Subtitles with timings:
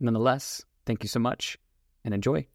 [0.00, 1.58] Nonetheless, thank you so much
[2.04, 2.46] and enjoy.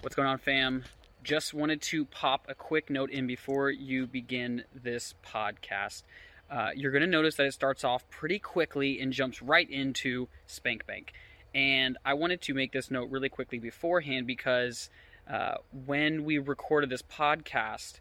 [0.00, 0.84] What's going on, fam?
[1.22, 6.02] Just wanted to pop a quick note in before you begin this podcast.
[6.50, 10.28] Uh, you're going to notice that it starts off pretty quickly and jumps right into
[10.46, 11.14] Spank Bank.
[11.54, 14.90] And I wanted to make this note really quickly beforehand because
[15.30, 15.54] uh,
[15.86, 17.94] when we recorded this podcast,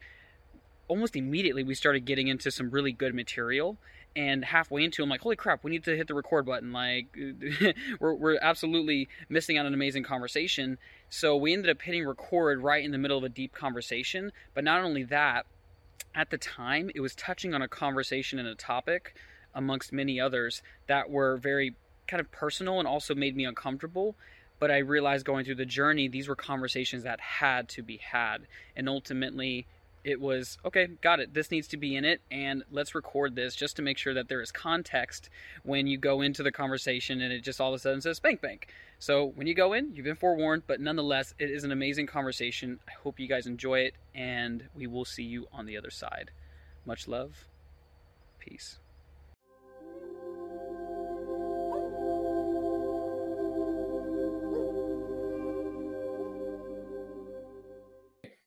[0.88, 3.78] almost immediately we started getting into some really good material
[4.16, 6.72] and halfway into i'm like holy crap we need to hit the record button.
[6.72, 7.16] Like
[8.00, 10.78] we're, we're absolutely missing out on an amazing conversation.
[11.10, 14.32] So we ended up hitting record right in the middle of a deep conversation.
[14.54, 15.46] But not only that
[16.16, 19.16] at the time it was touching on a conversation and a topic
[19.56, 21.76] amongst many others that were very
[22.08, 24.16] kind of personal and also made me uncomfortable.
[24.60, 28.48] But i realized going through the journey these were conversations that had to be had.
[28.76, 29.66] And ultimately
[30.04, 33.56] it was okay got it this needs to be in it and let's record this
[33.56, 35.30] just to make sure that there is context
[35.64, 38.42] when you go into the conversation and it just all of a sudden says spank
[38.42, 38.68] bank
[39.00, 42.80] so when you go in you've been forewarned but nonetheless it is an amazing conversation.
[42.88, 46.32] I hope you guys enjoy it and we will see you on the other side.
[46.86, 47.48] Much love.
[48.40, 48.80] Peace.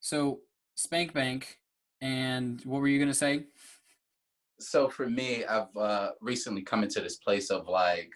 [0.01, 0.41] So
[0.77, 1.59] Spank Bank.
[2.01, 3.45] And what were you going to say?
[4.61, 8.13] So for me, I've uh, recently come into this place of like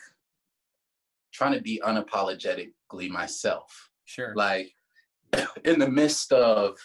[1.32, 3.90] trying to be unapologetically myself.
[4.04, 4.32] Sure.
[4.36, 4.72] Like
[5.64, 6.76] in the midst of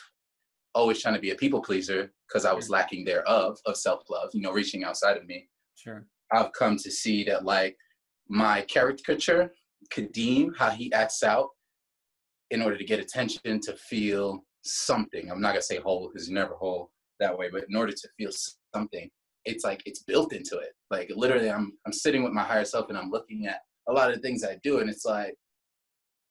[0.73, 4.29] always trying to be a people pleaser because I was lacking thereof of self love,
[4.33, 5.47] you know, reaching outside of me.
[5.75, 6.05] Sure.
[6.31, 7.77] I've come to see that like
[8.27, 9.53] my caricature,
[9.93, 11.49] Kadeem, how he acts out
[12.51, 15.29] in order to get attention, to feel something.
[15.29, 18.09] I'm not gonna say whole because you're never whole that way, but in order to
[18.17, 18.31] feel
[18.73, 19.09] something,
[19.45, 20.73] it's like it's built into it.
[20.91, 24.09] Like literally, I'm I'm sitting with my higher self and I'm looking at a lot
[24.09, 25.35] of the things I do, and it's like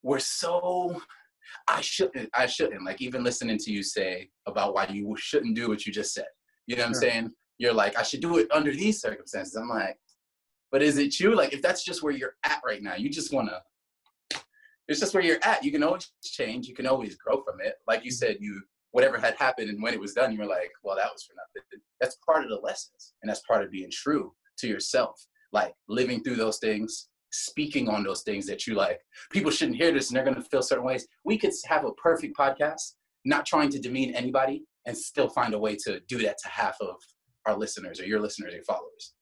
[0.03, 1.00] we're so.
[1.69, 2.31] I shouldn't.
[2.34, 2.84] I shouldn't.
[2.84, 6.27] Like even listening to you say about why you shouldn't do what you just said.
[6.67, 6.97] You know what sure.
[6.97, 7.31] I'm saying?
[7.59, 9.55] You're like, I should do it under these circumstances.
[9.55, 9.97] I'm like,
[10.73, 11.37] but is it you?
[11.37, 13.61] Like if that's just where you're at right now, you just wanna
[14.89, 15.65] it's just where you're at.
[15.65, 16.67] You can always change.
[16.67, 17.75] You can always grow from it.
[17.87, 18.61] Like you said, you
[18.95, 21.34] whatever had happened and when it was done, you were like, well, that was for
[21.34, 21.83] nothing.
[22.00, 25.21] That's part of the lessons, and that's part of being true to yourself.
[25.53, 29.00] Like living through those things, speaking on those things that you like.
[29.33, 31.06] People shouldn't hear this, and they're going to feel certain ways.
[31.25, 32.94] We could have a perfect podcast,
[33.25, 36.77] not trying to demean anybody, and still find a way to do that to half
[36.81, 36.97] of
[37.47, 39.15] our listeners or your listeners, or your followers.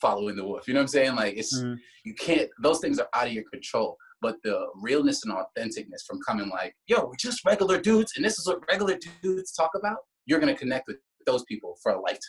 [0.00, 1.14] Following the wolf, you know what I'm saying?
[1.14, 1.76] Like it's mm.
[2.04, 2.48] you can't.
[2.62, 6.74] Those things are out of your control but the realness and authenticness from coming like,
[6.86, 10.56] yo, we're just regular dudes, and this is what regular dudes talk about, you're gonna
[10.56, 12.20] connect with those people for a lifetime.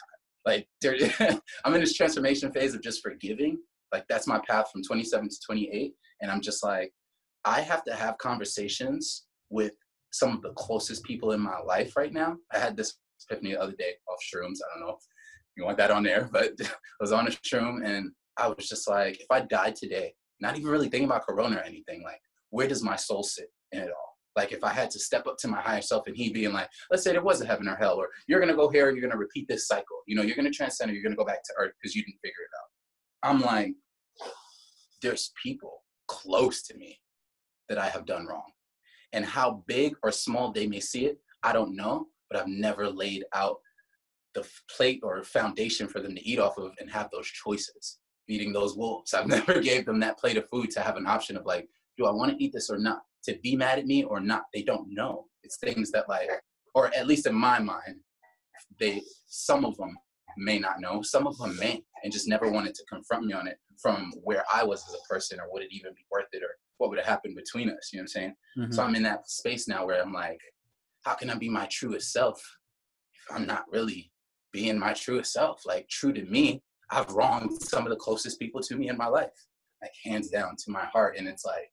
[0.46, 0.68] Like,
[1.66, 3.59] I'm in this transformation phase of just forgiving.
[3.91, 5.94] Like, that's my path from 27 to 28.
[6.22, 6.91] And I'm just like,
[7.46, 9.74] I have to have conversations with
[10.12, 12.38] some of the closest people in my life right now.
[12.53, 12.96] I had this
[13.30, 14.57] epiphany the other day off shrooms.
[14.62, 15.03] I don't know if
[15.56, 16.68] you want that on there, but I
[17.00, 20.69] was on a shroom and I was just like, if I died today, not even
[20.69, 24.18] really thinking about corona or anything like where does my soul sit in it all?
[24.35, 26.69] Like if i had to step up to my higher self and he being like
[26.90, 28.96] let's say there was a heaven or hell or you're going to go here and
[28.96, 31.12] you're going to repeat this cycle you know you're going to transcend or you're going
[31.12, 33.30] to go back to earth because you didn't figure it out.
[33.30, 33.74] I'm like
[35.01, 37.00] there's people close to me
[37.68, 38.51] that i have done wrong.
[39.13, 42.90] And how big or small they may see it i don't know but i've never
[42.90, 43.57] laid out
[44.34, 48.54] the plate or foundation for them to eat off of and have those choices feeding
[48.54, 49.14] those wolves.
[49.16, 51.68] I've never gave them that plate of food to have an option of like,
[51.98, 53.01] do I want to eat this or not?
[53.25, 54.44] To be mad at me or not?
[54.54, 55.25] They don't know.
[55.44, 56.30] It's things that like,
[56.74, 57.98] or at least in my mind,
[58.80, 59.98] they some of them
[60.38, 63.48] may not know, some of them may, and just never wanted to confront me on
[63.48, 66.44] it from where I was as a person, or would it even be worth it,
[66.44, 67.90] or what would have happened between us?
[67.92, 68.36] You know what I'm saying?
[68.57, 68.72] Mm-hmm.
[68.72, 70.40] So I'm in that space now where I'm like,
[71.04, 72.42] how can I be my truest self
[73.13, 74.12] if I'm not really
[74.51, 75.63] being my truest self?
[75.66, 76.62] Like true to me,
[76.92, 79.32] I've wronged some of the closest people to me in my life,
[79.82, 81.18] like hands down to my heart.
[81.18, 81.72] And it's like,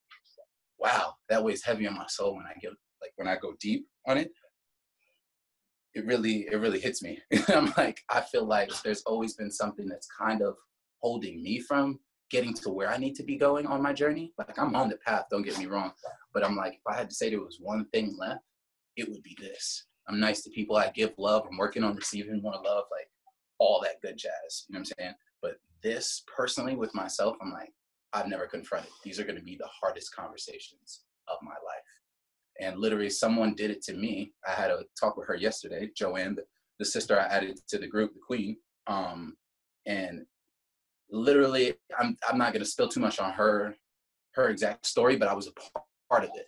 [0.78, 2.70] wow, that weighs heavy on my soul when I get
[3.02, 4.30] like when I go deep on it.
[5.94, 7.18] It really, it really hits me.
[7.48, 10.54] I'm like, I feel like there's always been something that's kind of
[11.00, 11.98] holding me from
[12.30, 14.32] getting to where I need to be going on my journey.
[14.38, 15.92] Like I'm on the path, don't get me wrong.
[16.32, 18.42] But I'm like, if I had to say there was one thing left,
[18.96, 19.86] it would be this.
[20.08, 20.76] I'm nice to people.
[20.76, 21.46] I give love.
[21.50, 23.08] I'm working on receiving more love, like
[23.58, 24.64] all that good jazz.
[24.68, 25.14] You know what I'm saying?
[25.42, 27.72] But this personally with myself, I'm like,
[28.12, 28.90] I've never confronted.
[29.04, 31.82] These are going to be the hardest conversations of my life.
[32.60, 34.32] And literally, someone did it to me.
[34.46, 36.44] I had a talk with her yesterday, Joanne, the,
[36.78, 38.56] the sister I added to the group, the queen.
[38.86, 39.36] Um,
[39.86, 40.24] and
[41.10, 43.76] literally, I'm I'm not going to spill too much on her
[44.34, 45.52] her exact story, but I was a
[46.10, 46.46] part of it.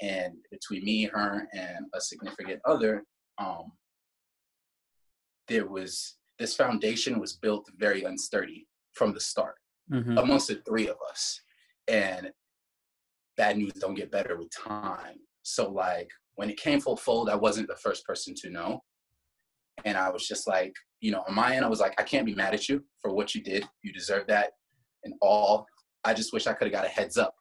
[0.00, 3.04] And between me, her, and a significant other,
[3.38, 3.72] um,
[5.48, 9.56] there was this foundation was built very unsturdy from the start
[9.92, 10.18] mm-hmm.
[10.18, 11.40] amongst the three of us.
[11.88, 12.30] And
[13.36, 15.16] bad news don't get better with time.
[15.42, 18.82] So like when it came full fold, I wasn't the first person to know.
[19.84, 22.26] And I was just like, you know, on my end, I was like, I can't
[22.26, 23.64] be mad at you for what you did.
[23.82, 24.50] You deserve that
[25.04, 25.66] and all.
[26.04, 27.34] I just wish I could have got a heads up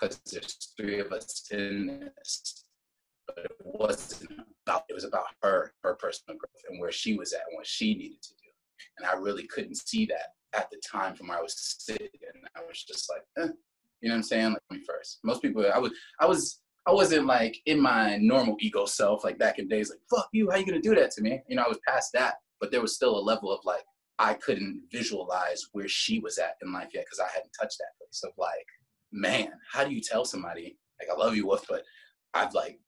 [0.00, 2.64] because there's three of us in this.
[3.26, 7.32] But it wasn't about, it was about her, her personal growth and where she was
[7.32, 8.50] at and what she needed to do.
[8.98, 12.08] And I really couldn't see that at the time from where I was sitting.
[12.34, 13.52] And I was just like, eh.
[14.00, 14.52] you know what I'm saying?
[14.52, 15.18] Like me first.
[15.24, 19.38] Most people, I was, I was, I wasn't like in my normal ego self, like
[19.38, 21.42] back in days, like, fuck you, how you gonna do that to me?
[21.48, 23.84] You know, I was past that, but there was still a level of like,
[24.18, 27.96] I couldn't visualize where she was at in life yet because I hadn't touched that
[27.98, 28.66] place of like,
[29.12, 31.84] man, how do you tell somebody, like, I love you, Wolf, but
[32.34, 32.78] I've like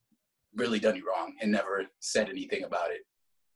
[0.54, 3.02] really done you wrong and never said anything about it.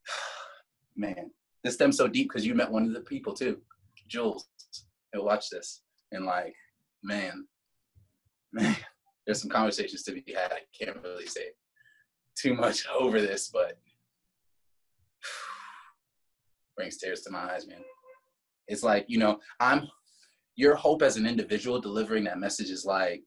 [0.96, 1.30] man,
[1.64, 3.58] this stems so deep because you met one of the people too,
[4.08, 4.48] Jules.
[5.12, 5.82] He'll watch this
[6.12, 6.54] and like,
[7.02, 7.46] man,
[8.52, 8.76] man
[9.26, 10.52] there's some conversations to be had.
[10.52, 11.50] I can't really say
[12.36, 13.78] too much over this, but
[16.76, 17.82] brings tears to my eyes, man.
[18.68, 19.88] It's like, you know, I'm
[20.56, 23.22] your hope as an individual delivering that message is like,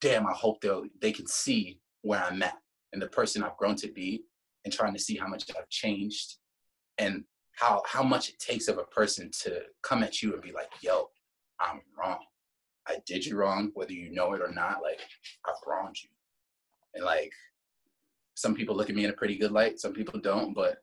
[0.00, 2.58] damn, I hope they'll they can see where I'm at
[2.92, 4.24] and the person I've grown to be
[4.64, 6.36] and trying to see how much I've changed
[6.98, 10.52] and how how much it takes of a person to come at you and be
[10.52, 11.08] like, yo,
[11.60, 12.18] I'm wrong.
[12.88, 14.82] I did you wrong, whether you know it or not.
[14.82, 15.00] Like
[15.46, 16.10] I've wronged you,
[16.94, 17.32] and like
[18.34, 20.54] some people look at me in a pretty good light, some people don't.
[20.54, 20.78] But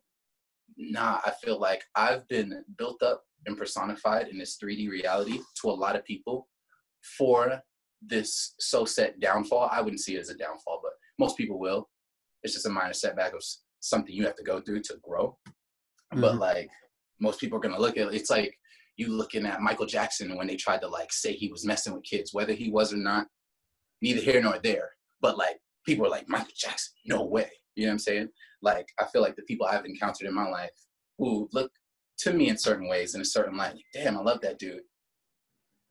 [0.78, 5.70] nah, I feel like I've been built up and personified in this 3D reality to
[5.70, 6.48] a lot of people
[7.18, 7.62] for
[8.02, 9.70] this so set downfall.
[9.72, 11.90] I wouldn't see it as a downfall, but most people will.
[12.44, 13.44] It's just a minor setback of
[13.82, 15.38] something you have to go through to grow.
[16.14, 16.22] Mm-hmm.
[16.22, 16.70] But like
[17.20, 18.54] most people are gonna look at it, it's like
[18.98, 22.04] you looking at Michael Jackson when they tried to like say he was messing with
[22.04, 23.28] kids, whether he was or not,
[24.02, 24.90] neither here nor there.
[25.22, 27.50] But like people are like, Michael Jackson, no way.
[27.76, 28.30] You know what I'm saying?
[28.62, 30.72] Like I feel like the people I've encountered in my life
[31.18, 31.72] who look
[32.20, 34.82] to me in certain ways in a certain light, like, damn, I love that dude.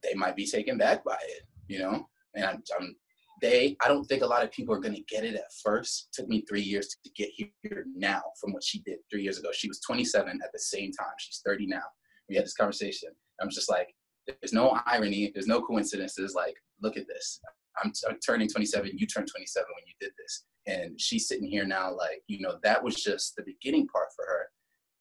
[0.02, 2.06] They might be taken back by it, you know?
[2.34, 2.94] And I'm, I'm
[3.40, 6.08] they, I don't think a lot of people are gonna get it at first.
[6.08, 9.38] It took me three years to get here now from what she did three years
[9.38, 9.50] ago.
[9.52, 11.12] She was 27 at the same time.
[11.18, 11.82] She's 30 now
[12.28, 13.10] we had this conversation.
[13.40, 13.94] I'm just like,
[14.26, 16.34] there's no irony, there's no coincidences.
[16.34, 17.40] Like, look at this.
[17.82, 18.90] I'm, I'm turning 27.
[18.94, 21.94] You turned 27 when you did this, and she's sitting here now.
[21.94, 24.48] Like, you know, that was just the beginning part for her.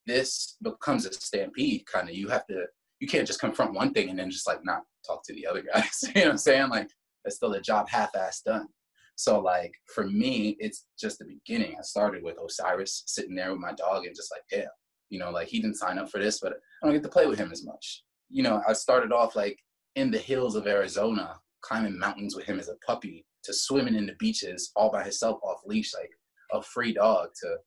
[0.06, 2.16] This becomes a stampede, kind of.
[2.16, 2.66] You have to.
[3.00, 5.62] You can't just confront one thing and then just like not talk to the other
[5.62, 6.04] guys.
[6.04, 6.70] you know what I'm saying?
[6.70, 6.90] Like,
[7.28, 8.68] that's still a job half-ass done.
[9.16, 11.76] So like for me, it's just the beginning.
[11.78, 14.70] I started with Osiris sitting there with my dog and just like, damn,
[15.10, 17.26] you know, like he didn't sign up for this, but I don't get to play
[17.26, 18.04] with him as much.
[18.30, 19.60] You know, I started off like
[19.96, 24.06] in the hills of Arizona, climbing mountains with him as a puppy, to swimming in
[24.06, 26.12] the beaches all by himself off leash, like
[26.54, 27.58] a free dog, to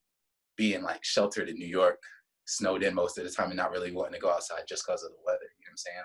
[0.56, 1.98] being like sheltered in New York,
[2.46, 5.02] snowed in most of the time and not really wanting to go outside just because
[5.02, 5.38] of the weather.
[5.42, 5.96] You know what I'm saying?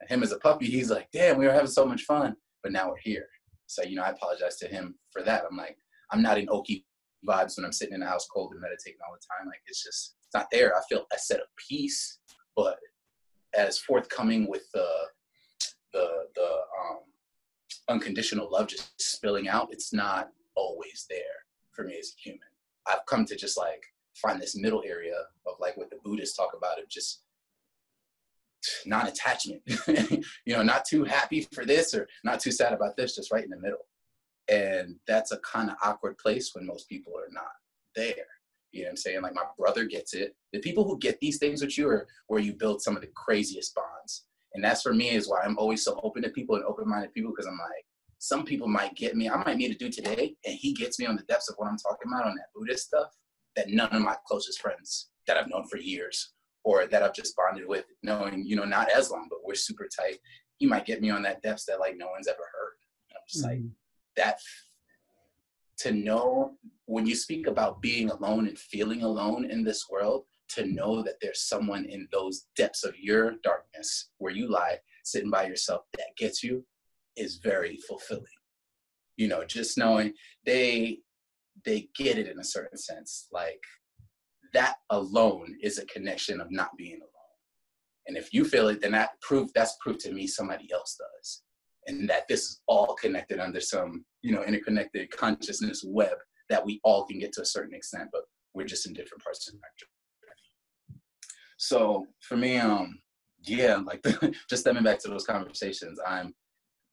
[0.00, 2.72] Like him as a puppy, he's like, damn, we were having so much fun, but
[2.72, 3.26] now we're here.
[3.66, 5.44] So, you know, I apologize to him for that.
[5.48, 5.76] I'm like,
[6.10, 6.84] I'm not in Okie
[7.26, 9.46] vibes when I'm sitting in the house cold and meditating all the time.
[9.46, 10.76] Like it's just it's not there.
[10.76, 12.18] I feel a set of peace,
[12.56, 12.78] but
[13.54, 14.88] as forthcoming with the
[15.92, 17.00] the the um,
[17.88, 21.18] unconditional love just spilling out, it's not always there
[21.72, 22.40] for me as a human.
[22.86, 23.82] I've come to just like
[24.14, 25.14] find this middle area
[25.46, 27.22] of like what the Buddhists talk about of just
[28.86, 29.62] non-attachment.
[30.44, 33.44] you know, not too happy for this or not too sad about this, just right
[33.44, 33.86] in the middle.
[34.48, 37.52] And that's a kind of awkward place when most people are not
[37.94, 38.26] there.
[38.72, 39.22] You know what I'm saying?
[39.22, 40.34] Like my brother gets it.
[40.52, 43.10] The people who get these things with you are where you build some of the
[43.14, 44.24] craziest bonds.
[44.54, 47.30] And that's for me is why I'm always so open to people and open-minded people
[47.30, 47.84] because I'm like,
[48.18, 49.30] some people might get me.
[49.30, 51.68] I might need to do today, and he gets me on the depths of what
[51.68, 53.08] I'm talking about on that Buddhist stuff
[53.56, 57.36] that none of my closest friends that I've known for years or that I've just
[57.36, 60.18] bonded with, knowing, you know, not as long, but we're super tight.
[60.58, 62.74] He might get me on that depths that like no one's ever heard.
[63.08, 63.64] And I'm just mm-hmm.
[63.64, 63.70] like,
[64.16, 64.38] that
[65.78, 66.52] to know
[66.86, 71.14] when you speak about being alone and feeling alone in this world, to know that
[71.22, 76.16] there's someone in those depths of your darkness where you lie, sitting by yourself that
[76.18, 76.66] gets you
[77.16, 78.24] is very fulfilling.
[79.16, 80.12] You know, just knowing
[80.44, 81.00] they
[81.64, 83.28] they get it in a certain sense.
[83.32, 83.62] Like
[84.52, 87.10] that alone is a connection of not being alone.
[88.06, 91.42] And if you feel it, then that proof that's proof to me somebody else does.
[91.86, 96.16] And that this is all connected under some, you know, interconnected consciousness web
[96.48, 98.22] that we all can get to a certain extent, but
[98.54, 101.00] we're just in different parts of the journey.
[101.56, 102.98] So for me, um,
[103.42, 104.04] yeah, like
[104.50, 106.34] just stepping back to those conversations, I'm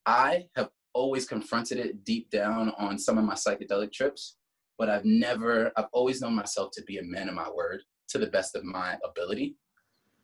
[0.06, 4.38] I have always confronted it deep down on some of my psychedelic trips
[4.78, 8.18] but I've never, I've always known myself to be a man of my word to
[8.18, 9.56] the best of my ability.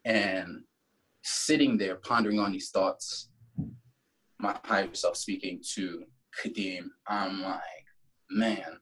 [0.05, 0.63] And
[1.23, 3.29] sitting there pondering on these thoughts,
[4.39, 6.03] my higher self speaking to
[6.41, 7.61] Kadeem, I'm like,
[8.29, 8.79] man,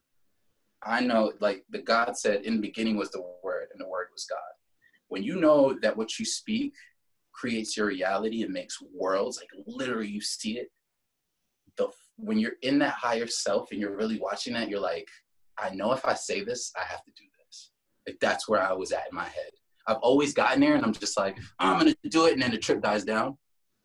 [0.82, 4.08] I know, like the God said in the beginning was the word, and the word
[4.12, 4.38] was God.
[5.08, 6.74] When you know that what you speak
[7.32, 10.68] creates your reality and makes worlds, like literally you see it,
[11.76, 15.08] the when you're in that higher self and you're really watching that, you're like,
[15.58, 17.70] I know if I say this, I have to do this.
[18.06, 19.50] Like that's where I was at in my head.
[19.86, 22.50] I've always gotten there and I'm just like, oh, I'm gonna do it, and then
[22.50, 23.36] the trip dies down.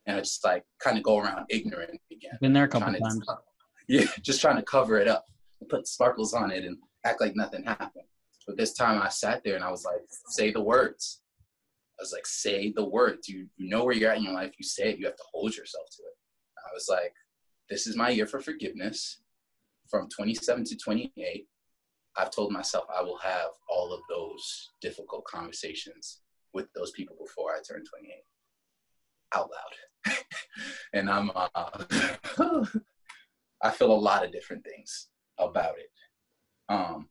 [0.06, 2.38] And I just like kind of go around ignorant again.
[2.40, 3.26] Been there a couple times.
[3.26, 3.38] To,
[3.88, 5.26] yeah, just trying to cover it up,
[5.70, 8.06] put sparkles on it and act like nothing happened.
[8.48, 11.22] But this time I sat there and I was like, say the words.
[12.00, 13.28] I was like, say the words.
[13.28, 14.54] You you know where you're at in your life.
[14.58, 15.00] You say it.
[15.00, 16.16] You have to hold yourself to it.
[16.58, 17.14] I was like,
[17.70, 19.22] this is my year for forgiveness
[19.90, 21.48] from 27 to 28.
[22.18, 26.22] I've told myself I will have all of those difficult conversations
[26.54, 28.14] with those people before I turn 28
[29.36, 30.16] out loud.
[30.94, 31.84] and I'm, uh,
[33.62, 35.92] I feel a lot of different things about it.
[36.70, 37.08] Um,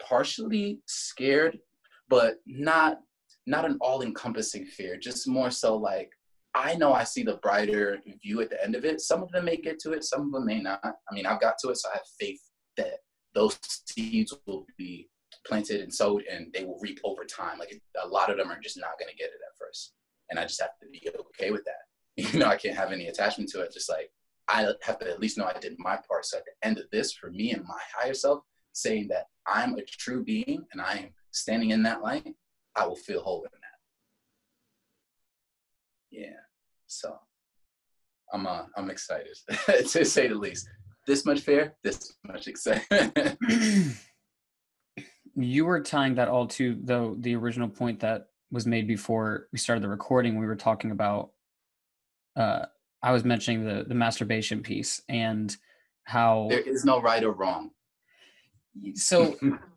[0.00, 1.58] partially scared,
[2.08, 2.98] but not,
[3.46, 6.10] not an all encompassing fear, just more so like,
[6.54, 9.00] I know I see the brighter view at the end of it.
[9.00, 10.80] Some of them may get to it, some of them may not.
[10.84, 12.40] I mean, I've got to it, so I have faith
[12.76, 12.98] that
[13.34, 15.08] those seeds will be
[15.46, 17.58] planted and sowed and they will reap over time.
[17.58, 19.92] Like a lot of them are just not going to get it at first.
[20.30, 21.74] And I just have to be okay with that.
[22.32, 23.72] You know, I can't have any attachment to it.
[23.72, 24.10] Just like
[24.46, 26.26] I have to at least know I did my part.
[26.26, 28.40] So at the end of this, for me and my higher self,
[28.74, 32.34] saying that I'm a true being and I am standing in that light,
[32.76, 33.58] I will feel whole in that.
[36.10, 36.40] Yeah.
[36.86, 37.18] So
[38.32, 39.36] I'm uh, I'm excited
[39.66, 40.68] to say the least
[41.06, 43.38] this much fear, this much excitement.
[45.36, 49.58] you were tying that all to though the original point that was made before we
[49.58, 50.38] started the recording.
[50.38, 51.30] We were talking about.
[52.36, 52.66] Uh,
[53.02, 55.54] I was mentioning the the masturbation piece and
[56.04, 57.70] how there is no right or wrong.
[58.94, 59.36] So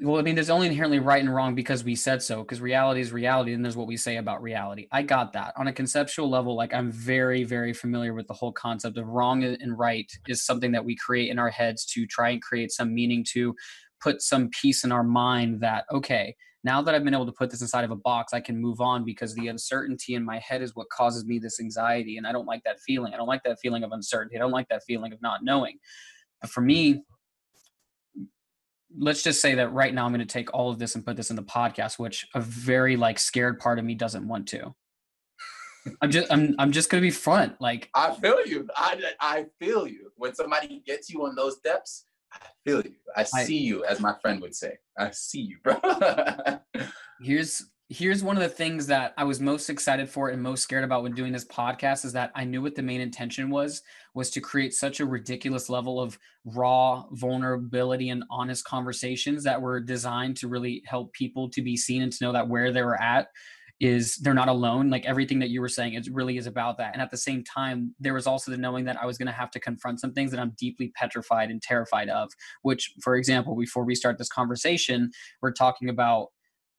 [0.00, 2.42] well, I mean, there's only inherently right and wrong because we said so.
[2.42, 4.88] Because reality is reality, and there's what we say about reality.
[4.90, 6.56] I got that on a conceptual level.
[6.56, 10.72] Like I'm very, very familiar with the whole concept of wrong and right is something
[10.72, 13.54] that we create in our heads to try and create some meaning to
[14.00, 17.50] put some peace in our mind that okay, now that I've been able to put
[17.50, 20.62] this inside of a box, I can move on because the uncertainty in my head
[20.62, 23.14] is what causes me this anxiety, and I don't like that feeling.
[23.14, 24.36] I don't like that feeling of uncertainty.
[24.36, 25.78] I don't like that feeling of not knowing.
[26.40, 27.04] But for me,
[28.98, 31.16] let's just say that right now I'm going to take all of this and put
[31.16, 34.74] this in the podcast, which a very like scared part of me doesn't want to.
[36.00, 37.60] I'm just I'm I'm just gonna be front.
[37.60, 38.68] Like I feel you.
[38.76, 40.12] I I feel you.
[40.16, 42.94] When somebody gets you on those steps, I feel you.
[43.16, 44.78] I see I, you, as my friend would say.
[44.96, 45.80] I see you, bro.
[47.22, 50.82] here's here's one of the things that I was most excited for and most scared
[50.82, 53.82] about when doing this podcast is that I knew what the main intention was
[54.14, 59.78] was to create such a ridiculous level of raw vulnerability and honest conversations that were
[59.78, 63.00] designed to really help people to be seen and to know that where they were
[63.00, 63.28] at
[63.78, 64.88] is they're not alone.
[64.88, 66.94] Like everything that you were saying it really is about that.
[66.94, 69.32] And at the same time there was also the knowing that i was going to
[69.32, 72.30] have to confront some things that i'm deeply petrified and terrified of
[72.62, 75.10] which for example before we start this conversation
[75.42, 76.28] we're talking about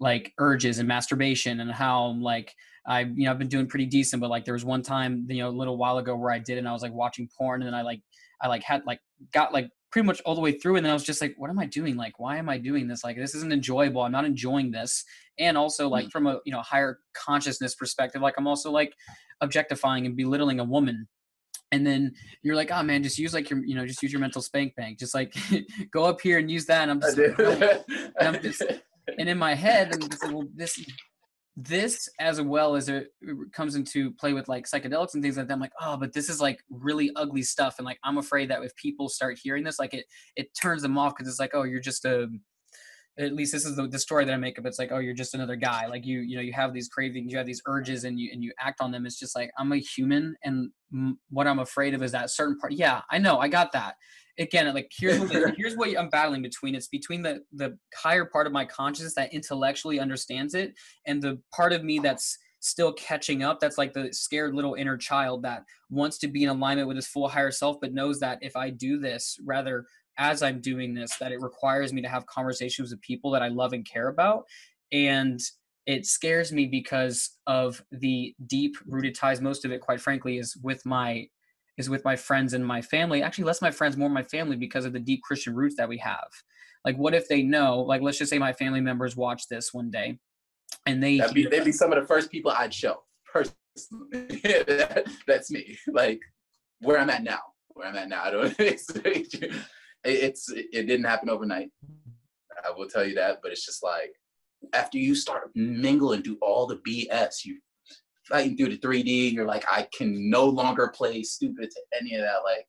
[0.04, 2.54] like urges and masturbation and how like
[2.86, 5.42] I you know I've been doing pretty decent, but like there was one time you
[5.42, 7.68] know a little while ago where I did and I was like watching porn and
[7.68, 8.02] then I like
[8.42, 9.00] I like had like
[9.34, 11.50] got like pretty much all the way through and then I was just like what
[11.50, 11.96] am I doing?
[11.96, 13.06] Like why am I doing this?
[13.06, 14.02] Like this isn't enjoyable.
[14.02, 15.06] I'm not enjoying this.
[15.40, 16.12] And also like mm.
[16.12, 18.94] from a you know higher consciousness perspective like I'm also like
[19.40, 21.08] objectifying and belittling a woman.
[21.72, 22.12] And then
[22.44, 24.76] you're like, oh man, just use like your, you know, just use your mental spank
[24.76, 25.00] bank.
[25.00, 25.34] Just like
[25.92, 26.88] go up here and use that.
[26.88, 27.40] And I'm just, like,
[28.20, 28.62] and I'm just
[29.18, 30.84] and in my head, well, this
[31.56, 33.10] this as well as it
[33.52, 36.28] comes into play with like psychedelics and things like that i'm like oh but this
[36.28, 39.78] is like really ugly stuff and like i'm afraid that if people start hearing this
[39.78, 40.06] like it
[40.36, 42.28] it turns them off because it's like oh you're just a
[43.18, 44.66] at least this is the, the story that I make up.
[44.66, 45.86] It's like, oh, you're just another guy.
[45.86, 48.44] Like you, you know, you have these cravings, you have these urges, and you and
[48.44, 49.06] you act on them.
[49.06, 52.58] It's just like I'm a human, and m- what I'm afraid of is that certain
[52.58, 52.74] part.
[52.74, 53.96] Yeah, I know, I got that.
[54.40, 56.76] Again, like here's what here's what I'm battling between.
[56.76, 60.74] It's between the the higher part of my consciousness that intellectually understands it,
[61.06, 63.60] and the part of me that's still catching up.
[63.60, 67.08] That's like the scared little inner child that wants to be in alignment with his
[67.08, 69.86] full higher self, but knows that if I do this, rather
[70.18, 73.48] as I'm doing this that it requires me to have conversations with people that I
[73.48, 74.46] love and care about.
[74.92, 75.40] And
[75.86, 79.42] it scares me because of the deep rooted ties.
[79.42, 81.28] Most of it, quite frankly, is with my
[81.78, 83.24] is with my friends and my family.
[83.24, 85.98] Actually, less my friends, more my family because of the deep Christian roots that we
[85.98, 86.28] have.
[86.86, 87.80] Like, what if they know?
[87.80, 90.20] Like, let's just say my family members watch this one day,
[90.86, 93.04] and they That'd be, they'd be some of the first people I'd show.
[93.32, 94.42] Personally,
[95.28, 95.78] that's me.
[95.92, 96.22] Like
[96.82, 97.40] where I'm at now.
[97.70, 98.24] Where I'm at now.
[98.24, 98.92] I don't it's
[100.52, 101.70] it didn't happen overnight.
[102.66, 104.14] I will tell you that, but it's just like
[104.74, 107.60] after you start mingle and do all the BS, you
[108.34, 112.22] fighting through the 3D, you're like, I can no longer play stupid to any of
[112.22, 112.40] that.
[112.44, 112.68] Like,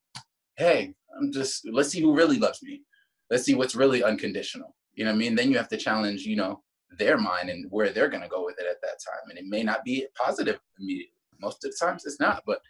[0.56, 2.83] hey, I'm just let's see who really loves me.
[3.30, 4.76] Let's see what's really unconditional.
[4.92, 5.35] You know what I mean?
[5.35, 6.62] Then you have to challenge, you know,
[6.99, 9.30] their mind and where they're gonna go with it at that time.
[9.30, 11.14] And it may not be positive immediately.
[11.40, 12.61] Most of the times it's not, but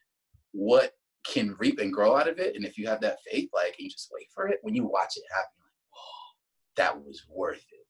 [0.52, 0.92] what
[1.26, 2.54] can reap and grow out of it.
[2.54, 5.16] And if you have that faith, like you just wait for it, when you watch
[5.16, 7.83] it happen, like, whoa, that was worth it.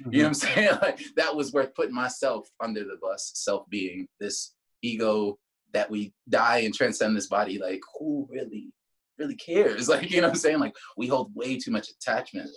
[0.00, 0.10] Mm-hmm.
[0.12, 0.78] You know what I'm saying?
[0.82, 5.38] Like that was worth putting myself under the bus, self being this ego
[5.72, 7.58] that we die and transcend this body.
[7.58, 8.72] Like, who really,
[9.18, 9.88] really cares?
[9.88, 10.60] Like, you know what I'm saying?
[10.60, 12.50] Like, we hold way too much attachment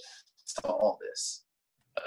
[0.55, 1.43] to all this,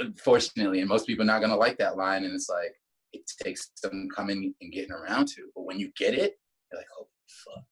[0.00, 0.80] unfortunately.
[0.80, 2.24] And most people are not going to like that line.
[2.24, 2.74] And it's like,
[3.12, 5.48] it takes some coming and getting around to.
[5.54, 6.38] But when you get it,
[6.70, 7.64] you're like, holy fuck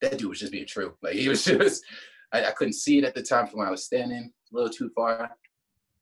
[0.00, 0.94] that dude was just being true.
[1.02, 1.84] Like he was just,
[2.32, 4.70] I, I couldn't see it at the time from where I was standing, a little
[4.70, 5.30] too far.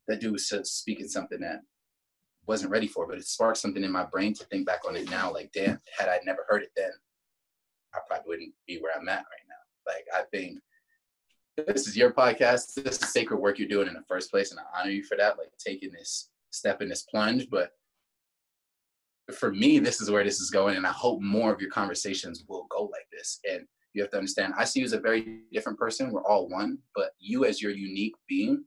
[0.08, 1.62] That dude was just speaking something that
[2.46, 5.10] wasn't ready for, but it sparked something in my brain to think back on it
[5.10, 5.32] now.
[5.32, 6.90] Like, damn, had I never heard it then,
[7.94, 9.92] I probably wouldn't be where I'm at right now.
[9.92, 10.58] Like, I think
[11.56, 12.74] this is your podcast.
[12.74, 15.16] This is sacred work you're doing in the first place, and I honor you for
[15.16, 15.38] that.
[15.38, 17.70] Like taking this step in this plunge, but
[19.34, 22.44] for me, this is where this is going, and I hope more of your conversations
[22.48, 23.40] will go like this.
[23.50, 26.12] And you have to understand I see you as a very different person.
[26.12, 28.64] We're all one, but you as your unique being,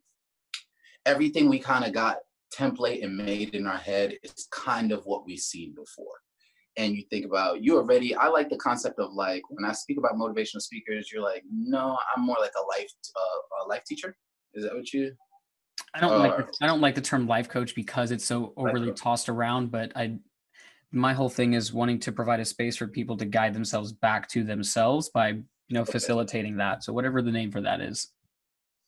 [1.05, 2.17] everything we kind of got
[2.53, 6.15] template and made in our head is kind of what we've seen before.
[6.77, 8.15] And you think about you already.
[8.15, 11.97] I like the concept of like when I speak about motivational speakers, you're like, no,
[12.15, 14.15] I'm more like a life uh, a life teacher.
[14.53, 15.11] Is that what you?
[15.93, 18.53] I don't uh, like the, I don't like the term life coach because it's so
[18.55, 19.71] overly tossed around.
[19.71, 20.19] But I
[20.91, 24.27] my whole thing is wanting to provide a space for people to guide themselves back
[24.29, 25.91] to themselves by you know okay.
[25.91, 28.11] facilitating that so whatever the name for that is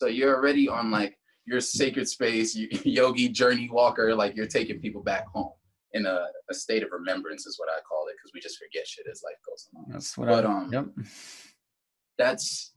[0.01, 1.15] so you're already on like
[1.51, 5.51] your sacred space yogi journey walker like you're taking people back home
[5.93, 8.87] in a, a state of remembrance is what i call it because we just forget
[8.87, 10.85] shit as life goes on that's what but, I, um yep
[12.17, 12.73] that's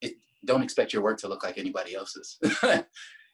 [0.00, 2.38] it don't expect your work to look like anybody else's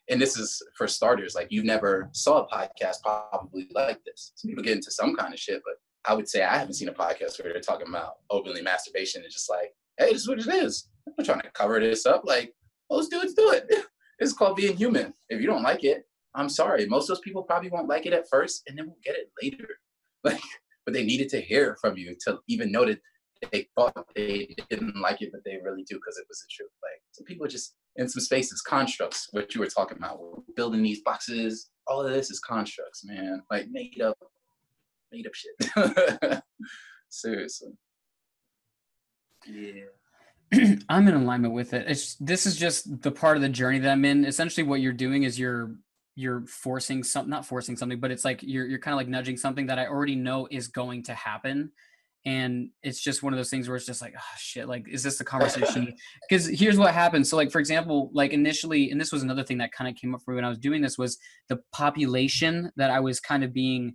[0.08, 4.32] and this is for starters, like you never saw a podcast probably like this.
[4.34, 5.74] Some people get into some kind of shit, but
[6.10, 9.32] I would say I haven't seen a podcast where they're talking about openly masturbation and
[9.32, 10.88] just like, hey, this is what it is.
[11.06, 12.22] I'm not trying to cover this up.
[12.24, 12.54] Like,
[12.90, 13.72] most dudes do it.
[14.22, 15.12] It's called being human.
[15.28, 16.86] If you don't like it, I'm sorry.
[16.86, 19.30] Most of those people probably won't like it at first and then will get it
[19.42, 19.66] later.
[20.24, 20.40] Like,
[20.84, 23.00] but they needed to hear from you to even know that
[23.50, 26.70] they thought they didn't like it, but they really do because it was the truth.
[26.80, 30.20] Like some people just in some spaces, constructs, what you were talking about.
[30.20, 31.70] We're building these boxes.
[31.88, 33.42] All of this is constructs, man.
[33.50, 34.16] Like made up,
[35.10, 36.42] made up shit.
[37.08, 37.72] Seriously.
[39.44, 39.86] Yeah.
[40.88, 41.86] I'm in alignment with it.
[41.88, 44.24] It's this is just the part of the journey that I'm in.
[44.24, 45.74] Essentially, what you're doing is you're
[46.14, 49.36] you're forcing some not forcing something, but it's like you're you're kind of like nudging
[49.36, 51.72] something that I already know is going to happen
[52.24, 55.02] and it's just one of those things where it's just like oh shit like is
[55.02, 55.92] this the conversation
[56.28, 59.58] because here's what happened so like for example like initially and this was another thing
[59.58, 62.70] that kind of came up for me when i was doing this was the population
[62.76, 63.94] that i was kind of being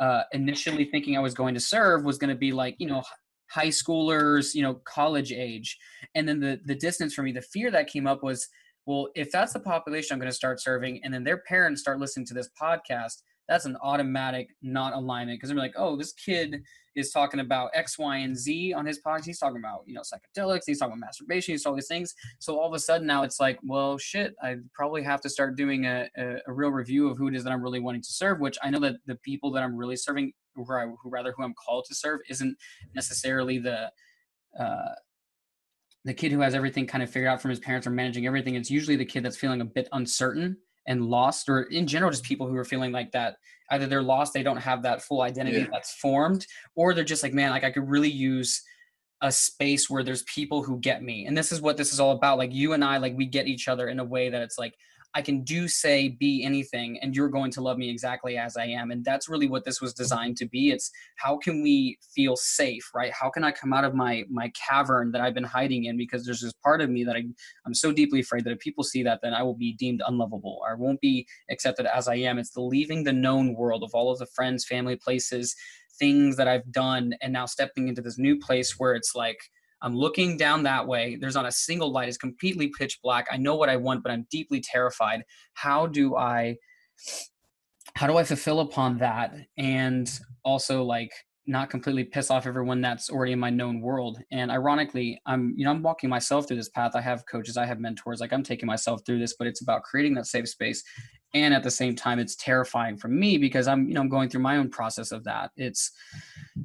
[0.00, 3.02] uh initially thinking i was going to serve was going to be like you know
[3.48, 5.78] high schoolers you know college age
[6.14, 8.48] and then the the distance for me the fear that came up was
[8.86, 11.98] well if that's the population i'm going to start serving and then their parents start
[11.98, 16.62] listening to this podcast that's an automatic not alignment because they're like oh this kid
[16.96, 19.26] is talking about X, Y, and Z on his podcast.
[19.26, 20.62] He's talking about, you know, psychedelics.
[20.66, 21.52] He's talking about masturbation.
[21.52, 22.14] He's talking all these things.
[22.38, 25.56] So all of a sudden now it's like, well, shit, I probably have to start
[25.56, 28.12] doing a, a, a, real review of who it is that I'm really wanting to
[28.12, 30.32] serve, which I know that the people that I'm really serving,
[30.64, 32.56] who, I, who rather who I'm called to serve, isn't
[32.94, 33.90] necessarily the,
[34.58, 34.94] uh,
[36.04, 38.54] the kid who has everything kind of figured out from his parents or managing everything.
[38.54, 42.22] It's usually the kid that's feeling a bit uncertain and lost or in general just
[42.22, 43.36] people who are feeling like that
[43.70, 45.66] either they're lost they don't have that full identity yeah.
[45.70, 48.62] that's formed or they're just like man like i could really use
[49.22, 52.12] a space where there's people who get me and this is what this is all
[52.12, 54.58] about like you and i like we get each other in a way that it's
[54.58, 54.74] like
[55.16, 58.66] I can do, say, be anything, and you're going to love me exactly as I
[58.66, 58.90] am.
[58.90, 60.70] And that's really what this was designed to be.
[60.72, 63.10] It's how can we feel safe, right?
[63.18, 65.96] How can I come out of my my cavern that I've been hiding in?
[65.96, 67.24] Because there's this part of me that I,
[67.64, 70.60] I'm so deeply afraid that if people see that, then I will be deemed unlovable.
[70.70, 72.38] I won't be accepted as I am.
[72.38, 75.56] It's the leaving the known world of all of the friends, family, places,
[75.98, 79.38] things that I've done, and now stepping into this new place where it's like
[79.82, 81.16] I'm looking down that way.
[81.20, 82.08] There's not a single light.
[82.08, 83.26] It's completely pitch black.
[83.30, 85.22] I know what I want, but I'm deeply terrified.
[85.54, 86.56] How do I
[87.94, 90.10] how do I fulfill upon that and
[90.44, 91.12] also like
[91.46, 94.18] not completely piss off everyone that's already in my known world.
[94.32, 96.92] And ironically, I'm you know I'm walking myself through this path.
[96.94, 99.82] I have coaches, I have mentors, like I'm taking myself through this, but it's about
[99.84, 100.82] creating that safe space.
[101.36, 104.30] And at the same time, it's terrifying for me because I'm you know I'm going
[104.30, 105.50] through my own process of that.
[105.58, 105.92] It's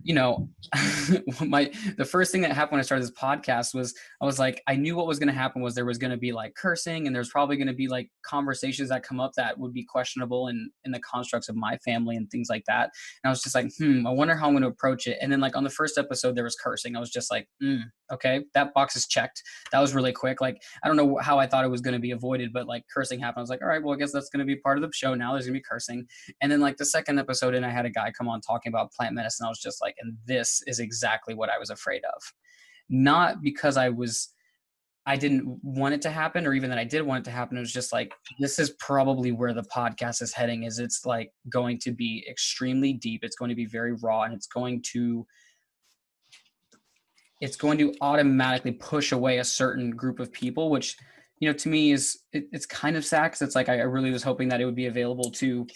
[0.01, 0.47] you know
[1.45, 4.63] my the first thing that happened when I started this podcast was I was like
[4.67, 7.05] I knew what was going to happen was there was going to be like cursing
[7.05, 10.47] and there's probably going to be like conversations that come up that would be questionable
[10.47, 12.91] in in the constructs of my family and things like that.
[13.23, 15.17] And I was just like, hmm, I wonder how I'm going to approach it.
[15.21, 16.95] And then like on the first episode there was cursing.
[16.95, 17.81] I was just like, mm,
[18.13, 19.43] okay, that box is checked.
[19.73, 20.39] That was really quick.
[20.39, 22.85] Like I don't know how I thought it was going to be avoided, but like
[22.93, 23.41] cursing happened.
[23.41, 24.91] I was like, all right, well I guess that's going to be part of the
[24.93, 25.33] show now.
[25.33, 26.05] There's to be cursing.
[26.41, 28.91] And then like the second episode, and I had a guy come on talking about
[28.91, 29.45] plant medicine.
[29.45, 32.21] I was just like, and this is exactly what I was afraid of.
[32.89, 34.33] Not because I was
[35.05, 37.57] I didn't want it to happen or even that I did want it to happen.
[37.57, 41.31] It was just like, this is probably where the podcast is heading is it's like
[41.49, 43.23] going to be extremely deep.
[43.23, 45.25] It's going to be very raw and it's going to,
[47.39, 50.95] it's going to automatically push away a certain group of people, which,
[51.41, 53.83] you know, to me is, it, it's kind of sad because it's like, I, I
[53.83, 55.67] really was hoping that it would be available to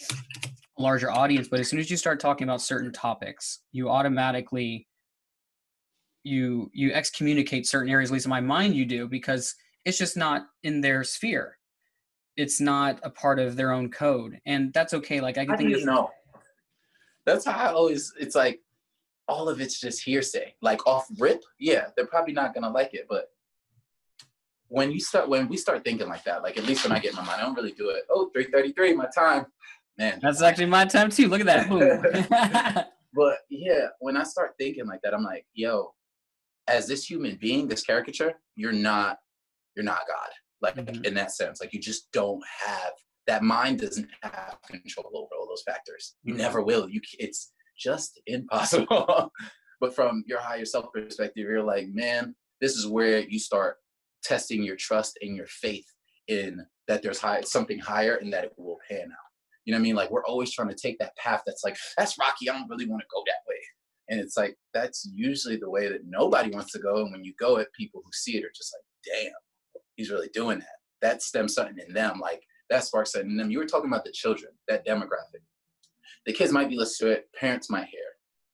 [0.77, 1.49] a larger audience.
[1.49, 4.87] But as soon as you start talking about certain topics, you automatically,
[6.25, 10.17] you you excommunicate certain areas at least in my mind you do because it's just
[10.17, 11.57] not in their sphere
[12.35, 15.57] it's not a part of their own code and that's okay like i can how
[15.57, 16.09] think do you know
[17.25, 18.59] that's how i always it's like
[19.27, 23.05] all of it's just hearsay like off rip yeah they're probably not gonna like it
[23.07, 23.29] but
[24.67, 27.11] when you start when we start thinking like that like at least when i get
[27.11, 29.45] in my mind i don't really do it oh 333 my time
[29.97, 34.87] man that's actually my time too look at that but yeah when i start thinking
[34.87, 35.91] like that i'm like yo
[36.67, 39.17] as this human being, this caricature, you're not
[39.75, 40.29] you're not God.
[40.61, 41.03] Like mm-hmm.
[41.03, 42.91] in that sense, like you just don't have
[43.27, 46.15] that mind doesn't have control over all those factors.
[46.23, 46.41] You mm-hmm.
[46.41, 46.89] never will.
[46.89, 49.31] You it's just impossible.
[49.81, 53.77] but from your higher self perspective, you're like, man, this is where you start
[54.25, 55.85] testing your trust and your faith
[56.27, 59.31] in that there's high something higher and that it will pan out.
[59.65, 59.95] You know what I mean?
[59.95, 62.49] Like we're always trying to take that path that's like, that's rocky.
[62.49, 63.57] I don't really want to go that way.
[64.09, 66.97] And it's like that's usually the way that nobody wants to go.
[66.97, 69.31] And when you go it, people who see it are just like, damn,
[69.95, 70.67] he's really doing that.
[71.01, 72.19] That stems something in them.
[72.19, 73.49] Like that sparks something in them.
[73.49, 75.41] You were talking about the children, that demographic.
[76.25, 78.01] The kids might be listening to it, parents might hear.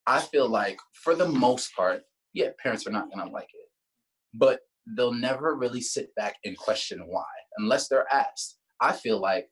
[0.07, 2.01] I feel like for the most part,
[2.33, 3.69] yeah, parents are not gonna like it.
[4.33, 4.61] But
[4.95, 7.25] they'll never really sit back and question why,
[7.57, 8.57] unless they're asked.
[8.81, 9.47] I feel like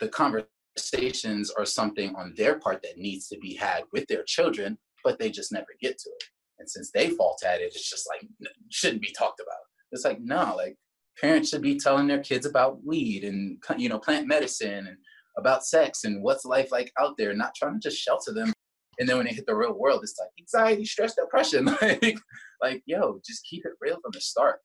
[0.00, 4.78] the conversations are something on their part that needs to be had with their children
[5.04, 6.24] but they just never get to it.
[6.58, 8.26] And since they fault at it, it's just like
[8.70, 9.58] shouldn't be talked about.
[9.90, 10.76] It's like no, like
[11.20, 14.96] parents should be telling their kids about weed and you know plant medicine and
[15.38, 18.52] about sex and what's life like out there, not trying to just shelter them.
[18.98, 21.64] And then when they hit the real world, it's like anxiety, stress, depression.
[21.82, 22.18] like,
[22.60, 24.60] like yo, just keep it real from the start.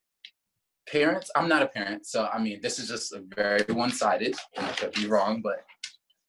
[0.91, 4.35] Parents, I'm not a parent, so I mean, this is just a very one-sided.
[4.57, 5.65] I could be wrong, but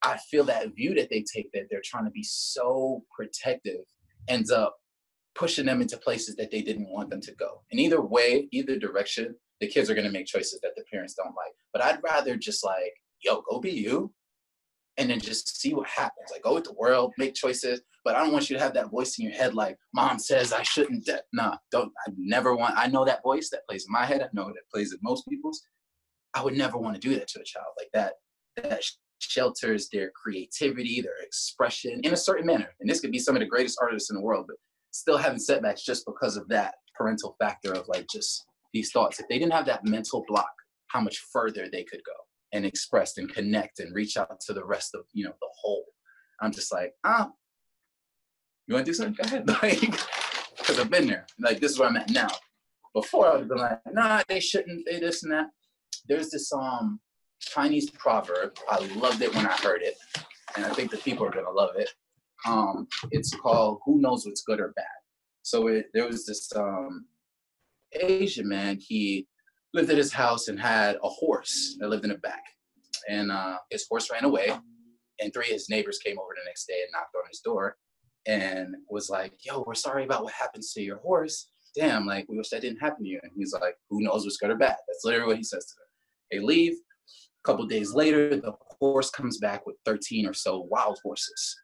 [0.03, 3.81] I feel that view that they take that they're trying to be so protective
[4.27, 4.75] ends up
[5.35, 7.61] pushing them into places that they didn't want them to go.
[7.71, 11.13] And either way, either direction, the kids are going to make choices that the parents
[11.13, 11.53] don't like.
[11.71, 12.93] But I'd rather just like,
[13.23, 14.13] yo, go be you
[14.97, 16.31] and then just see what happens.
[16.31, 17.81] Like, go with the world, make choices.
[18.05, 20.53] But I don't want you to have that voice in your head like, mom says
[20.53, 21.05] I shouldn't.
[21.05, 21.21] De-.
[21.33, 21.91] Nah, don't.
[22.07, 24.21] I never want, I know that voice that plays in my head.
[24.21, 25.61] I know that plays in most people's.
[26.33, 28.13] I would never want to do that to a child like that.
[28.57, 28.83] That
[29.19, 32.69] shelters their creativity, their expression in a certain manner.
[32.79, 34.57] And this could be some of the greatest artists in the world, but
[34.91, 39.19] still having setbacks just because of that parental factor of like just these thoughts.
[39.19, 40.51] If they didn't have that mental block,
[40.87, 42.13] how much further they could go
[42.53, 45.85] and express and connect and reach out to the rest of you know the whole.
[46.41, 47.29] I'm just like, ah,
[48.69, 49.15] you want to do something?
[49.15, 49.81] Go ahead, like,
[50.57, 51.25] because I've been there.
[51.39, 52.29] Like this is where I'm at now.
[52.93, 54.85] Before I been like, nah, they shouldn't.
[54.85, 55.47] They this and that.
[56.07, 56.99] There's this um
[57.41, 58.57] Chinese proverb.
[58.69, 59.95] I loved it when I heard it,
[60.55, 61.89] and I think the people are gonna love it.
[62.47, 64.85] Um, it's called "Who Knows What's Good or Bad."
[65.41, 67.05] So it, there was this um
[67.93, 68.77] Asian man.
[68.79, 69.27] He
[69.73, 72.43] lived at his house and had a horse that lived in the back,
[73.09, 74.51] and uh, his horse ran away.
[75.21, 77.75] And three of his neighbors came over the next day and knocked on his door,
[78.29, 81.49] and was like, "Yo, we're sorry about what happens to your horse.
[81.75, 84.37] Damn, like we wish that didn't happen to you." And he's like, "Who knows what's
[84.37, 85.87] good or bad?" That's literally what he says to them.
[86.31, 86.73] They leave.
[86.73, 91.55] A couple days later, the horse comes back with 13 or so wild horses.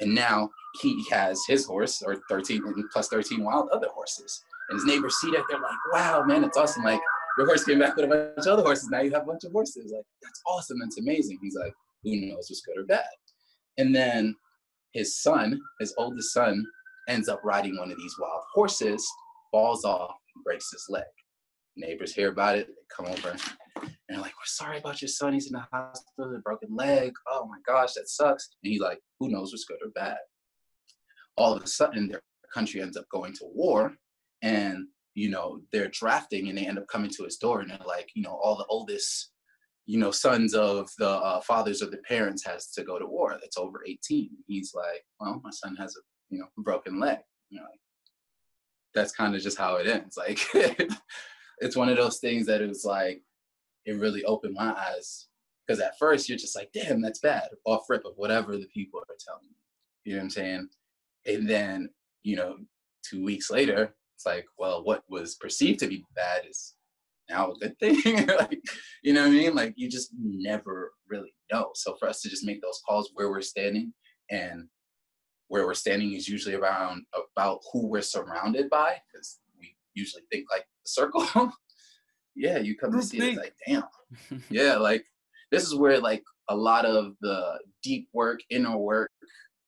[0.00, 0.50] And now
[0.82, 2.62] he has his horse, or 13
[2.92, 4.42] plus 13 wild other horses.
[4.68, 6.82] And his neighbors see that, they're like, wow, man, it's awesome.
[6.82, 7.00] Like,
[7.38, 8.88] your horse came back with a bunch of other horses.
[8.90, 9.92] Now you have a bunch of horses.
[9.94, 10.78] Like, that's awesome.
[10.80, 11.38] That's amazing.
[11.42, 13.06] He's like, who knows what's good or bad?
[13.78, 14.34] And then
[14.94, 16.64] his son, his oldest son,
[17.08, 19.06] ends up riding one of these wild horses,
[19.50, 21.04] falls off, and breaks his leg.
[21.76, 23.36] Neighbors hear about it, they come over,
[23.82, 25.34] and they're like, we're sorry about your son.
[25.34, 27.12] He's in the hospital with a broken leg.
[27.28, 28.48] Oh my gosh, that sucks.
[28.62, 30.18] And he's like, who knows what's good or bad?
[31.36, 32.22] All of a sudden, their
[32.54, 33.96] country ends up going to war,
[34.42, 37.78] and you know they're drafting, and they end up coming to his door, and they're
[37.84, 39.32] like, you know, all the oldest,
[39.86, 43.36] you know, sons of the uh, fathers of the parents has to go to war.
[43.40, 44.30] That's over 18.
[44.46, 47.18] He's like, well, my son has a you know broken leg.
[47.50, 47.80] You know, like,
[48.94, 50.18] that's kind of just how it ends.
[50.26, 50.40] Like,
[51.58, 53.22] it's one of those things that it was like
[53.84, 55.26] it really opened my eyes
[55.66, 59.00] because at first you're just like, damn, that's bad, off rip of whatever the people
[59.00, 59.56] are telling you.
[60.04, 60.68] You know what I'm saying?
[61.26, 61.90] And then,
[62.22, 62.56] you know,
[63.08, 66.74] two weeks later, it's like, well, what was perceived to be bad is
[67.28, 68.26] now a good thing.
[68.26, 68.60] like,
[69.02, 69.54] you know what I mean?
[69.54, 71.70] Like you just never really know.
[71.74, 73.92] So for us to just make those calls where we're standing
[74.30, 74.68] and
[75.48, 77.04] where we're standing is usually around
[77.36, 81.26] about who we're surrounded by, because we usually think like the circle.
[82.34, 84.42] yeah, you come to see it, it's like, damn.
[84.50, 85.04] yeah, like
[85.50, 89.10] this is where like a lot of the deep work, inner work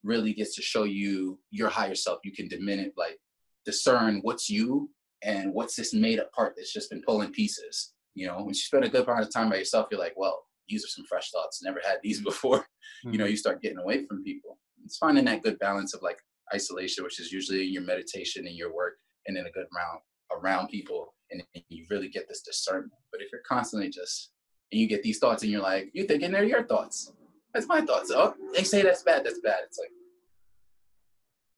[0.03, 2.21] really gets to show you your higher self.
[2.25, 3.19] You can diminish, like
[3.65, 4.91] discern what's you
[5.23, 7.93] and what's this made up part that's just been pulling pieces.
[8.15, 10.45] You know, when you spend a good part of time by yourself, you're like, well,
[10.69, 11.63] these are some fresh thoughts.
[11.63, 12.59] Never had these before.
[12.59, 12.67] Mm-hmm.
[13.13, 14.59] You know, you start getting away from people.
[14.85, 16.19] It's finding that good balance of like
[16.55, 18.95] isolation, which is usually in your meditation and your work,
[19.27, 20.01] and then a good round
[20.33, 22.93] around people and you really get this discernment.
[23.11, 24.31] But if you're constantly just
[24.73, 27.13] and you get these thoughts and you're like, you thinking they're your thoughts.
[27.55, 28.11] That's my thoughts.
[28.15, 29.61] Oh, they say that's bad, that's bad.
[29.65, 29.91] It's like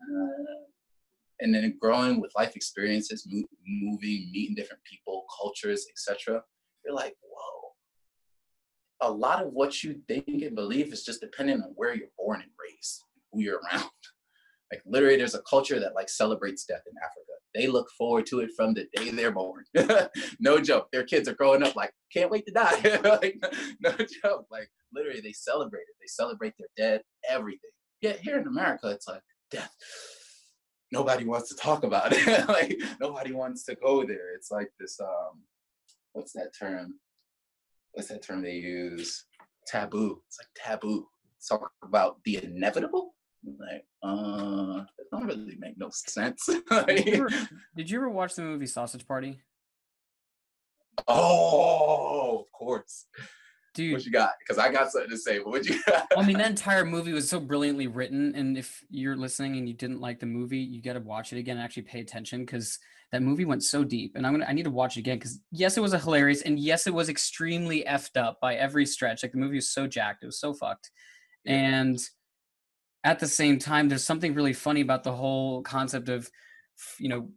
[0.02, 0.67] uh,
[1.40, 6.42] and then growing with life experiences, mo- moving, meeting different people, cultures, etc.
[6.84, 9.08] You're like, whoa.
[9.08, 12.40] A lot of what you think and believe is just dependent on where you're born
[12.40, 13.90] and raised, who you're around.
[14.70, 17.32] Like literally, there's a culture that like celebrates death in Africa.
[17.54, 19.64] They look forward to it from the day they're born.
[20.40, 20.88] no joke.
[20.92, 23.00] Their kids are growing up like, can't wait to die.
[23.22, 23.42] like,
[23.80, 24.44] no joke.
[24.50, 25.96] Like literally, they celebrate it.
[26.00, 27.70] They celebrate their dead, everything.
[28.02, 29.74] Yet here in America, it's like death.
[30.90, 32.48] Nobody wants to talk about it.
[32.48, 34.34] like nobody wants to go there.
[34.34, 34.98] It's like this.
[35.00, 35.42] Um,
[36.12, 36.94] what's that term?
[37.92, 39.26] What's that term they use?
[39.66, 40.22] Taboo.
[40.26, 41.06] It's like taboo.
[41.48, 46.46] Talk about the inevitable like, uh, it don't really make no sense.
[46.86, 47.28] did, you ever,
[47.76, 49.40] did you ever watch the movie Sausage Party?
[51.06, 53.06] Oh, of course.
[53.74, 54.32] Dude, what you got?
[54.40, 55.38] Because I got something to say.
[55.38, 56.06] But what you got?
[56.16, 59.74] I mean, that entire movie was so brilliantly written, and if you're listening and you
[59.74, 62.78] didn't like the movie, you got to watch it again and actually pay attention because
[63.12, 64.16] that movie went so deep.
[64.16, 66.42] And I'm gonna, I need to watch it again because yes, it was a hilarious,
[66.42, 69.22] and yes, it was extremely effed up by every stretch.
[69.22, 70.90] Like the movie was so jacked, it was so fucked,
[71.44, 71.52] yeah.
[71.54, 71.98] and
[73.04, 76.28] at the same time, there's something really funny about the whole concept of,
[76.98, 77.30] you know,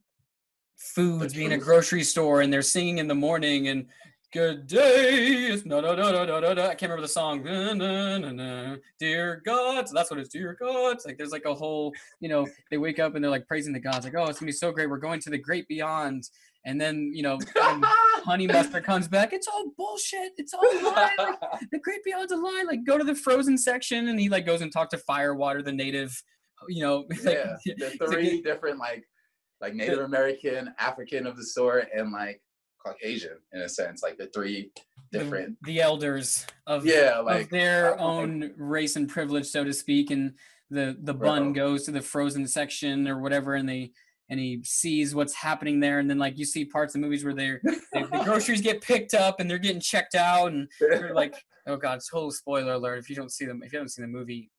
[0.76, 3.86] foods being a grocery store and they're singing in the morning and
[4.32, 5.48] good day.
[5.48, 6.64] It's no, no, no, no, no, no, no.
[6.64, 7.44] I can't remember the song.
[7.44, 8.76] Na, na, na, na.
[9.00, 9.90] Dear God.
[9.90, 10.94] So that's what it's dear God.
[10.94, 13.74] It's like there's like a whole, you know, they wake up and they're like praising
[13.74, 14.90] the gods, like, oh, it's gonna be so great.
[14.90, 16.30] We're going to the great beyond.
[16.66, 19.34] And then, you know, Honey Mustard comes back.
[19.34, 20.34] It's all bullshit.
[20.38, 21.10] It's all a lie.
[21.18, 21.40] Like,
[21.72, 22.64] the Great Beyond's a lie.
[22.68, 25.72] Like, go to the frozen section, and he like goes and talk to Firewater, the
[25.72, 26.22] native.
[26.70, 29.04] You know, yeah, the three like, different like
[29.60, 32.40] like Native American, African of the sort, and like
[32.84, 34.72] Caucasian in a sense, like the three
[35.12, 39.74] different the, the elders of yeah, like of their own race and privilege, so to
[39.74, 40.34] speak, and
[40.70, 43.92] the the bun goes to the frozen section or whatever, and they
[44.30, 47.34] and he sees what's happening there, and then like you see parts of movies where
[47.34, 47.62] they're
[47.94, 51.36] they, the groceries get picked up and they're getting checked out, and you're like,
[51.68, 54.12] oh god, total spoiler alert if you don't see them if you haven't seen the
[54.12, 54.50] movie.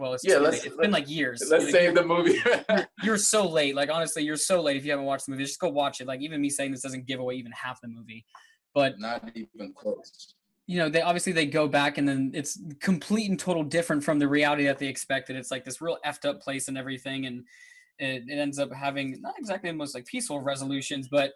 [0.00, 0.66] Well, it's, Yeah, too let's- late.
[0.68, 1.42] it's been like years.
[1.50, 2.40] Let's Like, save the movie.
[2.44, 3.74] you're, you're so late.
[3.74, 5.44] Like honestly, you're so late if you haven't watched the movie.
[5.44, 6.06] Just go watch it.
[6.06, 8.24] Like even me saying this doesn't give away even half the movie.
[8.74, 10.34] But Not even close.
[10.66, 14.18] you know, they obviously they go back and then it's complete and total different from
[14.18, 15.36] the reality that they expected.
[15.36, 17.44] It's like this real effed up place and everything, and
[17.98, 21.32] it, it ends up having not exactly the most like peaceful resolutions, but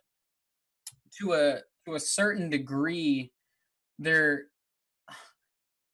[1.19, 3.33] to a to a certain degree,
[3.99, 4.45] they're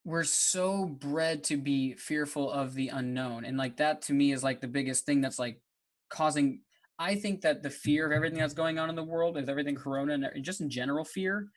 [0.05, 4.43] we're so bred to be fearful of the unknown and like that to me is
[4.43, 5.61] like the biggest thing that's like
[6.09, 6.61] causing
[6.99, 9.75] i think that the fear of everything that's going on in the world with everything
[9.75, 11.49] corona and just in general fear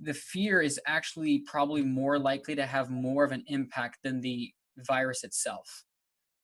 [0.00, 4.50] the fear is actually probably more likely to have more of an impact than the
[4.86, 5.84] virus itself.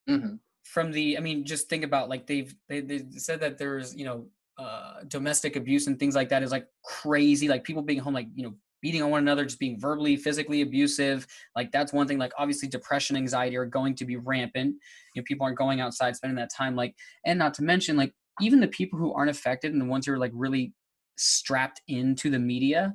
[0.07, 0.35] Hmm
[0.67, 4.05] from the i mean just think about like they've they, they said that there's you
[4.05, 4.27] know
[4.59, 8.27] uh domestic abuse and things like that is like crazy like people being home like
[8.35, 8.55] you know
[8.87, 11.27] beating on one another just being verbally physically abusive.
[11.57, 14.77] Like that's one thing like obviously depression anxiety are going to be rampant.
[15.15, 16.95] You know people aren't going outside spending that time like
[17.25, 20.13] and not to mention like even the people who aren't affected and the ones who
[20.13, 20.73] are like really
[21.17, 22.95] strapped into the media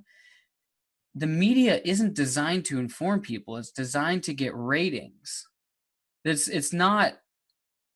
[1.14, 3.58] the media isn't designed to inform people.
[3.58, 5.46] It's designed to get ratings.
[6.24, 7.18] It's it's not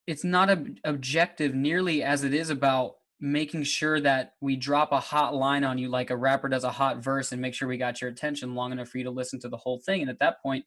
[0.06, 5.00] it's not ob- objective nearly as it is about making sure that we drop a
[5.00, 7.78] hot line on you like a rapper does a hot verse and make sure we
[7.78, 10.20] got your attention long enough for you to listen to the whole thing and at
[10.20, 10.66] that point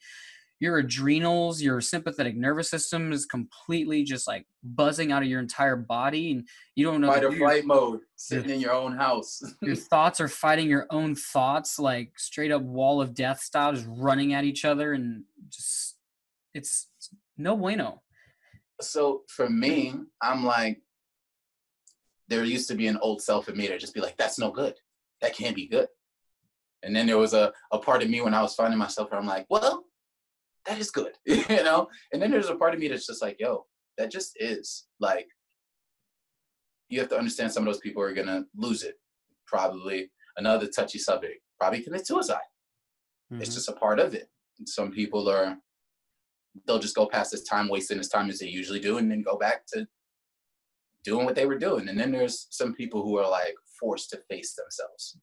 [0.58, 5.76] your adrenals your sympathetic nervous system is completely just like buzzing out of your entire
[5.76, 9.42] body and you don't know Fight or flight mode, sitting in your own house.
[9.62, 13.86] your thoughts are fighting your own thoughts like straight up wall of death style just
[13.88, 15.96] running at each other and just
[16.54, 16.88] it's
[17.36, 18.02] no bueno
[18.80, 20.80] so for me, I'm like,
[22.28, 24.50] there used to be an old self in me to just be like, that's no
[24.50, 24.74] good.
[25.20, 25.88] That can't be good.
[26.82, 29.18] And then there was a, a part of me when I was finding myself where
[29.20, 29.84] I'm like, well,
[30.66, 31.88] that is good, you know?
[32.12, 34.86] And then there's a part of me that's just like, yo, that just is.
[35.00, 35.26] Like,
[36.88, 38.94] you have to understand some of those people are gonna lose it.
[39.46, 42.38] Probably another touchy subject, probably commit suicide.
[43.32, 43.54] It's Mhm.
[43.54, 44.30] just a part of it.
[44.66, 45.58] Some people are
[46.66, 49.22] they'll just go past this time wasting this time as they usually do and then
[49.22, 49.86] go back to
[51.08, 51.88] doing what they were doing.
[51.88, 55.18] And then there's some people who are like forced to face themselves,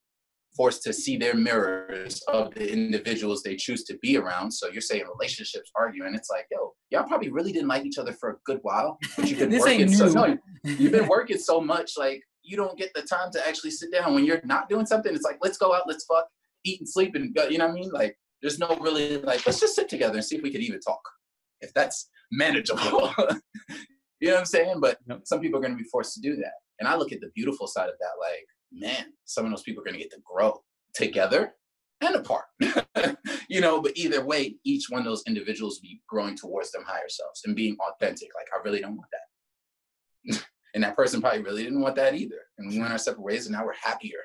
[0.58, 4.52] forced to see their mirrors of the individuals they choose to be around.
[4.52, 6.16] So you're saying relationships, arguing.
[6.16, 8.98] It's like, yo, y'all probably really didn't like each other for a good while.
[9.16, 12.92] But you've been working so no, you've been working so much, like you don't get
[12.96, 15.14] the time to actually sit down when you're not doing something.
[15.14, 16.28] It's like, let's go out, let's fuck,
[16.64, 17.48] eat and sleep, and go.
[17.48, 17.92] You know what I mean?
[17.92, 20.80] Like, there's no really like, let's just sit together and see if we could even
[20.80, 21.02] talk,
[21.62, 23.14] if that's manageable.
[24.20, 24.80] you know what I'm saying?
[24.80, 27.22] But some people are going to be forced to do that, and I look at
[27.22, 28.12] the beautiful side of that.
[28.20, 30.62] Like, man, some of those people are going to get to grow
[30.94, 31.54] together
[32.02, 32.46] and apart.
[33.50, 37.10] you know, but either way, each one of those individuals be growing towards them higher
[37.10, 38.30] selves and being authentic.
[38.36, 40.46] Like, I really don't want that.
[40.74, 42.40] and that person probably really didn't want that either.
[42.58, 44.20] And we went our separate ways, and now we're happier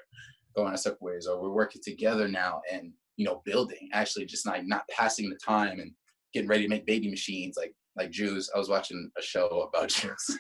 [0.57, 4.47] going our separate ways, or we're working together now and you know, building, actually just
[4.47, 5.93] like not passing the time and
[6.33, 8.51] getting ready to make baby machines like like Jews.
[8.55, 10.39] I was watching a show about Jews.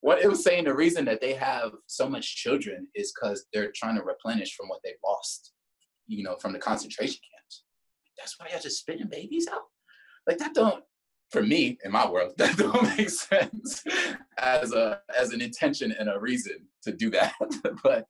[0.00, 3.72] What it was saying the reason that they have so much children is because they're
[3.74, 5.52] trying to replenish from what they've lost,
[6.06, 7.64] you know, from the concentration camps.
[8.16, 9.62] That's why y'all just spitting babies out?
[10.26, 10.84] Like that don't
[11.30, 13.82] for me in my world, that don't make sense
[14.38, 17.32] as a as an intention and a reason to do that.
[17.82, 18.06] but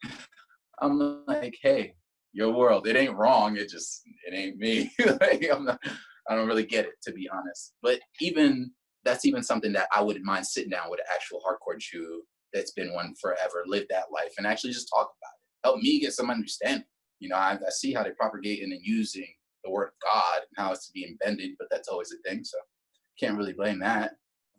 [0.80, 1.94] I'm like, hey,
[2.32, 3.56] your world, it ain't wrong.
[3.56, 4.92] It just it ain't me.
[5.20, 5.80] like, I'm not,
[6.28, 7.74] I don't really get it to be honest.
[7.82, 8.70] But even
[9.04, 12.72] that's even something that I wouldn't mind sitting down with an actual hardcore Jew that's
[12.72, 15.68] been one forever, live that life, and actually just talk about it.
[15.68, 16.84] Help me get some understanding.
[17.20, 19.28] You know, I, I see how they're propagating and using
[19.64, 22.44] the word of God and how it's to be embedded, but that's always a thing.
[22.44, 22.58] So
[23.18, 24.12] can't really blame that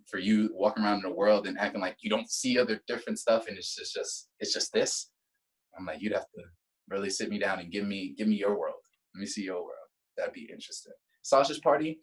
[0.10, 3.20] for you walking around in the world and acting like you don't see other different
[3.20, 5.10] stuff and it's just, just it's just this.
[5.78, 6.44] I'm like, you'd have to
[6.90, 8.76] really sit me down and give me give me your world.
[9.14, 9.74] Let me see your world.
[10.16, 10.94] That'd be interesting.
[11.28, 12.00] Sausage Party,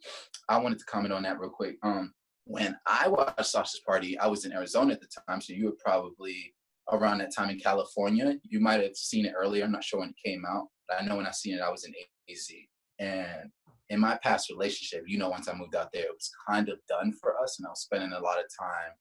[0.49, 1.77] I wanted to comment on that real quick.
[1.81, 2.13] Um,
[2.45, 5.77] when I watched Sausage Party, I was in Arizona at the time, so you were
[5.83, 6.53] probably
[6.91, 8.35] around that time in California.
[8.43, 9.63] You might have seen it earlier.
[9.63, 11.71] I'm not sure when it came out, but I know when I seen it, I
[11.71, 11.93] was in
[12.29, 12.51] AZ.
[12.99, 13.49] And
[13.89, 16.77] in my past relationship, you know, once I moved out there, it was kind of
[16.87, 18.93] done for us, and I was spending a lot of time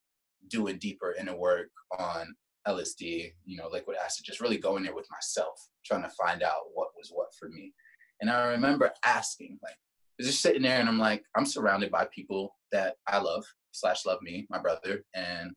[0.48, 1.68] doing deeper inner work
[1.98, 2.34] on
[2.66, 6.72] LSD, you know, liquid acid, just really going there with myself, trying to find out
[6.72, 7.74] what was what for me.
[8.22, 9.76] And I remember asking, like,
[10.20, 14.22] just sitting there and I'm like, I'm surrounded by people that I love slash love
[14.22, 15.50] me, my brother, and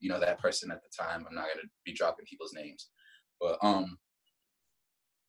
[0.00, 1.24] you know that person at the time.
[1.28, 2.90] I'm not gonna be dropping people's names,
[3.40, 3.96] but um,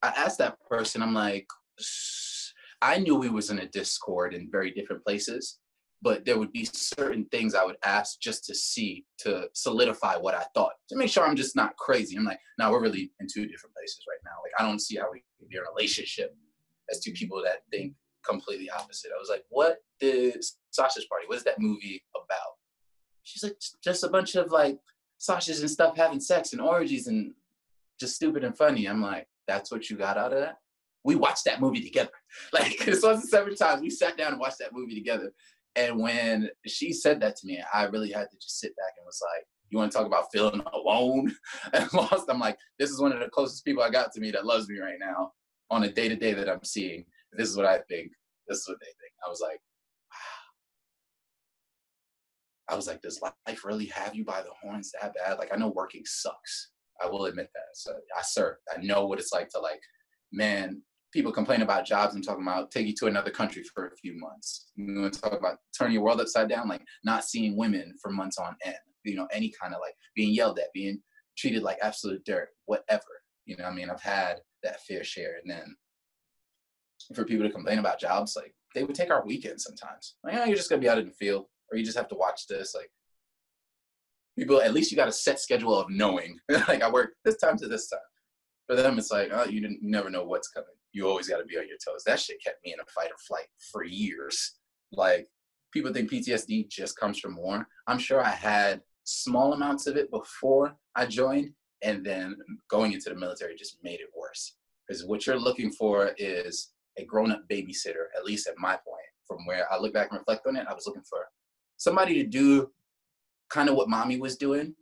[0.02, 1.02] I asked that person.
[1.02, 1.46] I'm like,
[2.82, 5.58] I knew we was in a Discord in very different places,
[6.02, 10.34] but there would be certain things I would ask just to see to solidify what
[10.34, 12.16] I thought to make sure I'm just not crazy.
[12.16, 14.36] I'm like, now we're really in two different places right now.
[14.42, 16.36] Like I don't see how we can be in a relationship
[16.90, 17.94] as two people that think
[18.28, 19.10] completely opposite.
[19.14, 21.26] I was like, what is Sausage Party?
[21.26, 22.54] What is that movie about?
[23.22, 24.78] She's like, just a bunch of like
[25.18, 27.34] sausages and stuff having sex and orgies and
[28.00, 28.86] just stupid and funny.
[28.86, 30.58] I'm like, that's what you got out of that?
[31.04, 32.10] We watched that movie together.
[32.52, 33.80] Like this wasn't seven times.
[33.80, 35.32] We sat down and watched that movie together.
[35.76, 39.06] And when she said that to me, I really had to just sit back and
[39.06, 41.32] was like, you want to talk about feeling alone
[41.72, 42.26] and lost?
[42.28, 44.68] I'm like, this is one of the closest people I got to me that loves
[44.68, 45.32] me right now
[45.70, 47.04] on a day to day that I'm seeing.
[47.32, 48.12] This is what I think.
[48.48, 49.12] This is what they think.
[49.24, 49.60] I was like,
[50.10, 50.18] wow.
[52.72, 55.38] I was like, does life really have you by the horns that bad?
[55.38, 56.70] Like, I know working sucks.
[57.02, 57.74] I will admit that.
[57.74, 58.56] So I serve.
[58.74, 59.80] I know what it's like to like,
[60.32, 60.82] man,
[61.12, 64.18] people complain about jobs and talking about take you to another country for a few
[64.18, 64.70] months.
[64.76, 68.10] You want to talk about turning your world upside down, like not seeing women for
[68.10, 68.76] months on end.
[69.04, 71.00] You know, any kind of like being yelled at, being
[71.36, 73.02] treated like absolute dirt, whatever.
[73.46, 75.76] You know, I mean, I've had that fair share, and then
[77.14, 80.16] for people to complain about jobs, like they would take our weekends sometimes.
[80.22, 82.14] Like, oh, you're just gonna be out in the field, or you just have to
[82.14, 82.74] watch this.
[82.74, 82.90] Like,
[84.38, 87.56] people, at least you got a set schedule of knowing, like I work this time
[87.58, 88.00] to this time.
[88.66, 90.68] For them, it's like, oh, you didn't, you never know what's coming.
[90.92, 92.02] You always got to be on your toes.
[92.04, 94.58] That shit kept me in a fight or flight for years.
[94.92, 95.28] Like,
[95.72, 97.66] people think PTSD just comes from war.
[97.86, 101.52] I'm sure I had small amounts of it before I joined,
[101.82, 102.36] and then
[102.68, 104.56] going into the military just made it worse.
[104.86, 109.02] Because what you're looking for is a grown-up babysitter, at least at my point.
[109.26, 111.20] From where I look back and reflect on it, I was looking for
[111.76, 112.70] somebody to do
[113.50, 114.74] kind of what mommy was doing,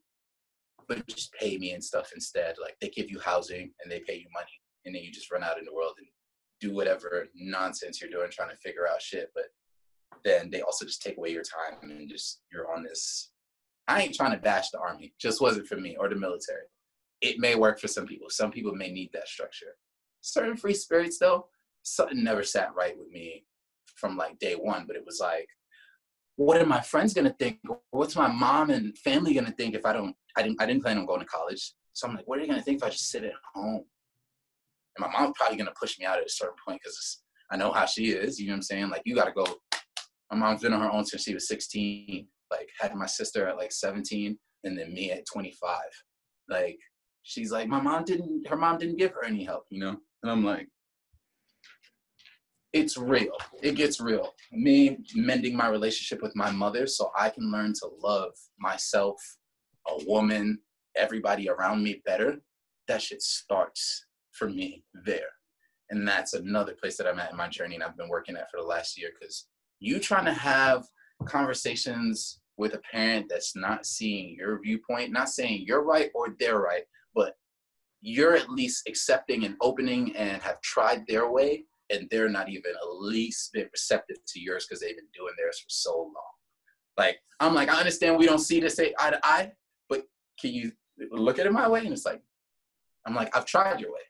[0.88, 2.54] but just pay me and stuff instead.
[2.60, 5.42] Like they give you housing and they pay you money, and then you just run
[5.42, 6.06] out in the world and
[6.60, 9.30] do whatever nonsense you're doing trying to figure out shit.
[9.34, 9.46] But
[10.24, 13.30] then they also just take away your time and just you're on this.
[13.88, 16.66] I ain't trying to bash the army, just wasn't for me or the military.
[17.20, 18.28] It may work for some people.
[18.30, 19.76] Some people may need that structure.
[20.20, 21.48] Certain free spirits, though,
[21.86, 23.44] something never sat right with me
[23.94, 25.48] from like day one, but it was like,
[26.36, 27.60] what are my friends gonna think?
[27.90, 30.14] What's my mom and family gonna think if I don't?
[30.36, 30.60] I didn't.
[30.60, 31.72] I didn't plan on going to college.
[31.94, 33.84] So I'm like, what are you gonna think if I just sit at home?
[34.96, 37.72] And my mom's probably gonna push me out at a certain point because I know
[37.72, 38.38] how she is.
[38.38, 38.90] You know what I'm saying?
[38.90, 39.46] Like, you gotta go.
[40.30, 42.26] My mom's been on her own since she was 16.
[42.50, 45.78] Like, had my sister at like 17, and then me at 25.
[46.48, 46.78] Like,
[47.22, 48.46] she's like, my mom didn't.
[48.46, 49.64] Her mom didn't give her any help.
[49.70, 49.96] You know?
[50.22, 50.68] And I'm like,
[52.80, 53.36] it's real.
[53.62, 54.34] It gets real.
[54.52, 59.20] Me mending my relationship with my mother so I can learn to love myself,
[59.88, 60.58] a woman,
[60.96, 62.38] everybody around me better.
[62.88, 65.30] That shit starts for me there.
[65.90, 68.50] And that's another place that I'm at in my journey and I've been working at
[68.50, 69.46] for the last year because
[69.80, 70.84] you trying to have
[71.26, 76.58] conversations with a parent that's not seeing your viewpoint, not saying you're right or they're
[76.58, 77.34] right, but
[78.00, 82.72] you're at least accepting and opening and have tried their way and they're not even
[82.82, 86.34] a least bit receptive to yours because they've been doing theirs for so long.
[86.96, 89.52] Like I'm like, I understand we don't see this eye to eye,
[89.88, 90.04] but
[90.40, 90.72] can you
[91.10, 91.80] look at it my way?
[91.80, 92.22] And it's like,
[93.06, 94.00] I'm like, I've tried your way.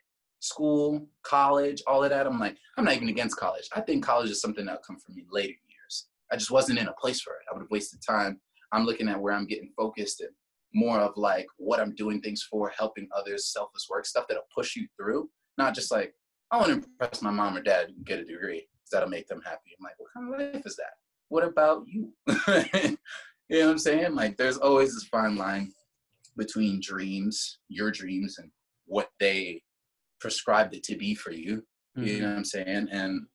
[0.40, 2.26] School, college, all of that.
[2.26, 3.68] I'm like, I'm not even against college.
[3.74, 6.06] I think college is something that'll come for me later years.
[6.30, 7.46] I just wasn't in a place for it.
[7.50, 8.40] I would have wasted time.
[8.72, 10.30] I'm looking at where I'm getting focused and
[10.74, 14.76] more of like what I'm doing things for, helping others, selfless work, stuff that'll push
[14.76, 15.28] you through.
[15.58, 16.14] Not just like,
[16.50, 19.26] I want to impress my mom or dad and get a degree because that'll make
[19.26, 19.76] them happy.
[19.78, 20.94] I'm like, what kind of life is that?
[21.28, 22.12] What about you?
[23.48, 24.14] you know what I'm saying?
[24.14, 25.72] Like, there's always this fine line
[26.36, 28.50] between dreams, your dreams, and
[28.86, 29.62] what they
[30.20, 31.62] prescribed it to be for you.
[31.98, 32.06] Mm-hmm.
[32.06, 32.88] You know what I'm saying?
[32.92, 33.26] And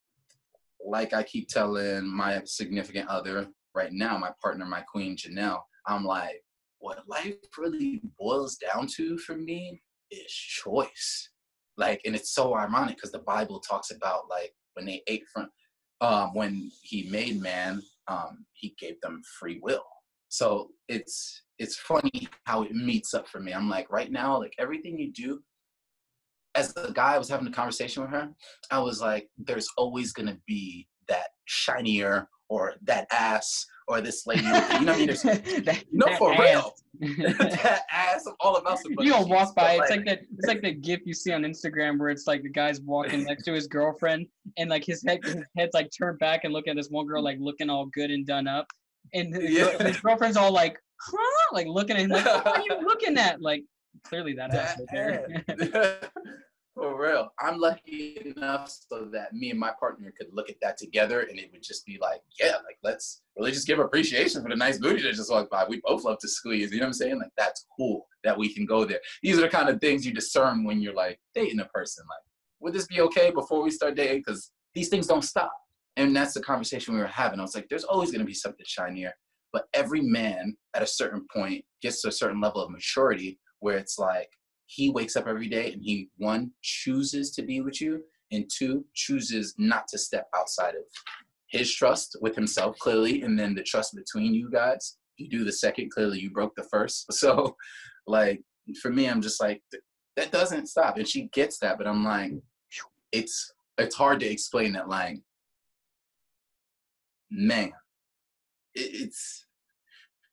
[0.86, 6.06] like I keep telling my significant other right now, my partner, my queen, Janelle, I'm
[6.06, 6.44] like,
[6.80, 11.30] what life really boils down to for me is choice
[11.82, 15.50] like and it's so ironic because the bible talks about like when they ate from
[16.00, 19.84] um when he made man um he gave them free will.
[20.30, 23.52] So it's it's funny how it meets up for me.
[23.52, 25.42] I'm like right now like everything you do
[26.56, 28.30] as the guy I was having a conversation with her
[28.72, 34.42] i was like there's always gonna be that shinier or that ass or this lady.
[34.42, 35.06] You know what I mean?
[35.08, 36.40] There's, that, no, that for ass.
[36.40, 36.74] real.
[37.28, 38.92] that ass of all about some.
[39.00, 39.76] You don't walk by.
[39.76, 40.20] It's like, like that.
[40.38, 43.44] It's like the gif you see on Instagram where it's like the guy's walking next
[43.46, 44.28] to his girlfriend,
[44.58, 47.24] and like his head his head's like turned back and looking at this one girl
[47.24, 48.68] like looking all good and done up,
[49.14, 49.82] and his, Yeah.
[49.82, 51.48] his girlfriend's all like, huh?
[51.54, 53.42] Like looking at him like, what are you looking at?
[53.42, 53.64] Like
[54.04, 56.00] clearly that ass right there.
[56.74, 57.34] For real.
[57.38, 61.38] I'm lucky enough so that me and my partner could look at that together and
[61.38, 64.78] it would just be like, yeah, like let's really just give appreciation for the nice
[64.78, 65.66] booty that just walked by.
[65.68, 66.72] We both love to squeeze.
[66.72, 67.20] You know what I'm saying?
[67.20, 69.02] Like that's cool that we can go there.
[69.22, 72.06] These are the kind of things you discern when you're like dating a person.
[72.10, 72.24] Like,
[72.62, 74.20] would this be okay before we start dating?
[74.20, 75.52] Because these things don't stop.
[75.98, 77.40] And that's the conversation we were having.
[77.40, 79.12] I was like, there's always gonna be something shinier.
[79.52, 83.78] But every man at a certain point gets to a certain level of maturity where
[83.78, 84.30] it's like
[84.72, 88.02] he wakes up every day and he one chooses to be with you
[88.32, 90.84] and two chooses not to step outside of
[91.50, 94.96] his trust with himself clearly and then the trust between you guys.
[95.18, 97.06] You do the second clearly you broke the first.
[97.12, 97.58] So
[98.08, 98.42] like
[98.82, 99.62] for me i'm just like
[100.16, 100.98] that doesn't stop.
[100.98, 102.32] And she gets that but i'm like
[103.12, 105.20] it's it's hard to explain that like
[107.30, 107.74] man
[108.74, 109.46] it's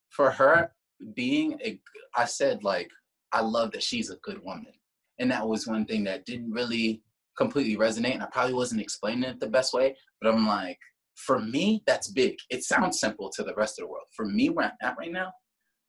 [0.09, 0.71] for her
[1.13, 1.79] being a
[2.15, 2.89] i said like
[3.31, 4.73] I love that she's a good woman.
[5.19, 7.03] And that was one thing that didn't really
[7.37, 8.13] completely resonate.
[8.13, 10.77] And I probably wasn't explaining it the best way, but I'm like,
[11.15, 12.35] for me, that's big.
[12.49, 14.05] It sounds simple to the rest of the world.
[14.15, 15.33] For me, where I'm at right now,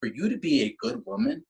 [0.01, 1.45] for you to be a good woman,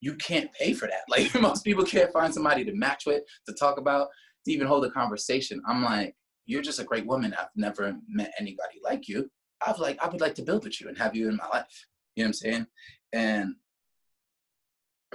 [0.00, 1.02] you can't pay for that.
[1.08, 4.08] Like most people can't find somebody to match with, to talk about,
[4.44, 5.62] to even hold a conversation.
[5.66, 6.14] I'm like,
[6.46, 7.34] you're just a great woman.
[7.38, 9.28] I've never met anybody like you.
[9.64, 11.86] I've like, I would like to build with you and have you in my life.
[12.16, 12.66] You know what I'm saying?
[13.12, 13.54] And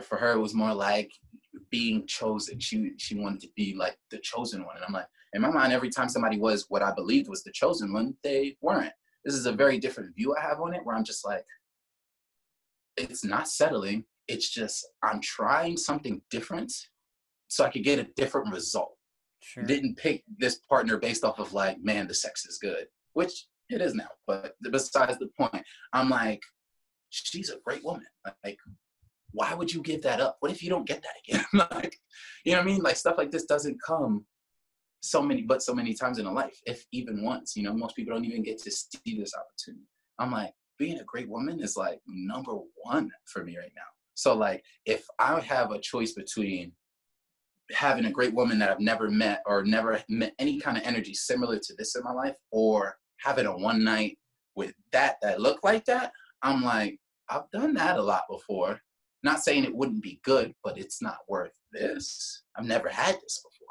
[0.04, 1.12] for her it was more like
[1.72, 2.60] being chosen.
[2.60, 4.76] She she wanted to be like the chosen one.
[4.76, 7.52] And i'm like in my mind every time somebody was what i believed was the
[7.52, 8.94] chosen one they weren't.
[9.26, 11.46] This is a very different view i have on it where i'm just like
[12.96, 14.06] it's not settling.
[14.28, 16.74] It's just i'm trying something different
[17.48, 18.94] so i could get a different result.
[19.40, 19.64] Sure.
[19.64, 23.82] didn't pick this partner based off of like man the sex is good which it
[23.82, 24.08] is now.
[24.26, 26.42] But besides the point i'm like
[27.10, 28.06] she's a great woman.
[28.44, 28.60] Like
[29.32, 30.38] why would you give that up?
[30.40, 31.46] What if you don't get that again?
[31.72, 31.98] like,
[32.46, 32.82] you know what I mean?
[32.82, 34.26] Like stuff like this doesn't come
[35.02, 37.56] so many, but so many times in a life, if even once.
[37.56, 39.88] You know, most people don't even get to see this opportunity.
[40.20, 42.54] I'm like, being a great woman is like number
[42.84, 43.82] one for me right now.
[44.14, 46.72] So like, if I have a choice between
[47.72, 51.14] having a great woman that I've never met or never met any kind of energy
[51.14, 54.18] similar to this in my life, or having a one night
[54.56, 56.12] with that that looked like that,
[56.42, 57.00] I'm like,
[57.30, 58.80] I've done that a lot before
[59.28, 62.44] not saying it wouldn't be good, but it's not worth this.
[62.56, 63.68] I've never had this before.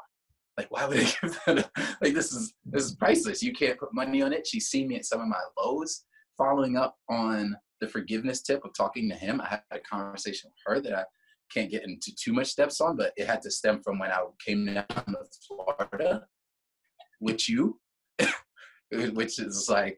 [0.57, 1.59] Like, why would I give that?
[1.59, 1.71] Up?
[2.01, 3.43] Like, this is this is priceless.
[3.43, 4.47] You can't put money on it.
[4.47, 6.03] She's seen me at some of my lows.
[6.37, 10.75] Following up on the forgiveness tip of talking to him, I had a conversation with
[10.75, 11.03] her that I
[11.51, 14.23] can't get into too much steps on, but it had to stem from when I
[14.45, 16.27] came down to Florida
[17.19, 17.79] with you,
[18.91, 19.97] which is like,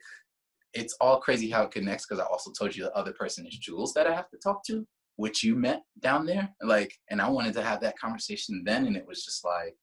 [0.74, 3.58] it's all crazy how it connects because I also told you the other person is
[3.58, 4.86] Jules that I have to talk to
[5.20, 8.96] which you met down there like and i wanted to have that conversation then and
[8.96, 9.76] it was just like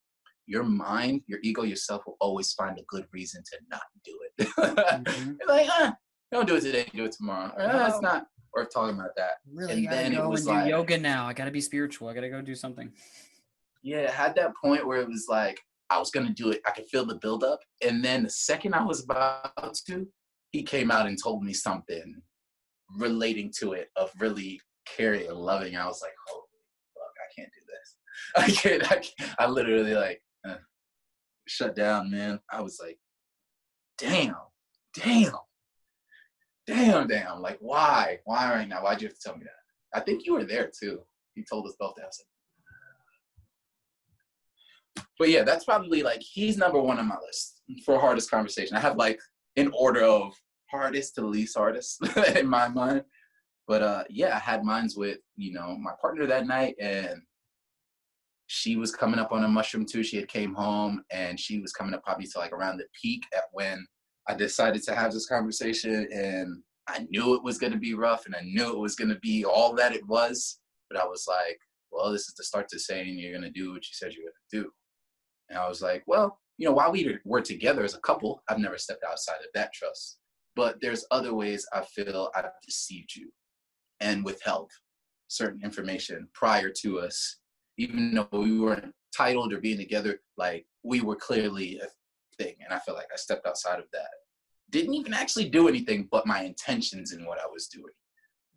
[0.47, 4.49] your mind your ego yourself will always find a good reason to not do it
[4.49, 5.37] Mhm.
[5.49, 5.93] Like huh
[6.33, 9.35] don't do it today do it tomorrow or, "Ah, it's not worth talking about that
[9.53, 11.27] Really And then it go was do like- yoga now.
[11.27, 12.09] I gotta be spiritual.
[12.09, 12.89] I gotta go do something.
[13.83, 15.59] yeah it had that point where it was like
[15.91, 18.83] i was gonna do it i could feel the buildup and then the second i
[18.93, 19.95] was about to
[20.55, 22.09] he came out and told me something
[23.07, 24.53] relating to it of really
[24.87, 26.43] caring and loving i was like holy
[26.95, 27.97] fuck i can't do this.
[28.37, 30.57] I can't i, can't, I literally like uh,
[31.47, 32.41] shut down man.
[32.51, 32.99] I was like
[33.99, 34.37] damn
[34.95, 35.33] damn
[36.67, 38.83] damn damn like why why right now?
[38.83, 39.99] Why'd you have to tell me that?
[39.99, 41.01] I think you were there too.
[41.35, 42.03] He told us both that.
[42.03, 42.25] I was
[44.97, 48.77] like, but yeah, that's probably like he's number one on my list for hardest conversation.
[48.77, 49.21] I have like
[49.57, 50.35] an order of
[50.71, 52.05] hardest to least hardest
[52.37, 53.03] in my mind.
[53.67, 57.21] But uh yeah, I had mines with, you know, my partner that night and
[58.47, 60.05] she was coming up on a mushroom too.
[60.05, 63.25] She had came home and she was coming up probably to like around the peak
[63.35, 63.85] at when
[64.29, 68.37] I decided to have this conversation and I knew it was gonna be rough and
[68.37, 70.61] I knew it was gonna be all that it was.
[70.89, 71.59] But I was like,
[71.91, 74.65] well, this is the start to saying you're gonna do what you said you're gonna
[74.65, 74.71] do.
[75.49, 78.59] And I was like, well, you know, while we were together as a couple, I've
[78.59, 80.19] never stepped outside of that trust.
[80.55, 83.31] But there's other ways I feel I've deceived you
[84.01, 84.71] and withheld
[85.29, 87.39] certain information prior to us,
[87.79, 91.87] even though we weren't titled or being together, like we were clearly a
[92.43, 92.55] thing.
[92.65, 94.09] And I feel like I stepped outside of that.
[94.71, 97.95] Didn't even actually do anything, but my intentions in what I was doing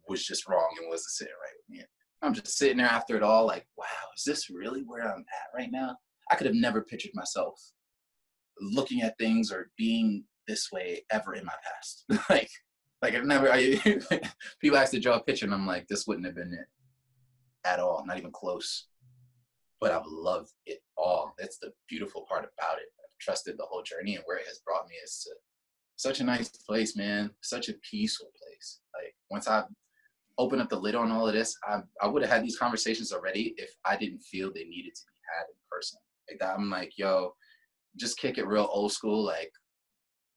[0.08, 1.86] was just wrong and wasn't sitting right with me.
[2.22, 3.86] I'm just sitting there after it all, like, wow,
[4.18, 5.96] is this really where I'm at right now?
[6.30, 7.72] I could have never pictured myself
[8.60, 12.06] looking at things or being this way ever in my past.
[12.30, 12.50] like,
[13.02, 13.52] like I've never.
[13.52, 13.80] I,
[14.62, 16.68] people ask to draw a picture, and I'm like, this wouldn't have been it
[17.66, 18.88] at all, not even close.
[19.80, 21.34] But I've loved it all.
[21.38, 22.88] That's the beautiful part about it.
[23.00, 25.32] I've trusted the whole journey, and where it has brought me is to
[25.96, 27.32] such a nice place, man.
[27.42, 28.80] Such a peaceful place.
[28.96, 29.64] Like once I
[30.38, 33.14] open up the lid on all of this, I I would have had these conversations
[33.14, 36.00] already if I didn't feel they needed to be had in person.
[36.30, 37.34] Like that, I'm like, yo,
[37.98, 39.24] just kick it real old school.
[39.24, 39.52] Like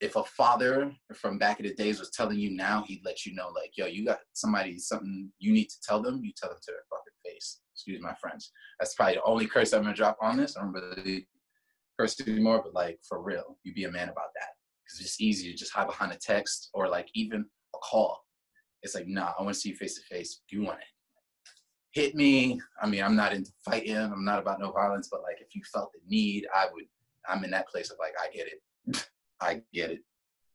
[0.02, 3.34] if a father from back in the days was telling you now, he'd let you
[3.34, 6.58] know, like, yo, you got somebody something you need to tell them, you tell them
[6.60, 7.60] to their fucking face.
[7.72, 8.50] Excuse my French.
[8.80, 10.56] That's probably the only curse I'm gonna drop on this.
[10.56, 11.28] I don't really
[11.98, 14.48] curse anymore, but like for real, you be a man about that.
[14.84, 18.24] Because it's easy to just hide behind a text or like even a call.
[18.82, 20.42] It's like, nah, I want to see you face to face.
[20.50, 20.86] Do you want it?
[21.92, 22.60] Hit me.
[22.82, 23.96] I mean, I'm not into fighting.
[23.96, 26.86] I'm not about no violence, but like if you felt the need, I would.
[27.28, 29.08] I'm in that place of like, I get it.
[29.42, 30.00] I get it.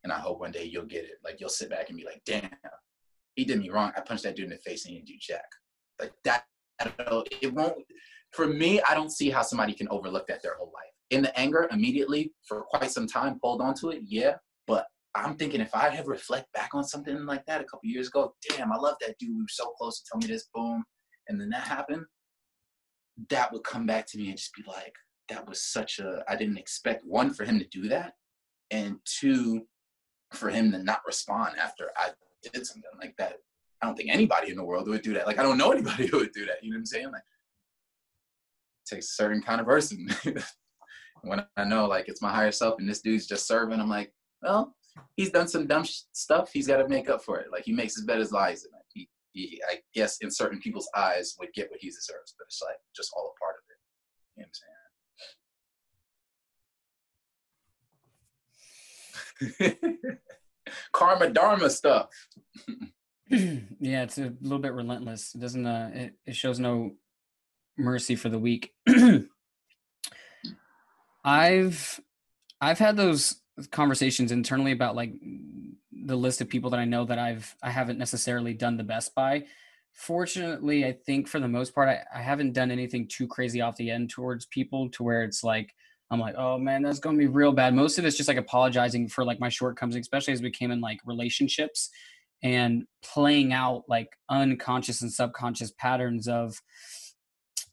[0.03, 1.17] And I hope one day you'll get it.
[1.23, 2.49] Like you'll sit back and be like, damn,
[3.35, 3.91] he did me wrong.
[3.95, 5.45] I punched that dude in the face and he didn't do jack.
[5.99, 6.43] Like that,
[7.41, 7.77] it won't,
[8.31, 10.93] for me, I don't see how somebody can overlook that their whole life.
[11.09, 14.35] In the anger, immediately for quite some time, hold on to it, yeah.
[14.65, 14.85] But
[15.15, 18.33] I'm thinking if I ever reflect back on something like that a couple years ago,
[18.49, 19.35] damn, I love that dude.
[19.35, 20.83] We were so close to tell me this, boom.
[21.27, 22.05] And then that happened,
[23.29, 24.93] that would come back to me and just be like,
[25.29, 28.13] that was such a, I didn't expect one for him to do that
[28.71, 29.65] and two,
[30.33, 32.09] for him to not respond after I
[32.53, 33.37] did something like that.
[33.81, 35.27] I don't think anybody in the world would do that.
[35.27, 36.63] Like I don't know anybody who would do that.
[36.63, 37.11] You know what I'm saying?
[37.11, 37.23] Like
[38.87, 40.07] takes a certain kind of person.
[41.23, 44.13] when I know like it's my higher self and this dude's just serving, I'm like,
[44.41, 44.75] well,
[45.15, 46.51] he's done some dumb sh- stuff.
[46.51, 47.51] He's got to make up for it.
[47.51, 50.89] Like he makes his bed as lies, and he, he, I guess, in certain people's
[50.95, 52.35] eyes, would get what he deserves.
[52.37, 53.77] But it's like just all a part of it.
[54.35, 54.76] You know what I'm saying?
[60.91, 62.09] karma dharma stuff.
[63.29, 65.35] yeah, it's a little bit relentless.
[65.35, 66.95] It doesn't uh it, it shows no
[67.77, 68.73] mercy for the weak.
[71.23, 71.99] I've
[72.61, 75.13] I've had those conversations internally about like
[75.91, 79.13] the list of people that I know that I've I haven't necessarily done the best
[79.13, 79.45] by.
[79.93, 83.77] Fortunately, I think for the most part I, I haven't done anything too crazy off
[83.77, 85.73] the end towards people to where it's like
[86.09, 87.73] I'm like, oh man, that's gonna be real bad.
[87.73, 90.81] Most of it's just like apologizing for like my shortcomings, especially as we came in
[90.81, 91.89] like relationships
[92.43, 96.61] and playing out like unconscious and subconscious patterns of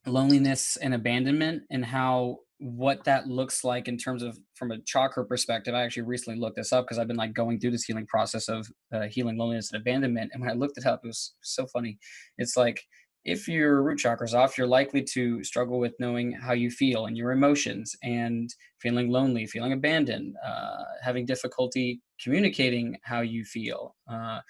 [0.07, 5.25] loneliness and abandonment and how what that looks like in terms of from a chakra
[5.25, 5.75] perspective.
[5.75, 8.49] I actually recently looked this up because I've been like going through this healing process
[8.49, 10.31] of uh, healing loneliness and abandonment.
[10.33, 11.99] And when I looked it up, it was so funny.
[12.39, 12.83] It's like
[13.25, 17.17] if your root chakra's off, you're likely to struggle with knowing how you feel and
[17.17, 24.41] your emotions and feeling lonely, feeling abandoned, uh, having difficulty communicating how you feel, uh,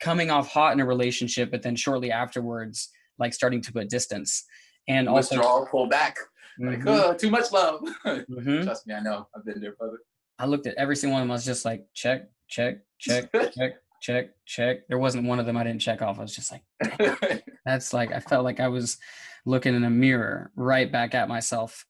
[0.00, 4.44] coming off hot in a relationship, but then shortly afterwards, like starting to put distance.
[4.88, 6.16] And also withdraw, pull back.
[6.60, 6.86] Mm-hmm.
[6.86, 7.80] Like, oh, too much love.
[8.04, 8.62] Mm-hmm.
[8.64, 9.28] Trust me, I know.
[9.36, 9.98] I've been there, brother.
[10.38, 11.32] I looked at every single one of them.
[11.32, 14.88] I was just like, check, check, check, check, check, check.
[14.88, 16.18] There wasn't one of them I didn't check off.
[16.18, 18.96] I was just like, that's like, I felt like I was
[19.44, 21.84] looking in a mirror right back at myself.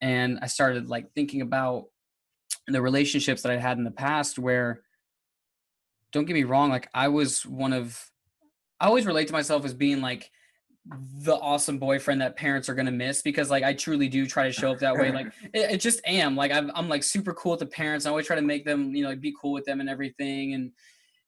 [0.00, 1.86] And I started like thinking about
[2.68, 4.82] the relationships that I had in the past where,
[6.12, 8.00] don't get me wrong, like I was one of,
[8.80, 10.30] I always relate to myself as being like
[11.24, 14.52] the awesome boyfriend that parents are gonna miss because like I truly do try to
[14.52, 15.10] show up that way.
[15.10, 16.36] Like it, it just am.
[16.36, 18.06] Like I'm, I'm like super cool with the parents.
[18.06, 20.54] I always try to make them, you know, like be cool with them and everything.
[20.54, 20.72] And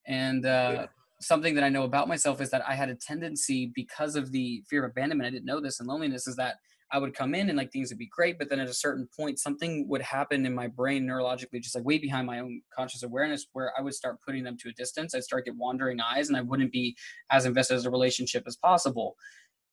[0.05, 0.87] and uh.
[1.21, 4.63] Something that I know about myself is that I had a tendency because of the
[4.69, 5.27] fear of abandonment.
[5.27, 6.55] I didn't know this and loneliness is that
[6.91, 9.07] I would come in and like things would be great, but then at a certain
[9.15, 13.03] point, something would happen in my brain neurologically, just like way behind my own conscious
[13.03, 15.13] awareness, where I would start putting them to a distance.
[15.13, 16.97] I'd start get wandering eyes, and I wouldn't be
[17.31, 19.15] as invested as a relationship as possible.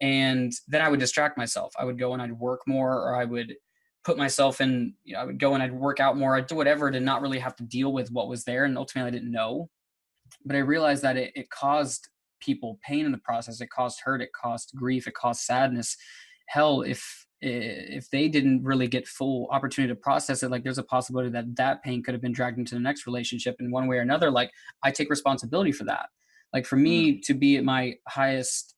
[0.02, 1.72] And then I would distract myself.
[1.78, 3.56] I would go and I'd work more, or I would
[4.04, 4.92] put myself in.
[5.04, 6.36] You know, I would go and I'd work out more.
[6.36, 9.08] I'd do whatever to not really have to deal with what was there, and ultimately,
[9.08, 9.70] I didn't know
[10.46, 12.08] but I realized that it, it caused
[12.40, 13.60] people pain in the process.
[13.60, 14.22] It caused hurt.
[14.22, 15.06] It caused grief.
[15.06, 15.96] It caused sadness.
[16.46, 20.82] Hell, if if they didn't really get full opportunity to process it, like there's a
[20.82, 23.98] possibility that that pain could have been dragged into the next relationship in one way
[23.98, 24.30] or another.
[24.30, 24.50] Like
[24.82, 26.08] I take responsibility for that.
[26.54, 27.22] Like for me mm.
[27.22, 28.74] to be at my highest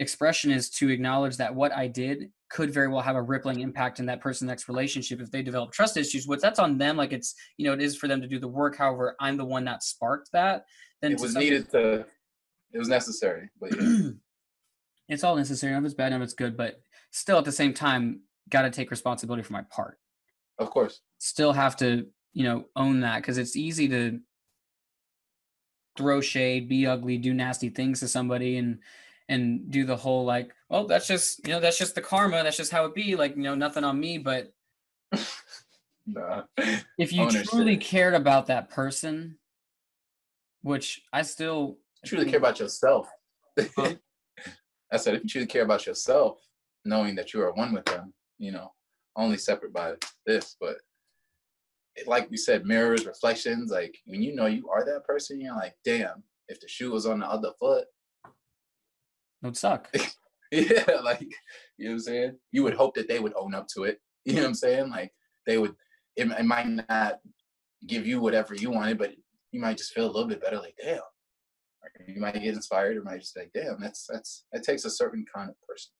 [0.00, 4.00] expression is to acknowledge that what I did could very well have a rippling impact
[4.00, 7.12] in that person's next relationship if they develop trust issues which that's on them like
[7.12, 9.64] it's you know it is for them to do the work however i'm the one
[9.64, 10.64] that sparked that
[11.12, 12.06] it was needed to
[12.72, 14.10] it was necessary but yeah.
[15.08, 16.80] it's all necessary none of it's bad none of it's good but
[17.10, 19.98] still at the same time got to take responsibility for my part
[20.58, 24.20] of course still have to, you know, own that because it's easy to
[25.96, 28.78] throw shade, be ugly, do nasty things to somebody and
[29.28, 32.58] and do the whole like, oh, that's just, you know, that's just the karma, that's
[32.58, 34.52] just how it be, like, you know, nothing on me, but
[36.06, 36.42] Nah.
[36.98, 37.46] if you Ownership.
[37.46, 39.38] truly cared about that person,
[40.64, 43.08] which I still truly care about yourself.
[43.76, 43.94] Huh?
[44.92, 46.40] I said, if you truly care about yourself,
[46.86, 48.72] knowing that you are one with them, you know,
[49.14, 49.92] only separate by
[50.26, 50.76] this, but
[51.96, 53.70] it, like we said, mirrors, reflections.
[53.70, 57.04] Like when you know you are that person, you're like, damn, if the shoe was
[57.04, 57.84] on the other foot,
[58.24, 59.94] it would suck.
[60.50, 61.20] yeah, like
[61.76, 62.38] you know what I'm saying.
[62.52, 64.00] You would hope that they would own up to it.
[64.26, 64.88] You know what I'm saying?
[64.88, 65.12] Like
[65.46, 65.74] they would.
[66.16, 67.18] It, it might not
[67.86, 69.12] give you whatever you wanted, but
[69.54, 70.58] you might just feel a little bit better.
[70.58, 70.98] Like damn.
[70.98, 74.84] Or you might get inspired, or might just be like, damn, that's that's that takes
[74.84, 75.92] a certain kind of person.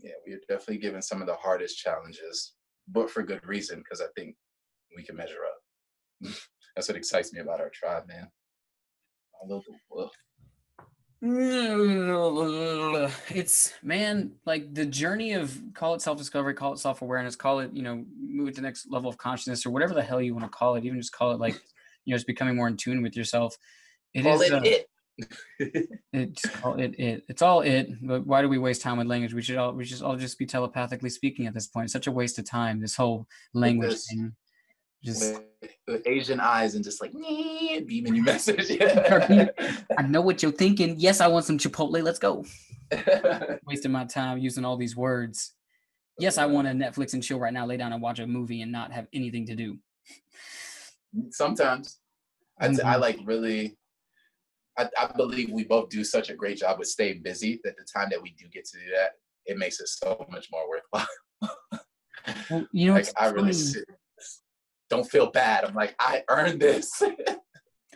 [0.00, 2.54] Yeah, we are definitely given some of the hardest challenges,
[2.88, 4.36] but for good reason, because I think
[4.96, 6.32] we can measure up.
[6.74, 8.28] that's what excites me about our tribe, man.
[9.40, 10.10] I love the well,
[13.30, 17.82] it's man like the journey of call it self-discovery call it self-awareness call it you
[17.82, 20.50] know move to the next level of consciousness or whatever the hell you want to
[20.56, 21.60] call it even just call it like
[22.08, 23.54] you know just becoming more in tune with yourself.
[24.14, 24.86] It call is, it uh, it.
[26.14, 27.90] it just call it it it's all it.
[28.00, 29.34] But why do we waste time with language?
[29.34, 31.84] We should all we should all just be telepathically speaking at this point.
[31.84, 34.34] It's such a waste of time this whole language thing.
[35.04, 38.78] Just with, with Asian eyes and just like beaming you message.
[39.98, 40.94] i know what you're thinking.
[40.98, 42.02] Yes i want some chipotle.
[42.02, 42.46] Let's go.
[43.66, 45.52] Wasting my time using all these words.
[46.18, 48.62] Yes, I want to Netflix and chill right now, lay down and watch a movie
[48.62, 49.78] and not have anything to do.
[51.30, 52.00] Sometimes
[52.60, 53.00] I, t- I Mhm.
[53.00, 53.76] like really.
[54.78, 57.84] I, I believe we both do such a great job with staying busy that the
[57.84, 59.12] time that we do get to do that,
[59.44, 61.08] it makes it so much more worthwhile.
[62.48, 63.84] Well, you know, like I really sit,
[64.88, 65.64] don't feel bad.
[65.64, 67.02] I'm like I earned this.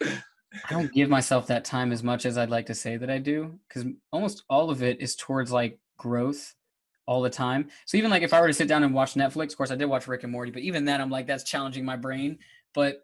[0.05, 3.19] I don't give myself that time as much as I'd like to say that I
[3.19, 6.55] do, because almost all of it is towards like growth
[7.07, 7.69] all the time.
[7.87, 9.77] So even like if I were to sit down and watch Netflix, of course I
[9.77, 12.39] did watch Rick and Morty, but even then I'm like that's challenging my brain.
[12.75, 13.03] But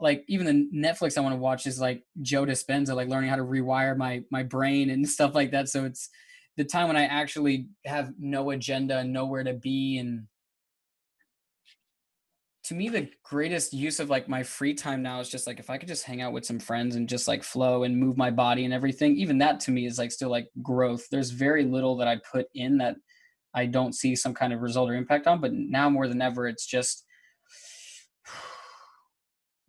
[0.00, 3.36] like even the Netflix I want to watch is like Joe Dispenza, like learning how
[3.36, 5.68] to rewire my my brain and stuff like that.
[5.68, 6.10] So it's
[6.56, 10.26] the time when I actually have no agenda and nowhere to be and
[12.64, 15.68] to me the greatest use of like my free time now is just like if
[15.68, 18.30] i could just hang out with some friends and just like flow and move my
[18.30, 21.96] body and everything even that to me is like still like growth there's very little
[21.96, 22.96] that i put in that
[23.54, 26.46] i don't see some kind of result or impact on but now more than ever
[26.46, 27.04] it's just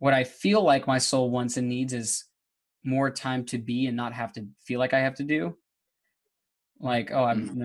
[0.04, 2.26] what i feel like my soul wants and needs is
[2.84, 5.56] more time to be and not have to feel like i have to do.
[6.78, 7.60] Like oh i'm mm-hmm.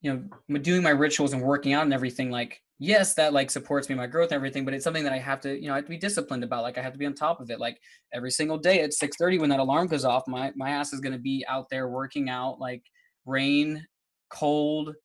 [0.00, 3.32] you know, you know doing my rituals and working out and everything like yes that
[3.32, 5.68] like supports me my growth and everything but it's something that i have to you
[5.68, 7.50] know i have to be disciplined about like i have to be on top of
[7.52, 7.60] it.
[7.60, 7.80] Like
[8.12, 11.12] every single day at 6.30 when that alarm goes off my my ass is going
[11.12, 12.82] to be out there working out like
[13.26, 13.86] rain
[14.28, 14.96] cold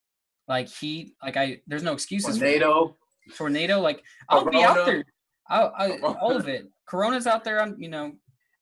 [0.47, 2.97] like heat like i there's no excuses for Tornado.
[3.35, 5.03] tornado like i'll be out there
[5.49, 6.69] I, I, all of it.
[6.85, 7.61] Corona's out there.
[7.61, 8.13] I'm you know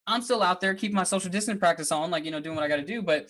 [0.05, 2.63] i'm still out there keeping my social distance practice on like you know doing what
[2.65, 3.29] i got to do but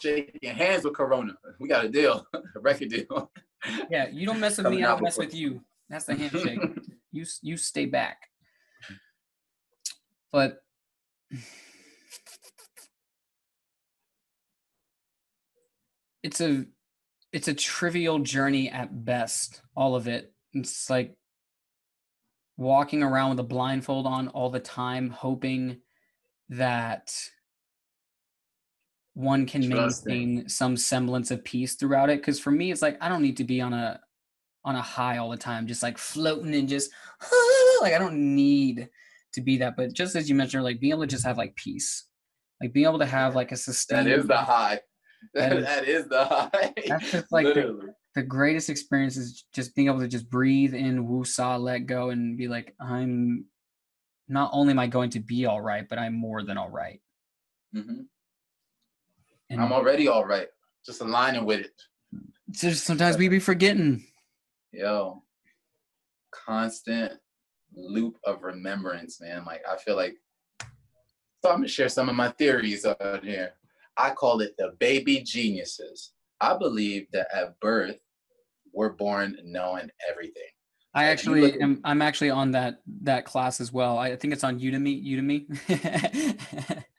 [0.00, 1.34] Shaking hands with Corona.
[1.58, 3.30] We got a deal, a record deal.
[3.90, 5.62] yeah you don't mess with Coming me i don't mess with you.
[5.88, 6.60] That's the handshake.
[7.12, 8.28] You you stay back.
[10.32, 10.64] But
[16.24, 16.64] it's a
[17.32, 20.32] it's a trivial journey at best all of it.
[20.54, 21.14] It's like
[22.56, 25.78] walking around with a blindfold on all the time hoping
[26.50, 27.12] that
[29.14, 30.12] one can Trusting.
[30.34, 33.36] maintain some semblance of peace throughout it because for me it's like i don't need
[33.36, 34.00] to be on a
[34.64, 36.90] on a high all the time just like floating and just
[37.80, 38.88] like i don't need
[39.32, 41.54] to be that but just as you mentioned like being able to just have like
[41.56, 42.06] peace
[42.60, 44.80] like being able to have like a sustained is the high.
[45.34, 46.72] That That, is- that is the high.
[46.88, 47.94] that's just like the.
[48.14, 52.36] The greatest experience is just being able to just breathe in woosah let go and
[52.38, 53.44] be like i'm
[54.28, 57.00] not only am i going to be all right but i'm more than all right
[57.74, 58.06] Mhm.
[59.50, 60.46] and I'm already all right.
[60.86, 61.72] Just aligning with it.
[62.52, 64.06] just sometimes we be forgetting
[64.70, 65.22] Yo,
[66.30, 67.12] constant
[67.74, 69.44] loop of remembrance, man.
[69.44, 70.14] Like I feel like
[71.42, 73.54] so I'm gonna share some of my theories on here.
[73.96, 76.12] I call it the baby geniuses.
[76.40, 77.96] I believe that at birth
[78.74, 80.42] we're born knowing everything.
[80.94, 81.80] I actually look am.
[81.84, 83.98] I'm actually on that that class as well.
[83.98, 85.04] I think it's on Udemy.
[85.04, 86.84] Udemy.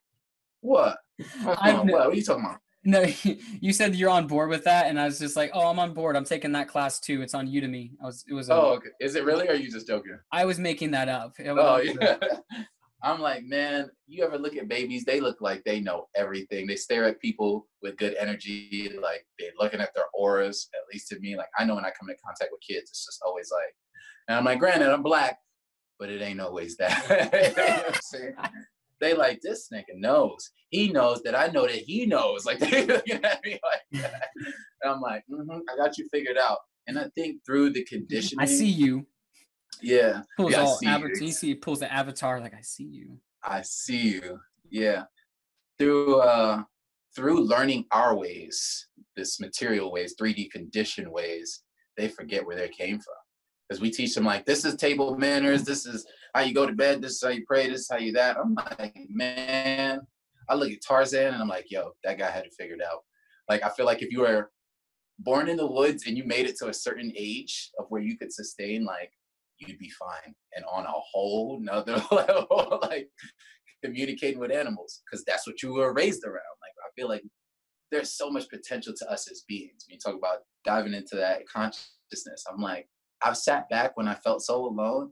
[0.66, 0.98] What?
[1.46, 1.92] I've Uh-uh, what?
[1.92, 2.60] What are you talking about?
[2.84, 3.06] No,
[3.62, 5.94] you said you're on board with that, and I was just like, "Oh, I'm on
[5.94, 6.16] board.
[6.16, 7.22] I'm taking that class too.
[7.22, 8.50] It's on Udemy." I was, it was.
[8.50, 8.90] oh, okay.
[9.00, 9.48] is it really?
[9.48, 10.18] Or are you just joking?
[10.32, 11.36] I was making that up.
[11.40, 12.18] oh yeah.
[13.06, 15.06] I'm like, man, you ever look at babies?
[15.06, 16.66] They look like they know everything.
[16.66, 20.68] They stare at people with good energy, like they're looking at their auras.
[20.74, 23.06] At least to me, like I know when I come into contact with kids, it's
[23.06, 23.76] just always like,
[24.28, 25.38] and I'm like, granted, I'm black,
[26.00, 28.02] but it ain't always that.
[28.12, 28.50] you know
[29.02, 30.50] they like this nigga knows.
[30.70, 32.46] He knows that I know that he knows.
[32.46, 34.30] Like they looking at me like that.
[34.82, 36.58] And I'm like, mm-hmm, I got you figured out.
[36.88, 39.06] And I think through the conditioning, I see you.
[39.82, 40.22] Yeah.
[40.38, 41.32] Pulls yeah, all you.
[41.32, 43.20] see pulls the avatar like I see you.
[43.44, 44.40] I see you.
[44.70, 45.04] Yeah.
[45.78, 46.64] Through uh
[47.16, 51.64] through learning our ways, this material ways, 3D condition ways,
[51.98, 53.16] they forget where they came from.
[53.68, 56.74] Because we teach them like this is table manners, this is how you go to
[56.74, 58.38] bed, this is how you pray, this is how you that.
[58.38, 60.02] I'm like, man,
[60.50, 63.00] I look at Tarzan and I'm like, yo, that guy had it figured out.
[63.50, 64.52] Like I feel like if you were
[65.20, 68.18] born in the woods and you made it to a certain age of where you
[68.18, 69.12] could sustain like
[69.60, 70.34] you'd be fine.
[70.56, 73.10] And on a whole nother level like
[73.84, 76.36] communicating with animals because that's what you were raised around.
[76.36, 77.24] Like i feel like
[77.92, 79.86] there's so much potential to us as beings.
[79.88, 82.88] When you talk about diving into that consciousness i'm like
[83.24, 85.12] i've sat back when i felt so alone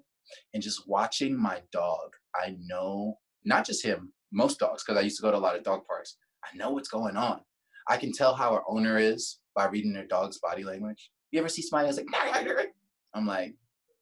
[0.54, 2.10] and just watching my dog.
[2.36, 5.56] I know not just him most dogs because i used to go to a lot
[5.56, 6.18] of dog parks.
[6.44, 7.42] I know what's going on.
[7.88, 11.12] I can tell how our owner is by reading their dog's body language.
[11.32, 12.70] You ever see somebody that's like
[13.16, 13.54] i'm like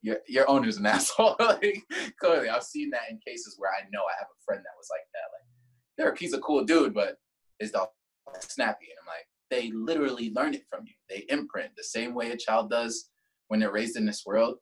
[0.01, 1.35] your your owner's an asshole.
[1.39, 1.83] like
[2.19, 4.89] clearly, I've seen that in cases where I know I have a friend that was
[4.91, 5.29] like that.
[5.33, 5.47] Like
[5.97, 7.17] they're a piece of cool dude, but
[7.59, 7.89] his dog
[8.39, 10.93] snappy, and I'm like, they literally learn it from you.
[11.09, 13.09] They imprint the same way a child does
[13.47, 14.55] when they're raised in this world.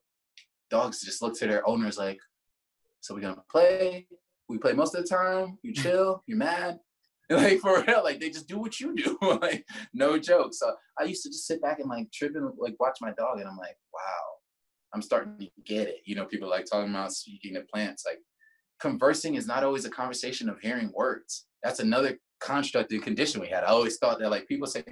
[0.70, 2.20] Dogs just look to their owners like,
[3.02, 4.08] so we're gonna play.
[4.50, 5.58] We play most of the time.
[5.64, 6.24] You chill.
[6.28, 6.80] You're mad.
[7.32, 9.16] Like for real, like they just do what you do.
[9.22, 9.64] like
[9.94, 10.52] no joke.
[10.52, 13.38] So I used to just sit back and like trip and like watch my dog,
[13.38, 14.39] and I'm like, wow,
[14.94, 15.98] I'm starting to get it.
[16.06, 18.04] You know, people like talking about speaking to plants.
[18.06, 18.20] Like
[18.80, 21.46] conversing is not always a conversation of hearing words.
[21.64, 23.64] That's another constructed condition we had.
[23.64, 24.84] I always thought that like people say,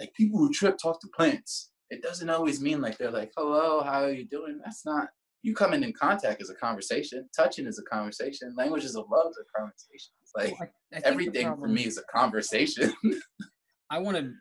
[0.00, 1.70] like people who trip talk to plants.
[1.90, 4.60] It doesn't always mean like they're like, hello, how are you doing?
[4.64, 5.08] That's not
[5.44, 7.28] you coming in contact is a conversation.
[7.36, 8.54] Touching is a conversation.
[8.56, 10.12] Languages of love is a conversation.
[10.22, 12.94] It's like well, I, I everything for me is a conversation.
[13.90, 14.32] I want to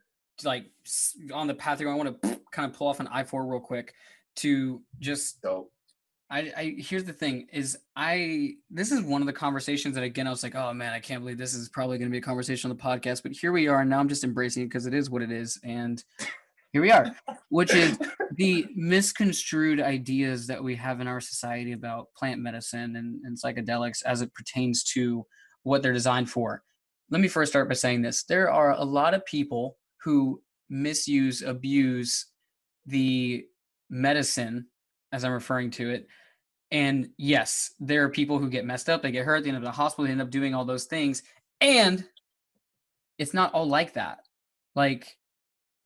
[0.48, 0.68] like
[1.34, 1.90] on the path here.
[1.90, 3.94] I want to kind of pull off an I four real quick
[4.38, 5.72] to just Dope.
[6.34, 10.26] I, I here's the thing is I this is one of the conversations that again
[10.26, 12.22] I was like oh man I can't believe this is probably going to be a
[12.22, 14.88] conversation on the podcast but here we are and now I'm just embracing it because
[14.88, 16.04] it is what it is and
[16.72, 17.16] here we are
[17.50, 18.00] which is
[18.36, 24.02] the misconstrued ideas that we have in our society about plant medicine and, and psychedelics
[24.04, 25.24] as it pertains to
[25.62, 26.64] what they're designed for
[27.12, 31.44] let me first start by saying this there are a lot of people who misuse
[31.44, 32.26] abuse
[32.88, 33.46] the
[33.90, 34.68] medicine,
[35.12, 36.08] as I'm referring to it.
[36.72, 39.62] And yes, there are people who get messed up, they get hurt, they end up
[39.62, 41.22] in the hospital, they end up doing all those things.
[41.62, 42.04] And
[43.18, 44.20] it's not all like that.
[44.76, 45.18] Like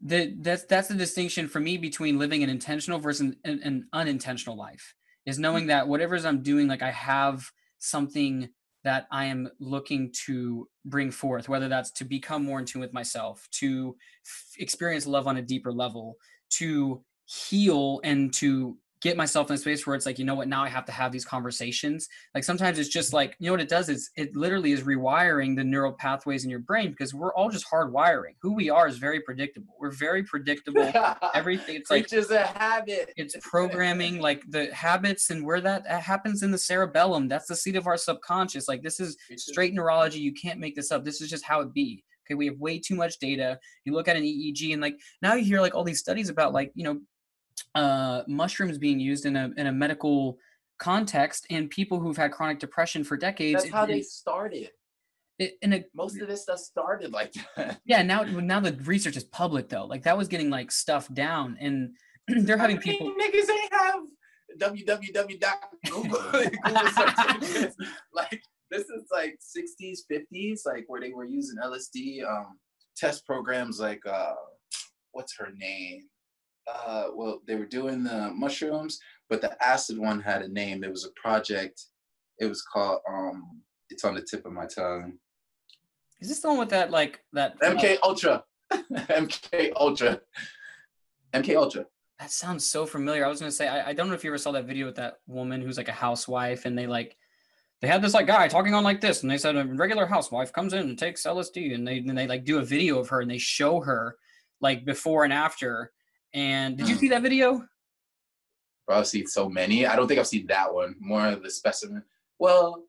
[0.02, 4.56] the that's that's the distinction for me between living an intentional versus an, an unintentional
[4.56, 4.94] life
[5.26, 5.68] is knowing mm.
[5.68, 8.50] that whatever I'm doing, like I have something
[8.84, 12.94] that I am looking to bring forth, whether that's to become more in tune with
[12.94, 13.96] myself, to
[14.26, 16.16] f- experience love on a deeper level,
[16.52, 20.48] to heal and to get myself in a space where it's like you know what?
[20.48, 22.08] Now i have to have these conversations.
[22.34, 23.90] Like sometimes it's just like you know what it does?
[23.90, 27.70] Is it literally is rewiring the neural pathways in your brain because we're all just
[27.70, 28.36] hardwiring.
[28.42, 29.76] Who we are is very predictable.
[29.80, 30.92] We're very predictable.
[31.34, 33.14] Everything it's like just a habit.
[33.18, 37.28] it's programming like the habits and where that happens in the cerebellum.
[37.28, 38.68] That's the seat of our subconscious.
[38.68, 40.20] Like this is straight neurology.
[40.20, 41.06] You can't make this up.
[41.06, 42.04] This is just how it be.
[42.26, 43.60] Okay we have way too much data.
[43.86, 46.52] You look at an eeg and like now you hear like all these studies about
[46.52, 47.00] like you know
[47.76, 50.38] uh, mushrooms being used in a in a medical
[50.80, 53.64] context and people who've had chronic depression for decades.
[53.64, 54.72] That's how it, they started.
[55.40, 57.80] It, and a, most of this stuff started like that.
[57.86, 59.86] Yeah, now now the research is public though.
[59.86, 61.92] Like that was getting like stuff down, and
[62.28, 63.14] they're having people.
[63.14, 64.02] Niggas ain't have
[64.60, 66.22] www.google
[68.14, 68.42] like
[68.72, 72.58] this is like 60s, 50s, like where they were using LSD um,
[72.96, 73.80] test programs.
[73.80, 74.34] Like uh,
[75.12, 76.04] what's her name?
[76.72, 79.00] Uh, well, they were doing the mushrooms,
[79.30, 80.84] but the acid one had a name.
[80.84, 81.82] It was a project.
[82.40, 83.00] It was called.
[83.10, 85.14] Um, it's on the tip of my tongue.
[86.20, 87.60] Is this the one with that like that?
[87.60, 88.44] MK Ultra.
[88.74, 90.20] MK Ultra.
[91.34, 91.86] MK Ultra.
[92.20, 93.26] That sounds so familiar.
[93.26, 94.96] I was gonna say I, I don't know if you ever saw that video with
[94.96, 97.16] that woman who's like a housewife and they like
[97.82, 100.52] they had this like guy talking on like this, and they said a regular housewife
[100.52, 103.22] comes in and takes LSD, and they and they like do a video of her
[103.22, 104.18] and they show her
[104.62, 105.92] like before and after.
[106.34, 107.00] And did you Mm.
[107.00, 107.68] see that video?
[108.86, 109.86] Bro, I've seen so many.
[109.86, 110.96] I don't think I've seen that one.
[111.00, 112.04] More of the specimen.
[112.40, 112.86] Well,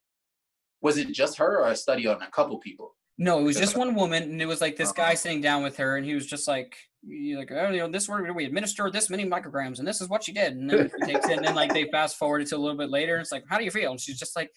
[0.81, 2.97] was it just her or a study on a couple people?
[3.21, 5.17] No, it was just one woman, and it was like this guy Uh-huh.
[5.17, 8.09] sitting down with her, and he was just like, you like, oh, you know, this
[8.09, 11.03] word we administer this many micrograms, and this is what she did, and then he
[11.13, 13.21] takes it, and then like they fast forward it to a little bit later, and
[13.23, 13.91] it's like, how do you feel?
[13.91, 14.53] And she's just like,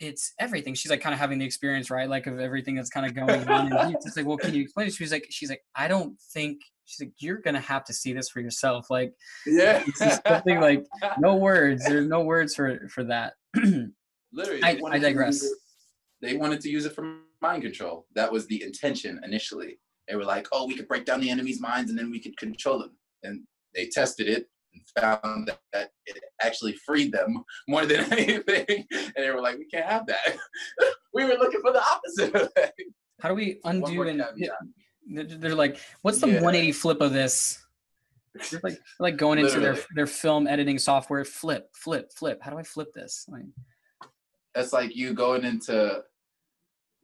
[0.00, 0.72] it's everything.
[0.74, 3.46] She's like kind of having the experience, right, like of everything that's kind of going
[3.46, 4.90] on, and he's just like, well, can you explain?
[4.90, 6.62] She's like, she's like, I don't think.
[6.86, 8.90] She's like, you're gonna have to see this for yourself.
[8.90, 9.14] Like,
[9.46, 9.82] Yeah.
[9.86, 10.84] it's something like
[11.18, 11.84] no words.
[11.86, 13.34] There's no words for for that.
[14.32, 15.42] Literally, I- I digress.
[15.42, 15.52] it-
[16.20, 18.06] They wanted to use it for mind control.
[18.14, 19.78] That was the intention initially.
[20.08, 22.36] They were like, "Oh, we could break down the enemy's minds and then we could
[22.36, 27.86] control them." And they tested it and found that, that it actually freed them more
[27.86, 28.86] than anything.
[28.90, 30.36] And they were like, "We can't have that.
[31.14, 32.52] we were looking for the opposite.
[33.20, 34.22] How do we undo and.
[35.06, 36.34] They're, they're like, what's the Yeah.
[36.34, 37.60] 180 flip of this?
[38.50, 41.24] They're like, like going into their their film editing software.
[41.24, 42.40] Flip, flip, flip.
[42.42, 43.26] How do I flip this?
[43.28, 43.44] Like,
[44.54, 46.02] That's like you going into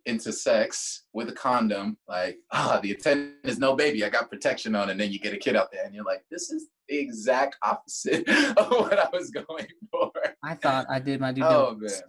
[0.07, 4.03] into sex with a condom, like, ah, the intent is no baby.
[4.05, 6.25] I got protection on, and then you get a kid out there, and you're like,
[6.31, 8.27] this is the exact opposite
[8.57, 10.11] of what I was going for.
[10.43, 12.03] I thought I did my due Oh diligence.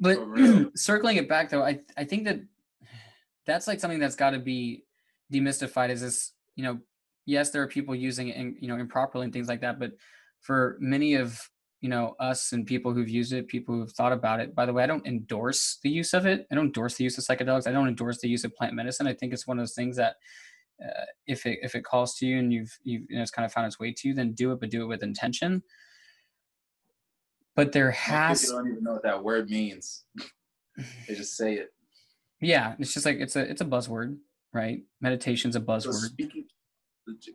[0.00, 2.40] man, but circling it back though, I I think that
[3.46, 4.84] that's like something that's got to be
[5.32, 5.90] demystified.
[5.90, 6.78] Is this you know,
[7.26, 9.92] yes, there are people using it in, you know improperly and things like that, but
[10.40, 11.40] for many of
[11.80, 14.54] you know us and people who've used it, people who've thought about it.
[14.54, 16.46] By the way, I don't endorse the use of it.
[16.50, 17.66] I don't endorse the use of psychedelics.
[17.66, 19.06] I don't endorse the use of plant medicine.
[19.06, 20.16] I think it's one of those things that
[20.84, 23.46] uh, if it if it calls to you and you've you've you know, it's kind
[23.46, 25.62] of found its way to you, then do it, but do it with intention.
[27.56, 30.04] But there has people don't even know what that word means.
[31.06, 31.74] They just say it.
[32.40, 34.16] yeah it's just like it's a it's a buzzword
[34.52, 36.44] right meditation's a So buzzword speaking,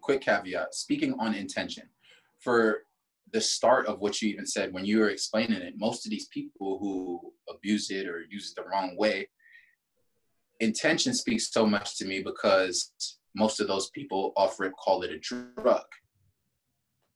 [0.01, 0.74] quick caveat.
[0.74, 1.89] Speaking on intention,
[2.39, 2.84] for
[3.34, 6.28] the start of what you even said when you were explaining it, most of these
[6.28, 9.28] people who abuse it or use it the wrong way,
[10.59, 12.93] intention speaks so much to me because
[13.36, 15.84] most of those people offer it, call it a drug.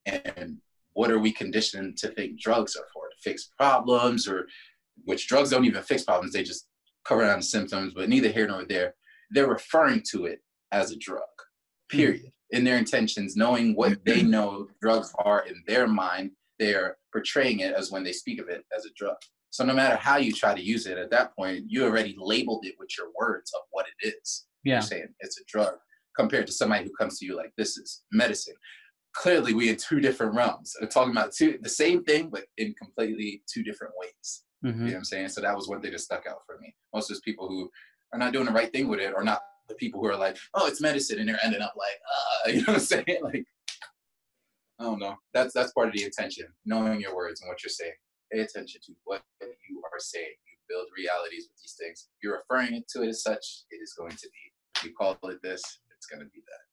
[0.05, 0.57] And
[0.93, 3.07] what are we conditioned to think drugs are for?
[3.09, 4.47] To fix problems, or
[5.05, 6.67] which drugs don't even fix problems, they just
[7.05, 8.95] cover down the symptoms, but neither here nor there.
[9.32, 10.39] They're referring to it
[10.71, 11.21] as a drug,
[11.89, 12.32] period.
[12.51, 17.59] In their intentions, knowing what they know drugs are in their mind, they are portraying
[17.59, 19.15] it as when they speak of it as a drug.
[19.51, 22.65] So no matter how you try to use it at that point, you already labeled
[22.65, 24.45] it with your words of what it is.
[24.63, 25.73] yeah You're saying it's a drug
[26.15, 28.55] compared to somebody who comes to you like this is medicine.
[29.15, 30.75] Clearly, we in two different realms.
[30.80, 34.43] We're talking about two the same thing, but in completely two different ways.
[34.63, 34.67] Mhm.
[34.67, 35.30] You know what I'm saying?
[35.30, 36.75] So that was one thing that stuck out for me.
[36.93, 37.71] Most of those people who
[38.14, 40.38] are not doing the right thing with it or not the people who are like,
[40.55, 43.20] oh, it's medicine, and they're ending up like, uh, you know what I'm saying?
[43.22, 43.45] Like,
[44.80, 45.16] I don't know.
[45.34, 47.93] That's that's part of the attention, knowing your words and what you're saying.
[48.32, 50.26] Pay attention to what you are saying.
[50.45, 52.07] You build realities with these things.
[52.18, 54.51] If you're referring it to it as such, it is going to be.
[54.78, 55.62] If you call it this,
[55.95, 56.68] it's going to be that.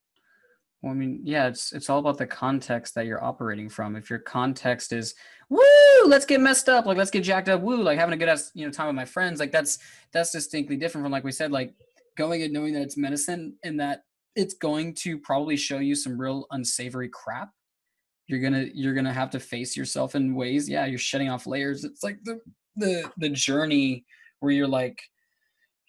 [0.81, 3.95] Well i mean yeah it's it's all about the context that you're operating from.
[3.95, 5.15] If your context is
[5.49, 5.61] woo
[6.05, 8.51] let's get messed up like let's get jacked up woo like having a good ass
[8.53, 9.79] you know time with my friends like that's
[10.11, 11.73] that's distinctly different from like we said like
[12.17, 14.01] going and knowing that it's medicine and that
[14.35, 17.49] it's going to probably show you some real unsavory crap.
[18.27, 21.85] You're gonna you're gonna have to face yourself in ways yeah you're shedding off layers.
[21.85, 22.39] It's like the
[22.75, 24.05] the the journey
[24.39, 25.01] where you're like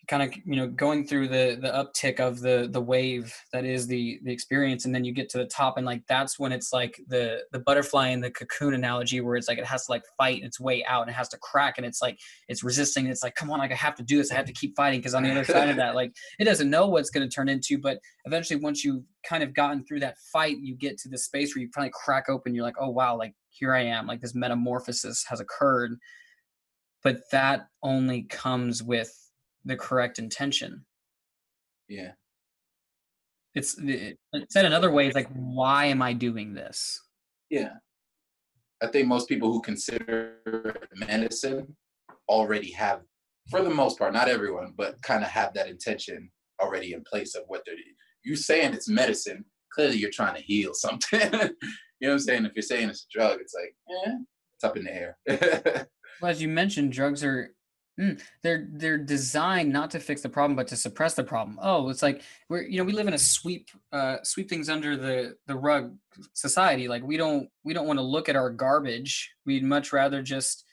[0.09, 3.87] kind of you know going through the the uptick of the the wave that is
[3.87, 6.73] the the experience and then you get to the top and like that's when it's
[6.73, 10.03] like the the butterfly in the cocoon analogy where it's like it has to like
[10.17, 13.23] fight its way out and it has to crack and it's like it's resisting it's
[13.23, 14.33] like come on like i have to do this.
[14.33, 15.95] I have to keep fighting because on the other side of that.
[15.95, 19.55] Like it doesn't know what's going to turn into but eventually once you've kind of
[19.55, 22.65] gotten through that fight you get to the space where you finally crack open you're
[22.65, 24.07] like oh wow like here i am.
[24.07, 25.97] Like this metamorphosis has occurred
[27.05, 29.13] but that only comes with
[29.69, 30.85] the correct intention
[31.89, 32.13] Yeah.
[33.55, 34.19] it's it,
[34.51, 37.01] said another way it's like why am i doing this
[37.51, 37.75] Yeah.
[38.81, 40.37] I think most people who consider
[40.95, 41.77] medicine
[42.29, 43.01] already have,
[43.51, 46.31] for the most part, not everyone, but kind of have that intention
[46.63, 47.75] already in place of what they're
[48.25, 49.45] you saying it's medicine.
[49.73, 51.21] Clearly, you're trying to heal something.
[51.33, 52.45] you know what I'm saying?
[52.45, 53.75] If you're saying it's a drug, it's like,
[54.07, 54.15] eh,
[54.57, 55.19] it's up in the air.
[56.23, 57.53] well as you mentioned drugs are
[57.99, 61.59] mm, they're they're designed not to fix the problem but to suppress the problem.
[61.63, 64.97] Oh it's like we're you know we live in a sweep uh sweep things under
[64.97, 65.95] the the rug
[66.35, 66.89] society.
[66.89, 69.33] Like we don't we don't want to look at our garbage.
[69.45, 70.65] We'd much rather just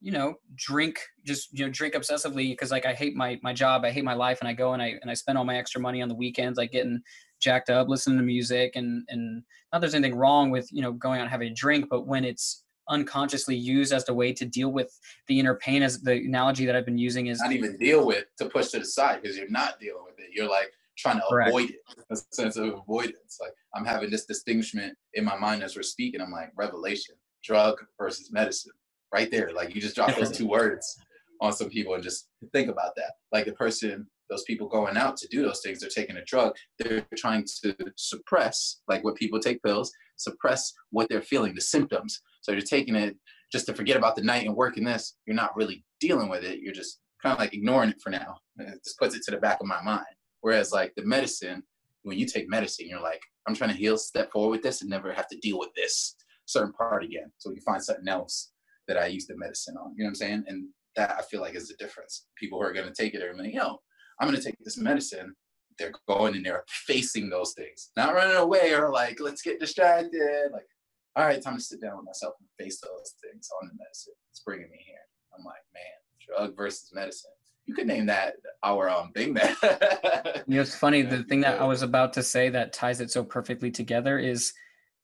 [0.00, 3.84] you know drink just you know drink obsessively because like i hate my my job.
[3.84, 5.80] I hate my life and i go and i and i spend all my extra
[5.80, 7.00] money on the weekends like getting
[7.40, 9.42] jacked up listening to music and and
[9.72, 12.24] not there's anything wrong with you know going out and having a drink but when
[12.24, 14.90] it's unconsciously used as a way to deal with
[15.28, 18.24] the inner pain as the analogy that i've been using is not even deal with
[18.38, 21.22] to push to the side because you're not dealing with it you're like trying to
[21.28, 21.48] Correct.
[21.48, 21.80] avoid it
[22.10, 26.20] a sense of avoidance like i'm having this distinction in my mind as we're speaking
[26.20, 28.72] i'm like revelation drug versus medicine
[29.12, 29.50] right there.
[29.54, 30.98] Like you just drop those two words
[31.40, 33.12] on some people and just think about that.
[33.30, 36.54] Like the person, those people going out to do those things, they're taking a drug,
[36.78, 39.92] they're trying to suppress, like what people take pills,
[40.22, 42.20] suppress what they're feeling, the symptoms.
[42.40, 43.16] So you're taking it
[43.50, 45.16] just to forget about the night and working this.
[45.26, 46.60] You're not really dealing with it.
[46.60, 48.38] You're just kind of like ignoring it for now.
[48.58, 50.06] It just puts it to the back of my mind.
[50.40, 51.62] Whereas like the medicine,
[52.02, 54.90] when you take medicine, you're like, I'm trying to heal, step forward with this and
[54.90, 56.16] never have to deal with this
[56.46, 57.30] certain part again.
[57.38, 58.52] So you find something else
[58.88, 59.94] that I use the medicine on.
[59.96, 60.44] You know what I'm saying?
[60.48, 62.26] And that I feel like is the difference.
[62.36, 63.78] People who are going to take it are like, yo,
[64.20, 65.34] I'm going to take this medicine.
[65.82, 70.50] They're going and they're facing those things, not running away or like, let's get distracted.
[70.52, 70.68] Like,
[71.16, 74.14] all right, time to sit down with myself and face those things on the medicine.
[74.30, 74.96] It's bringing me here.
[75.36, 75.82] I'm like, man,
[76.26, 77.32] drug versus medicine.
[77.66, 79.54] You could name that our um thing man.
[79.62, 81.02] you know, it's funny.
[81.02, 84.52] The thing that I was about to say that ties it so perfectly together is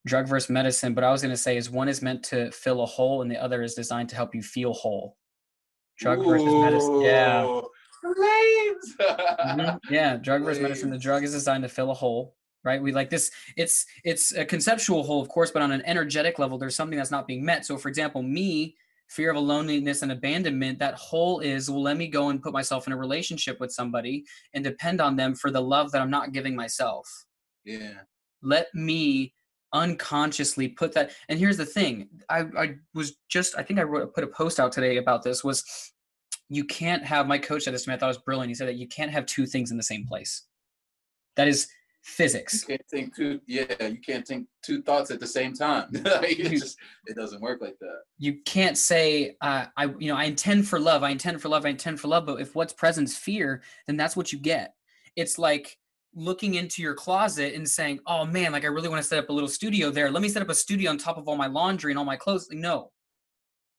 [0.07, 2.83] drug versus medicine, but I was going to say is one is meant to fill
[2.83, 5.16] a hole and the other is designed to help you feel whole.
[5.99, 7.01] Drug Ooh, versus medicine.
[7.01, 7.61] Yeah.
[8.16, 9.76] Mm-hmm.
[9.92, 10.90] Yeah, drug versus medicine.
[10.90, 12.34] The drug is designed to fill a hole,
[12.64, 12.82] right?
[12.82, 13.30] We like this.
[13.56, 17.11] It's it's a conceptual hole, of course, but on an energetic level, there's something that's
[17.11, 17.66] not being met.
[17.66, 18.76] So, for example, me,
[19.09, 20.78] fear of a loneliness and abandonment.
[20.78, 24.24] That hole is well, let me go and put myself in a relationship with somebody
[24.54, 27.09] and depend on them for the love that I'm not giving myself.
[27.64, 28.00] Yeah.
[28.42, 29.32] Let me
[29.74, 34.14] unconsciously put that and here's the thing i i was just i think i wrote
[34.14, 35.62] put a post out today about this was
[36.49, 38.55] you can't have my coach said this to me i thought it was brilliant he
[38.55, 40.44] said that you can't have two things in the same place
[41.36, 41.68] that is
[42.03, 45.88] physics you can't think two yeah you can't think two thoughts at the same time
[45.92, 50.24] it just it doesn't work like that you can't say uh, i you know i
[50.24, 53.09] intend for love i intend for love i intend for love but if what's present
[53.09, 54.74] is fear then that's what you get
[55.16, 55.76] it's like
[56.14, 59.28] looking into your closet and saying, "Oh man, like I really want to set up
[59.28, 60.11] a little studio there.
[60.11, 62.16] Let me set up a studio on top of all my laundry and all my
[62.16, 62.90] clothes." Like, No.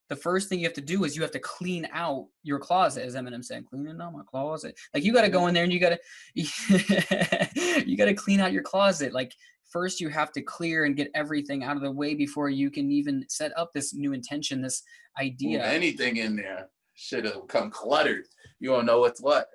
[0.10, 3.06] The first thing you have to do is you have to clean out your closet,
[3.06, 4.78] as Eminem said, cleaning out my closet.
[4.94, 6.00] Like you got to go in there and you got to,
[7.86, 9.14] you got to clean out your closet.
[9.14, 9.32] Like
[9.70, 12.92] first you have to clear and get everything out of the way before you can
[12.92, 14.84] even set up this new intention, this
[15.20, 15.60] idea.
[15.60, 18.26] Ooh, anything in there should have come cluttered.
[18.60, 19.48] You don't know what's what.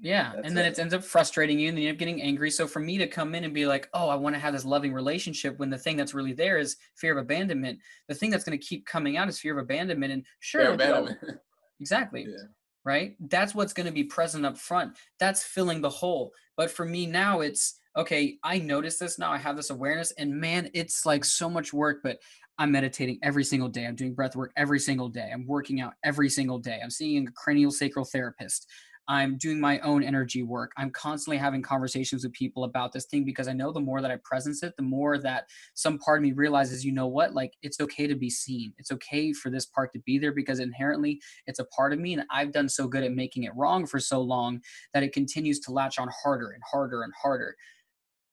[0.00, 0.32] Yeah.
[0.34, 0.72] That's and then it.
[0.72, 2.50] it ends up frustrating you and then you end up getting angry.
[2.50, 4.64] So for me to come in and be like, oh, I want to have this
[4.64, 7.78] loving relationship when the thing that's really there is fear of abandonment,
[8.08, 10.12] the thing that's going to keep coming out is fear of abandonment.
[10.12, 11.18] And sure, abandonment.
[11.80, 12.26] exactly.
[12.28, 12.44] Yeah.
[12.84, 13.16] Right.
[13.20, 14.96] That's what's going to be present up front.
[15.18, 16.32] That's filling the hole.
[16.56, 19.32] But for me now, it's okay, I notice this now.
[19.32, 22.18] I have this awareness, and man, it's like so much work, but
[22.58, 23.86] I'm meditating every single day.
[23.86, 25.30] I'm doing breath work every single day.
[25.32, 26.80] I'm working out every single day.
[26.82, 28.68] I'm seeing a cranial sacral therapist.
[29.08, 30.72] I'm doing my own energy work.
[30.76, 34.10] I'm constantly having conversations with people about this thing because I know the more that
[34.10, 37.54] I presence it, the more that some part of me realizes, you know what, like
[37.62, 38.74] it's okay to be seen.
[38.76, 42.12] It's okay for this part to be there because inherently it's a part of me.
[42.12, 44.60] And I've done so good at making it wrong for so long
[44.92, 47.56] that it continues to latch on harder and harder and harder.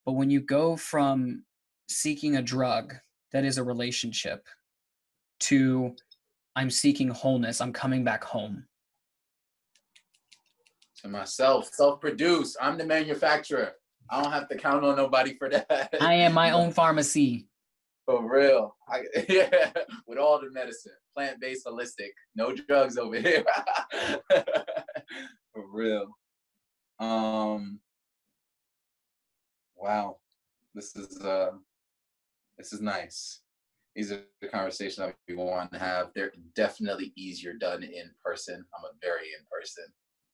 [0.05, 1.45] But when you go from
[1.87, 2.95] seeking a drug
[3.31, 4.45] that is a relationship
[5.41, 5.95] to
[6.57, 8.65] I'm seeking wholeness, I'm coming back home
[11.01, 12.55] to myself, self-produce.
[12.61, 13.73] I'm the manufacturer.
[14.09, 15.95] I don't have to count on nobody for that.
[15.99, 17.47] I am my own pharmacy.
[18.05, 18.75] For real.
[18.87, 19.71] I, yeah,
[20.07, 23.43] with all the medicine, plant-based, holistic, no drugs over here.
[25.53, 26.07] for real.
[26.99, 27.79] Um.
[29.75, 30.17] Wow,
[30.73, 31.51] this is uh,
[32.57, 33.41] this is nice.
[33.95, 36.11] These are the conversations that we want to have.
[36.15, 38.55] They're definitely easier done in person.
[38.55, 39.85] I'm a very in person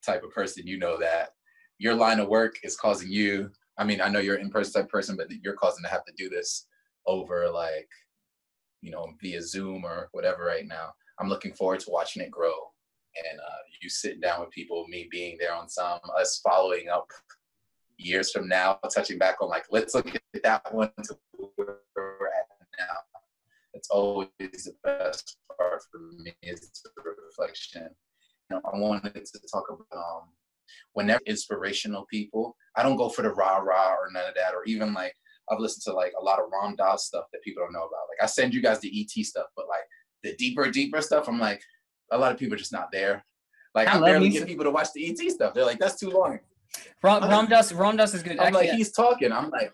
[0.05, 1.29] type of person, you know that
[1.77, 3.51] your line of work is causing you.
[3.77, 6.13] I mean, I know you're an in-person type person, but you're causing to have to
[6.17, 6.67] do this
[7.07, 7.89] over like,
[8.81, 10.91] you know, via Zoom or whatever right now.
[11.19, 12.53] I'm looking forward to watching it grow
[13.15, 17.07] and uh, you sitting down with people, me being there on some, us following up
[17.97, 21.17] years from now, touching back on like, let's look at that one to
[21.55, 22.47] where we're at
[22.79, 22.95] now.
[23.73, 26.91] It's always the best part for me is the
[27.27, 27.89] reflection
[28.51, 30.23] know, I wanted to talk about um,
[30.93, 32.55] whenever inspirational people.
[32.75, 35.15] I don't go for the rah rah or none of that, or even like
[35.49, 38.07] I've listened to like a lot of Ram Dass stuff that people don't know about.
[38.09, 39.83] Like I send you guys the ET stuff, but like
[40.23, 41.61] the deeper, deeper stuff, I'm like,
[42.11, 43.25] a lot of people are just not there.
[43.73, 45.53] Like I, I barely get people to watch the ET stuff.
[45.53, 46.39] They're like, that's too long.
[47.03, 48.39] Ram, Ram Dass, Ram Dass is good.
[48.39, 49.31] I'm Actually, like, he's talking.
[49.31, 49.73] I'm like,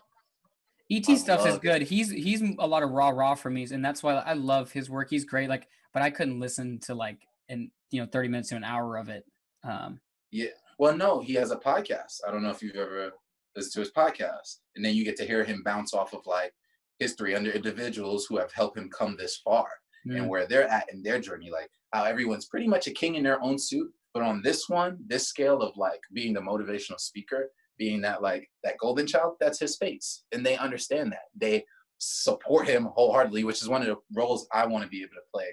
[0.90, 1.82] ET stuff is good.
[1.82, 4.88] He's he's a lot of raw raw for me, and that's why I love his
[4.88, 5.10] work.
[5.10, 5.48] He's great.
[5.48, 7.18] Like, but I couldn't listen to like
[7.48, 9.24] in you know 30 minutes to an hour of it.
[9.64, 10.00] Um,
[10.30, 10.48] yeah.
[10.78, 12.20] Well, no, he has a podcast.
[12.26, 13.12] I don't know if you've ever
[13.56, 16.52] listened to his podcast, and then you get to hear him bounce off of like
[16.98, 19.68] history under individuals who have helped him come this far
[20.06, 20.16] mm.
[20.16, 21.50] and where they're at in their journey.
[21.50, 24.98] Like how everyone's pretty much a king in their own suit, but on this one,
[25.06, 29.60] this scale of like being the motivational speaker, being that like that golden child, that's
[29.60, 31.26] his space, and they understand that.
[31.36, 31.64] They
[31.98, 35.30] support him wholeheartedly, which is one of the roles I want to be able to
[35.32, 35.46] play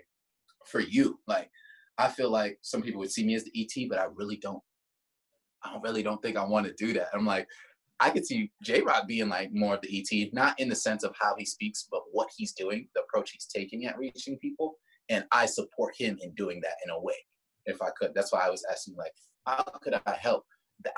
[0.66, 1.20] for you.
[1.28, 1.50] Like
[1.98, 4.62] I feel like some people would see me as the ET, but I really don't.
[5.64, 7.08] I really don't think I want to do that.
[7.14, 7.48] I'm like,
[8.00, 11.04] I could see J Rock being like more of the ET, not in the sense
[11.04, 14.76] of how he speaks, but what he's doing, the approach he's taking at reaching people.
[15.10, 17.16] And I support him in doing that in a way,
[17.66, 18.14] if I could.
[18.14, 19.14] That's why I was asking, like,
[19.46, 20.44] how could I help?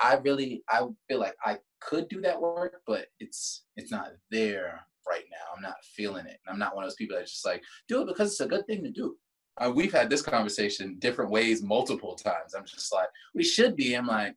[0.02, 4.80] I really, I feel like I could do that work, but it's it's not there
[5.08, 5.54] right now.
[5.54, 6.38] I'm not feeling it.
[6.44, 8.46] And I'm not one of those people that's just like do it because it's a
[8.46, 9.16] good thing to do.
[9.60, 12.54] Uh, we've had this conversation different ways multiple times.
[12.56, 13.94] I'm just like, we should be.
[13.94, 14.34] I'm like,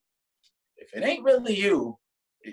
[0.78, 1.98] if it ain't really you,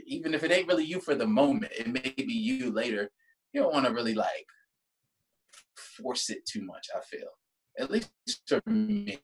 [0.06, 3.10] even if it ain't really you for the moment, it may be you later.
[3.52, 4.46] You don't want to really like
[5.76, 6.86] force it too much.
[6.94, 7.28] I feel,
[7.78, 8.10] at least
[8.46, 9.18] for me,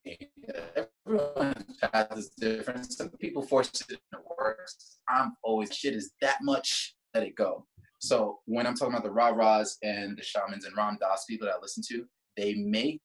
[1.06, 2.92] everyone's path is different.
[2.92, 4.98] Some people force it and it works.
[5.08, 6.94] I'm always shit is that much.
[7.14, 7.66] Let it go.
[7.98, 11.46] So when I'm talking about the rah rahs and the shamans and Ram Dass people
[11.46, 12.04] that I listen to,
[12.36, 13.00] they make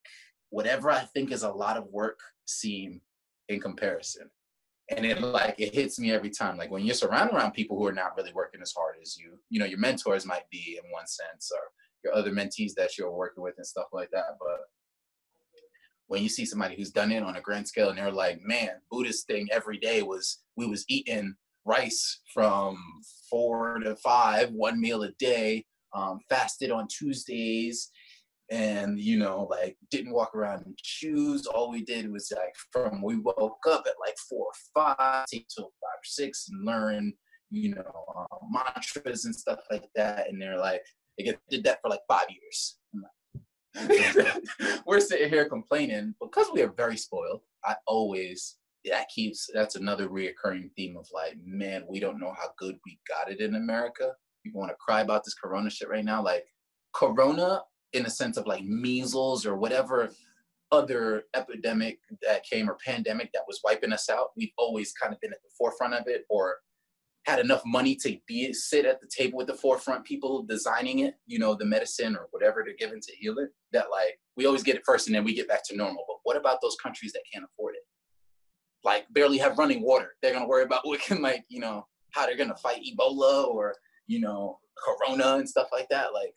[0.50, 3.02] whatever I think is a lot of work seem
[3.48, 4.30] in comparison.
[4.96, 6.58] And it like it hits me every time.
[6.58, 9.38] Like when you're surrounded around people who are not really working as hard as you
[9.50, 11.62] you know your mentors might be in one sense or
[12.04, 14.38] your other mentees that you're working with and stuff like that.
[14.40, 14.62] But
[16.10, 18.72] when you see somebody who's done it on a grand scale and they're like man
[18.92, 21.34] buddhist thing every day was we was eating
[21.66, 22.78] rice from
[23.30, 25.64] four to five one meal a day
[25.96, 27.92] um, fasted on tuesdays
[28.52, 31.46] and you know like didn't walk around in shoes.
[31.46, 35.66] All we did was like from we woke up at like four or five till
[35.66, 37.14] five or six and learn
[37.52, 40.30] you know uh, mantras and stuff like that.
[40.30, 40.82] And they're like
[41.18, 42.78] they did that for like five years.
[44.86, 47.42] We're sitting here complaining because we are very spoiled.
[47.64, 52.48] I always that keeps that's another reoccurring theme of like man we don't know how
[52.58, 54.14] good we got it in america.
[54.44, 56.24] People want to cry about this corona shit right now.
[56.24, 56.46] Like
[56.94, 57.62] corona
[57.94, 60.10] in a sense of like measles or whatever
[60.72, 65.20] other epidemic that came or pandemic that was wiping us out, we've always kind of
[65.20, 66.58] been at the forefront of it or
[67.26, 71.16] had enough money to be sit at the table with the forefront people designing it,
[71.28, 73.50] you know, the medicine or whatever they're given to heal it.
[73.72, 76.06] That like we always get it first and then we get back to normal.
[76.08, 77.82] But what about those countries that can't afford it?
[78.84, 80.16] Like barely have running water.
[80.22, 83.76] They're gonna worry about what can like, you know, how they're gonna fight Ebola or,
[84.08, 86.14] you know, Corona and stuff like that.
[86.14, 86.34] Like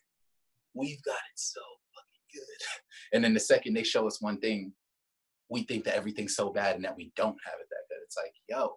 [0.74, 1.60] we've got it so
[1.94, 2.66] fucking good.
[3.14, 4.72] And then the second they show us one thing,
[5.50, 8.02] we think that everything's so bad and that we don't have it that good.
[8.02, 8.76] It's like, yo,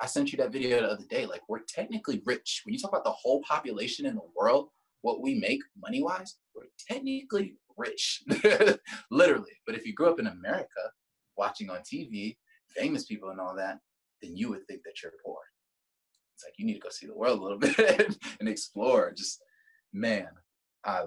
[0.00, 1.24] I sent you that video the other day.
[1.24, 2.60] Like, we're technically rich.
[2.64, 4.68] When you talk about the whole population in the world,
[5.00, 8.22] what we make money wise, we're technically rich,
[9.10, 9.52] literally.
[9.64, 10.68] But if you grew up in America
[11.36, 12.36] watching on TV,
[12.76, 13.78] famous people and all that,
[14.22, 15.38] then you would think that you're poor.
[16.34, 19.12] It's like you need to go see the world a little bit and explore.
[19.16, 19.40] Just,
[19.92, 20.28] man,
[20.86, 21.06] uh,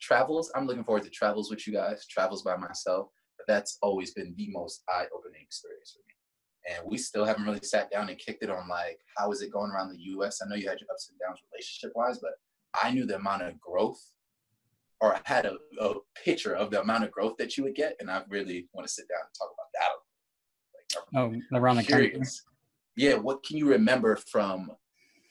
[0.00, 0.50] travels.
[0.54, 3.08] I'm looking forward to travels with you guys, travels by myself.
[3.36, 6.74] But that's always been the most eye-opening experience for me.
[6.76, 9.52] And we still haven't really sat down and kicked it on like how is it
[9.52, 10.40] going around the U.S.
[10.42, 12.32] I know you had your ups and downs relationship-wise, but
[12.82, 14.00] I knew the amount of growth,
[15.00, 17.96] or I had a, a picture of the amount of growth that you would get,
[18.00, 19.70] and I really want to sit down and talk about
[21.12, 21.34] that.
[21.34, 22.20] Like, oh, around the country.
[22.96, 24.70] Yeah, what can you remember from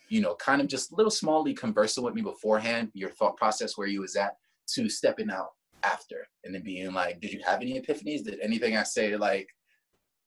[0.10, 3.78] you know, kind of just a little smallly conversing with me beforehand, your thought process
[3.78, 4.34] where you was at,
[4.74, 5.50] to stepping out
[5.84, 8.24] after and then being like, did you have any epiphanies?
[8.24, 9.48] Did anything I say like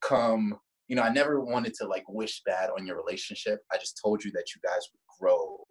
[0.01, 0.57] come,
[0.87, 3.59] you know, I never wanted to like wish bad on your relationship.
[3.71, 5.65] I just told you that you guys would grow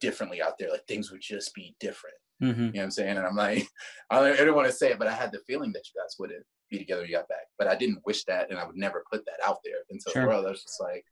[0.00, 0.70] differently out there.
[0.70, 2.16] Like things would just be different.
[2.42, 2.60] Mm-hmm.
[2.60, 3.16] You know what I'm saying?
[3.16, 3.66] And I'm like,
[4.10, 6.44] I didn't want to say it, but I had the feeling that you guys wouldn't
[6.70, 7.46] be together you got back.
[7.58, 10.22] But I didn't wish that and I would never put that out there until sure.
[10.22, 10.46] the world.
[10.46, 11.04] I was just like,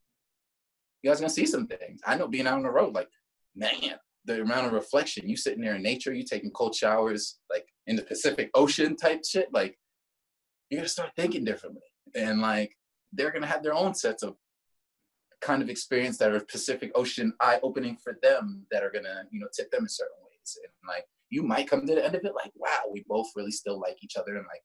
[1.02, 2.00] you guys gonna see some things.
[2.06, 3.08] I know being out on the road, like,
[3.54, 7.66] man, the amount of reflection, you sitting there in nature, you taking cold showers, like
[7.86, 9.78] in the Pacific Ocean type shit, like
[10.68, 11.82] you're gonna start thinking differently.
[12.14, 12.76] And like
[13.12, 14.36] they're gonna have their own sets of
[15.40, 19.48] kind of experience that are Pacific Ocean eye-opening for them that are gonna, you know,
[19.54, 20.58] tip them in certain ways.
[20.62, 23.50] And like you might come to the end of it like, wow, we both really
[23.50, 24.62] still like each other and like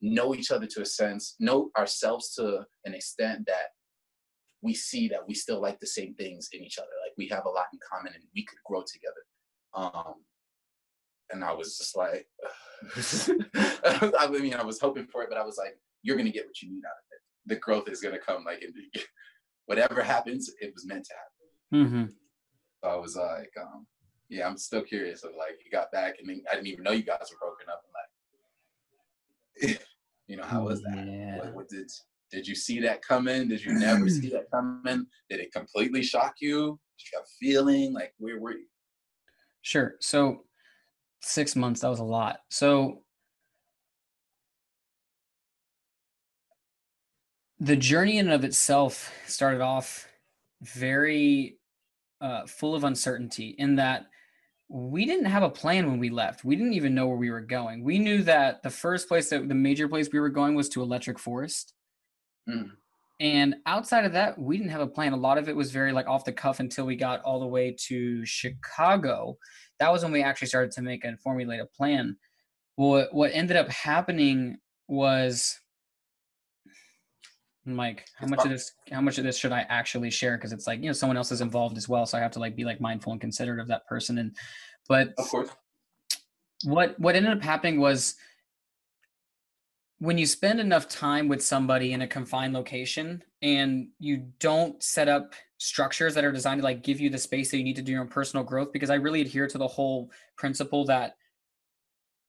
[0.00, 3.70] know each other to a sense, know ourselves to an extent that
[4.62, 6.88] we see that we still like the same things in each other.
[7.04, 9.22] Like we have a lot in common and we could grow together.
[9.74, 10.14] Um,
[11.30, 12.26] and I was just like,
[14.18, 16.60] I mean, I was hoping for it, but I was like, you're gonna get what
[16.62, 17.54] you need out of it.
[17.54, 18.44] The growth is gonna come.
[18.44, 18.72] Like, in,
[19.66, 21.86] whatever happens, it was meant to happen.
[21.86, 22.04] Mm-hmm.
[22.84, 23.86] So I was like, um,
[24.28, 26.92] yeah, I'm still curious of like, you got back, and then I didn't even know
[26.92, 27.82] you guys were broken up.
[29.62, 29.80] Like,
[30.26, 31.06] you know, how was that?
[31.06, 31.38] Yeah.
[31.38, 31.90] What, what did
[32.32, 33.46] did you see that coming?
[33.48, 35.06] Did you never see that coming?
[35.28, 36.80] Did it completely shock you?
[36.98, 37.92] Did you have a feeling?
[37.92, 38.66] Like, where were you?
[39.60, 39.94] Sure.
[40.00, 40.44] So
[41.20, 42.40] six months, that was a lot.
[42.48, 43.02] So
[47.60, 50.08] the journey in and of itself started off
[50.62, 51.58] very
[52.20, 54.06] uh, full of uncertainty in that
[54.68, 56.44] we didn't have a plan when we left.
[56.44, 57.84] We didn't even know where we were going.
[57.84, 60.82] We knew that the first place that the major place we were going was to
[60.82, 61.74] Electric Forest.
[62.48, 62.70] Mm.
[63.20, 65.12] And outside of that, we didn't have a plan.
[65.12, 67.46] A lot of it was very like off the cuff until we got all the
[67.46, 69.38] way to Chicago.
[69.78, 72.16] That was when we actually started to make and formulate a plan.
[72.76, 74.58] What what ended up happening
[74.88, 75.60] was
[77.64, 80.36] Mike, how much of this how much of this should I actually share?
[80.36, 82.06] Because it's like, you know, someone else is involved as well.
[82.06, 84.18] So I have to like be like mindful and considerate of that person.
[84.18, 84.36] And
[84.88, 85.50] but of course.
[86.64, 88.16] What what ended up happening was
[90.02, 95.08] when you spend enough time with somebody in a confined location and you don't set
[95.08, 97.82] up structures that are designed to like give you the space that you need to
[97.82, 101.14] do your own personal growth because i really adhere to the whole principle that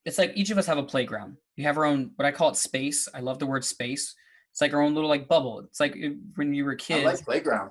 [0.04, 1.36] it's like each of us have a playground.
[1.56, 3.08] You have our own what i call it space.
[3.12, 4.14] I love the word space.
[4.52, 5.60] It's like our own little like bubble.
[5.60, 5.96] It's like
[6.36, 7.70] when you were kids I like playground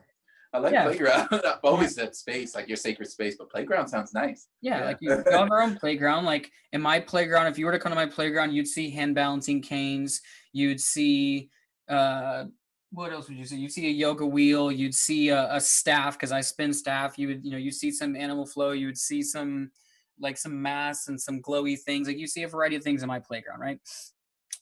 [0.54, 0.84] I like yeah.
[0.84, 1.28] playground.
[1.32, 4.48] I've always said space, like your sacred space, but playground sounds nice.
[4.62, 4.86] Yeah, yeah.
[4.86, 6.26] like you have our own playground.
[6.26, 9.16] Like in my playground, if you were to come to my playground, you'd see hand
[9.16, 10.22] balancing canes.
[10.52, 11.50] You'd see
[11.90, 12.46] uh
[12.92, 13.58] what else would you see?
[13.58, 14.72] You'd see a yoga wheel.
[14.72, 17.18] You'd see a, a staff because I spin staff.
[17.18, 18.72] You would, you know, you see some animal flow.
[18.72, 19.72] You would see some
[20.20, 22.08] like some mass and some glowy things.
[22.08, 23.80] Like you see a variety of things in my playground, right?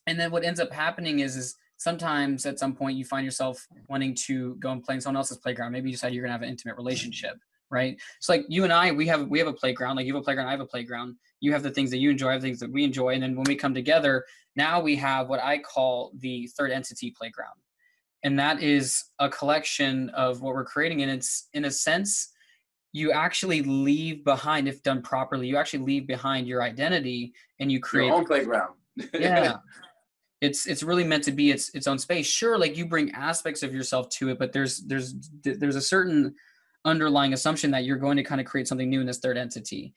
[0.06, 3.66] And then what ends up happening is is sometimes at some point you find yourself
[3.88, 5.72] wanting to go and play in someone else's playground.
[5.72, 7.36] Maybe you decide you're gonna have an intimate relationship,
[7.70, 8.00] right?
[8.20, 9.96] So like you and I, we have we have a playground.
[9.96, 11.16] Like you have a playground, I have a playground.
[11.40, 13.34] You have the things that you enjoy, I have things that we enjoy, and then
[13.34, 17.58] when we come together, now we have what I call the third entity playground,
[18.22, 21.02] and that is a collection of what we're creating.
[21.02, 22.28] And it's in a sense,
[22.92, 27.80] you actually leave behind, if done properly, you actually leave behind your identity and you
[27.80, 28.74] create your own playground.
[29.14, 29.56] yeah
[30.42, 32.26] it's it's really meant to be its its own space.
[32.26, 36.34] Sure like you bring aspects of yourself to it but there's there's there's a certain
[36.84, 39.94] underlying assumption that you're going to kind of create something new in this third entity.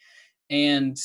[0.50, 0.98] And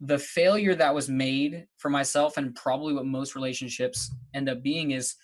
[0.00, 4.92] the failure that was made for myself and probably what most relationships end up being
[4.92, 5.16] is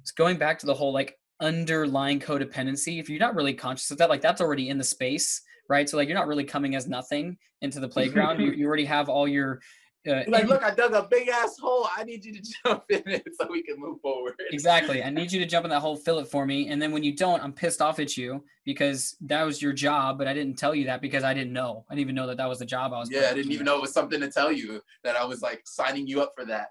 [0.00, 3.00] it's going back to the whole like underlying codependency.
[3.00, 5.88] If you're not really conscious of that like that's already in the space right?
[5.88, 8.40] So like you're not really coming as nothing into the playground.
[8.40, 9.60] You, you already have all your
[10.08, 11.86] uh, like, look, I dug a big ass hole.
[11.94, 14.34] I need you to jump in it so we can move forward.
[14.50, 15.02] exactly.
[15.02, 16.68] I need you to jump in that hole, fill it for me.
[16.68, 20.16] And then when you don't, I'm pissed off at you because that was your job,
[20.16, 21.84] but I didn't tell you that because I didn't know.
[21.90, 23.10] I didn't even know that that was the job I was.
[23.10, 25.62] Yeah, I didn't even know it was something to tell you that I was like
[25.64, 26.68] signing you up for that.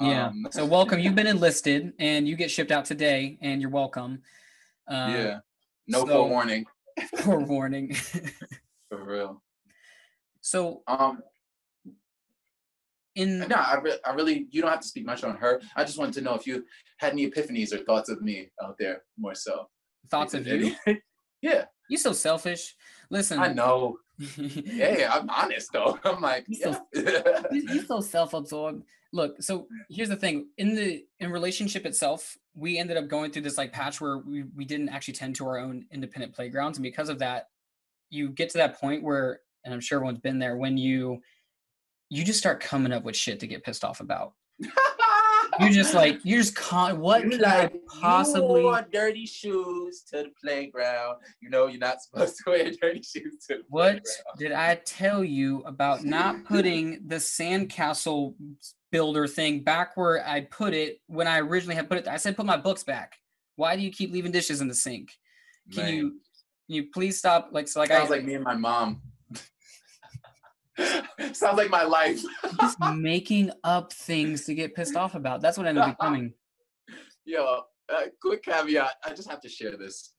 [0.00, 0.28] Yeah.
[0.28, 1.00] Um, so welcome.
[1.00, 4.22] You've been enlisted and you get shipped out today, and you're welcome.
[4.88, 5.38] Uh, yeah.
[5.86, 6.64] No so, forewarning.
[7.18, 7.94] forewarning.
[8.88, 9.42] for real.
[10.40, 11.22] So um
[13.20, 15.60] in no I, re- I really you don't have to speak much on her.
[15.76, 16.64] I just wanted to know if you
[16.98, 19.68] had any epiphanies or thoughts of me out there more so.
[20.10, 20.74] Thoughts of you?
[21.42, 21.64] Yeah.
[21.88, 22.76] You so selfish.
[23.10, 23.38] Listen.
[23.38, 23.96] I know.
[24.36, 25.98] Hey i'm honest though.
[26.04, 27.22] I'm like you're, yeah.
[27.24, 28.84] so, you're so self-absorbed.
[29.12, 30.48] Look so here's the thing.
[30.58, 34.44] In the in relationship itself we ended up going through this like patch where we,
[34.54, 36.76] we didn't actually tend to our own independent playgrounds.
[36.76, 37.48] And because of that
[38.10, 41.22] you get to that point where and i'm sure everyone's been there when you
[42.10, 44.34] you just start coming up with shit to get pissed off about.
[45.60, 50.02] you're just like you're just con what you can like, I possibly you dirty shoes
[50.10, 51.16] to the playground.
[51.40, 54.38] You know you're not supposed to wear dirty shoes to the What playground.
[54.38, 58.34] did I tell you about not putting the sandcastle
[58.92, 62.08] builder thing back where I put it when I originally had put it?
[62.08, 63.14] I said put my books back.
[63.56, 65.10] Why do you keep leaving dishes in the sink?
[65.72, 65.94] Can Man.
[65.94, 66.02] you
[66.66, 69.02] can you please stop like so like Sounds I like me and my mom.
[71.32, 72.22] Sounds like my life.
[72.60, 75.40] just making up things to get pissed off about.
[75.40, 76.32] That's what ended up becoming.
[77.24, 77.62] Yo,
[77.92, 78.92] uh, quick caveat.
[79.04, 80.14] I just have to share this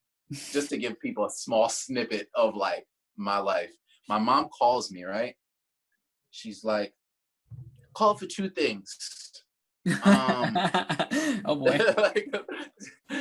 [0.51, 2.85] just to give people a small snippet of like
[3.17, 3.71] my life.
[4.07, 5.35] My mom calls me, right?
[6.31, 6.93] She's like,
[7.93, 8.97] call for two things.
[10.03, 10.57] Um,
[11.45, 11.79] oh boy.
[11.97, 12.33] like,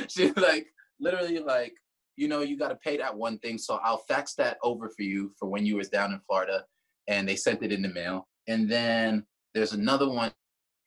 [0.07, 0.67] she's like
[0.99, 1.73] literally like,
[2.15, 5.01] you know, you got to pay that one thing, so I'll fax that over for
[5.01, 6.65] you for when you was down in Florida,
[7.07, 8.27] and they sent it in the mail.
[8.47, 10.31] And then there's another one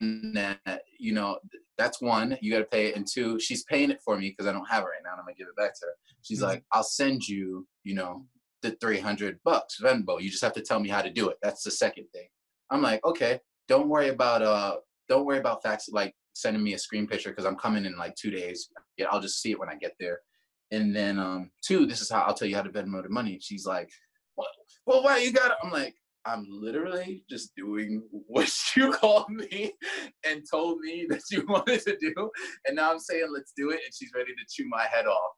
[0.00, 1.38] that you know
[1.78, 2.96] that's one you got to pay it.
[2.96, 5.20] And two she's paying it for me because i don't have it right now and
[5.20, 5.92] i'm gonna give it back to her.
[6.22, 6.48] She's mm-hmm.
[6.48, 8.24] like i'll send you you know
[8.62, 10.20] the 300 bucks venmo.
[10.20, 11.36] You just have to tell me how to do it.
[11.42, 12.28] That's the second thing.
[12.70, 14.76] I'm like okay don't worry about uh
[15.08, 18.14] don't worry about fax like sending me a screen picture because i'm coming in like
[18.16, 18.68] two days.
[18.96, 20.20] Yeah i'll just see it when i get there.
[20.70, 23.38] And then um two this is how i'll tell you how to venmo the money.
[23.40, 23.90] She's like
[24.36, 24.48] well,
[24.86, 25.94] well why you got it i'm like
[26.26, 29.72] I'm literally just doing what you called me
[30.26, 32.30] and told me that you wanted to do.
[32.66, 33.80] And now I'm saying, let's do it.
[33.84, 35.32] And she's ready to chew my head off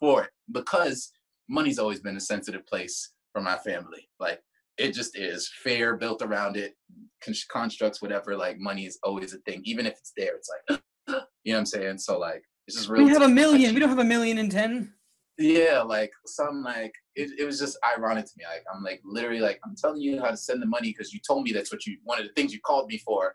[0.00, 1.12] for it because
[1.48, 4.08] money's always been a sensitive place for my family.
[4.20, 4.40] Like
[4.78, 6.74] it just is fair built around it,
[7.22, 8.36] constructs, whatever.
[8.36, 9.62] Like money is always a thing.
[9.64, 10.80] Even if it's there, it's like,
[11.44, 11.98] you know what I'm saying?
[11.98, 13.04] So like, this is really.
[13.04, 13.74] We have a million.
[13.74, 14.92] We don't have a million in 10
[15.38, 19.40] yeah like some like it, it was just ironic to me like i'm like literally
[19.40, 21.84] like i'm telling you how to send the money because you told me that's what
[21.86, 23.34] you one of the things you called me for.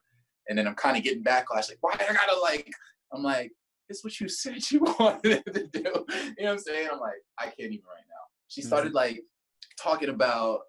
[0.49, 2.71] And then i'm kind of getting backlash like why i gotta like
[3.13, 3.51] i'm like
[3.87, 5.79] it's what you said you wanted to do.
[5.79, 6.03] You know
[6.37, 6.89] what i'm saying?
[6.91, 8.23] I'm like i can't even right now.
[8.47, 8.67] She mm-hmm.
[8.67, 9.21] started like
[9.79, 10.61] talking about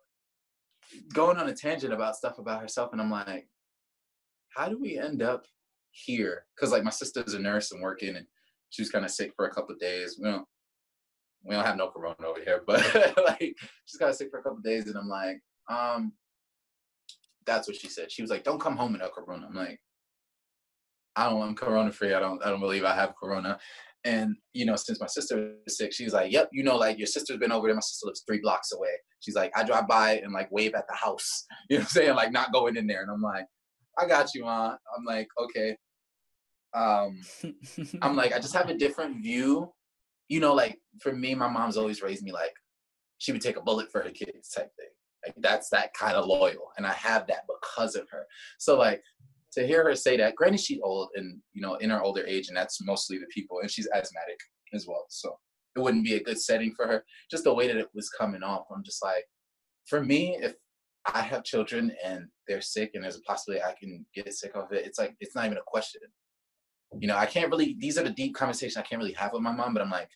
[1.14, 3.48] going on a tangent about stuff about herself and i'm like
[4.54, 5.46] how do we end up
[5.92, 6.44] here?
[6.54, 8.26] Because like my sister's a nurse and working and
[8.68, 10.16] she was kind of sick for a couple of days.
[10.18, 10.46] You know
[11.44, 12.82] we don't have no corona over here, but
[13.16, 16.12] like she's got sick for a couple days, and I'm like, um,
[17.46, 18.10] that's what she said.
[18.10, 19.80] She was like, "Don't come home in a corona." I'm like,
[21.16, 21.42] I don't.
[21.42, 22.14] I'm corona free.
[22.14, 22.44] I don't.
[22.44, 23.58] I don't believe I have corona.
[24.04, 27.06] And you know, since my sister is sick, she's like, "Yep, you know, like your
[27.06, 27.74] sister's been over there.
[27.74, 28.90] My sister lives three blocks away."
[29.20, 32.14] She's like, "I drive by and like wave at the house." You know, I'm saying
[32.14, 33.46] like not going in there, and I'm like,
[33.98, 35.76] "I got you, on." I'm like, "Okay."
[36.74, 37.20] Um,
[38.02, 39.70] I'm like, I just have a different view
[40.32, 42.54] you know, like for me, my mom's always raised me like
[43.18, 44.88] she would take a bullet for her kids type thing.
[45.26, 46.72] Like that's that kind of loyal.
[46.78, 48.24] And I have that because of her.
[48.58, 49.02] So like
[49.52, 52.48] to hear her say that, granted she's old and you know, in her older age,
[52.48, 54.38] and that's mostly the people, and she's asthmatic
[54.72, 55.04] as well.
[55.10, 55.36] So
[55.76, 57.04] it wouldn't be a good setting for her.
[57.30, 58.64] Just the way that it was coming off.
[58.74, 59.26] I'm just like,
[59.84, 60.54] for me, if
[61.12, 64.72] I have children and they're sick and there's a possibility I can get sick of
[64.72, 66.00] it, it's like it's not even a question.
[66.98, 69.42] You know, I can't really these are the deep conversations I can't really have with
[69.42, 70.08] my mom, but I'm like,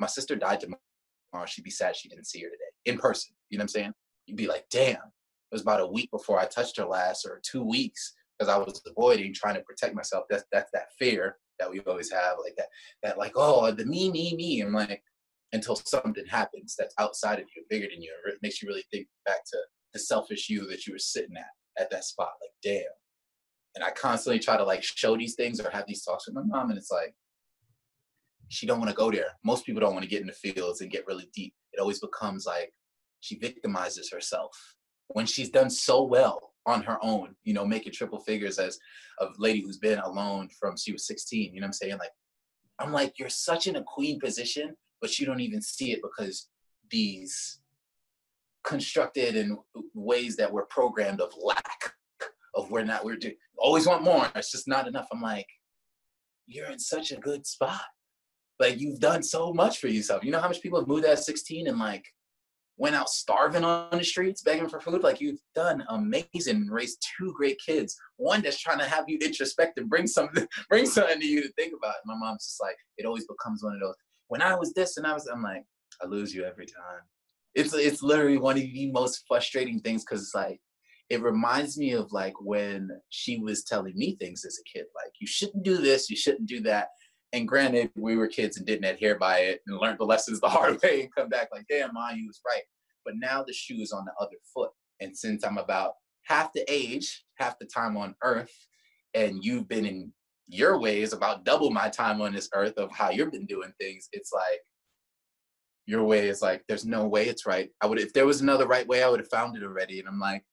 [0.00, 3.34] my sister died tomorrow, she'd be sad she didn't see her today in person.
[3.50, 3.92] You know what I'm saying?
[4.26, 7.40] You'd be like, damn, it was about a week before I touched her last, or
[7.44, 10.24] two weeks, because I was avoiding trying to protect myself.
[10.30, 12.68] That's that's that fear that we always have, like that,
[13.02, 14.62] that like, oh, the me, me, me.
[14.62, 15.02] I'm like,
[15.52, 19.06] until something happens that's outside of you, bigger than you, it makes you really think
[19.26, 19.58] back to
[19.92, 22.30] the selfish you that you were sitting at at that spot.
[22.40, 22.84] Like, damn.
[23.74, 26.42] And I constantly try to like show these things or have these talks with my
[26.42, 27.14] mom, and it's like,
[28.50, 29.38] she don't want to go there.
[29.44, 31.54] Most people don't want to get in the fields and get really deep.
[31.72, 32.72] It always becomes like
[33.20, 34.50] she victimizes herself
[35.08, 38.76] when she's done so well on her own, you know, making triple figures as
[39.20, 41.54] a lady who's been alone from she was 16.
[41.54, 41.98] You know what I'm saying?
[41.98, 42.10] Like,
[42.80, 46.48] I'm like, you're such in a queen position, but you don't even see it because
[46.90, 47.60] these
[48.64, 49.56] constructed in
[49.94, 51.94] ways that we're programmed of lack
[52.56, 54.28] of we're not we're do, always want more.
[54.34, 55.06] It's just not enough.
[55.12, 55.46] I'm like,
[56.48, 57.82] you're in such a good spot
[58.60, 60.22] like you've done so much for yourself.
[60.22, 62.04] You know how much people have moved at 16 and like
[62.76, 65.02] went out starving on the streets begging for food?
[65.02, 67.96] Like you've done amazing and raised two great kids.
[68.16, 71.52] One that's trying to have you introspect and bring something, bring something to you to
[71.54, 71.94] think about.
[72.04, 73.96] My mom's just like, it always becomes one of those.
[74.28, 75.64] When I was this and I was, I'm like,
[76.02, 77.02] I lose you every time.
[77.54, 80.60] It's it's literally one of the most frustrating things because it's like
[81.08, 85.12] it reminds me of like when she was telling me things as a kid, like
[85.20, 86.88] you shouldn't do this, you shouldn't do that.
[87.32, 90.48] And granted, we were kids and didn't adhere by it and learned the lessons the
[90.48, 92.62] hard way and come back like, damn, mom, you was right.
[93.04, 94.70] But now the shoe is on the other foot.
[95.00, 95.94] And since I'm about
[96.24, 98.52] half the age, half the time on earth,
[99.14, 100.12] and you've been in
[100.48, 104.08] your ways about double my time on this earth of how you've been doing things,
[104.12, 104.60] it's like
[105.86, 107.70] your way is like, there's no way it's right.
[107.80, 110.00] I would if there was another right way, I would have found it already.
[110.00, 110.44] And I'm like,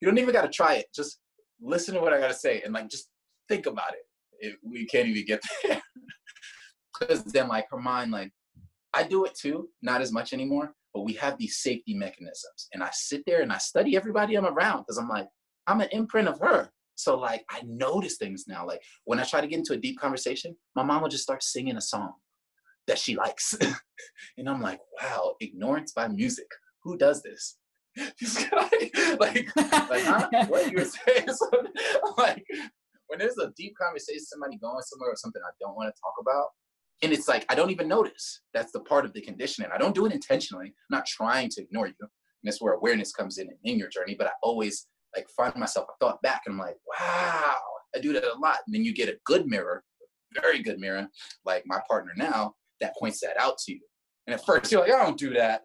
[0.00, 0.86] you don't even gotta try it.
[0.94, 1.18] Just
[1.60, 3.08] listen to what I gotta say and like just
[3.48, 4.46] think about it.
[4.46, 5.82] it we can't even get there
[6.98, 8.32] because then like her mind like
[8.94, 12.82] i do it too not as much anymore but we have these safety mechanisms and
[12.82, 15.28] i sit there and i study everybody i'm around because i'm like
[15.66, 16.70] i'm an imprint of her.
[16.94, 19.98] So like i notice things now like when i try to get into a deep
[20.00, 22.12] conversation my mom will just start singing a song
[22.88, 23.54] that she likes
[24.38, 26.48] and i'm like wow ignorance by music.
[26.84, 27.56] Who does this?
[27.96, 30.46] Guy like like huh?
[30.48, 31.28] what you were saying?
[31.28, 31.50] So,
[32.16, 32.44] like
[33.08, 36.14] when there's a deep conversation, somebody going somewhere or something I don't want to talk
[36.20, 36.46] about,
[37.02, 38.40] and it's like I don't even notice.
[38.54, 39.70] That's the part of the conditioning.
[39.72, 40.66] I don't do it intentionally.
[40.66, 41.94] I'm not trying to ignore you.
[42.00, 42.08] And
[42.44, 44.14] that's where awareness comes in in your journey.
[44.16, 47.56] But I always like find myself, I thought back and I'm like, wow,
[47.94, 48.58] I do that a lot.
[48.66, 49.82] And then you get a good mirror,
[50.40, 51.08] very good mirror,
[51.44, 53.80] like my partner now, that points that out to you.
[54.26, 55.62] And at first you're like, I don't do that.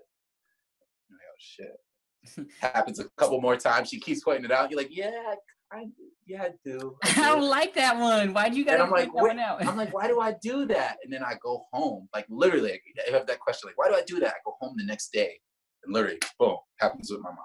[1.10, 2.48] Like, oh shit.
[2.62, 3.90] Happens a couple more times.
[3.90, 4.72] She keeps pointing it out.
[4.72, 5.36] You're like, yeah,
[5.74, 5.88] I
[6.26, 6.98] yeah, I do.
[7.04, 7.22] I, do.
[7.22, 8.34] I don't like that one.
[8.34, 9.66] Why do you gotta like, that one out?
[9.66, 10.98] I'm like, why do I do that?
[11.04, 12.08] And then I go home.
[12.14, 13.70] Like literally, I have that question.
[13.70, 14.30] Like, why do I do that?
[14.30, 15.40] I go home the next day,
[15.84, 17.38] and literally, boom, happens with my mom.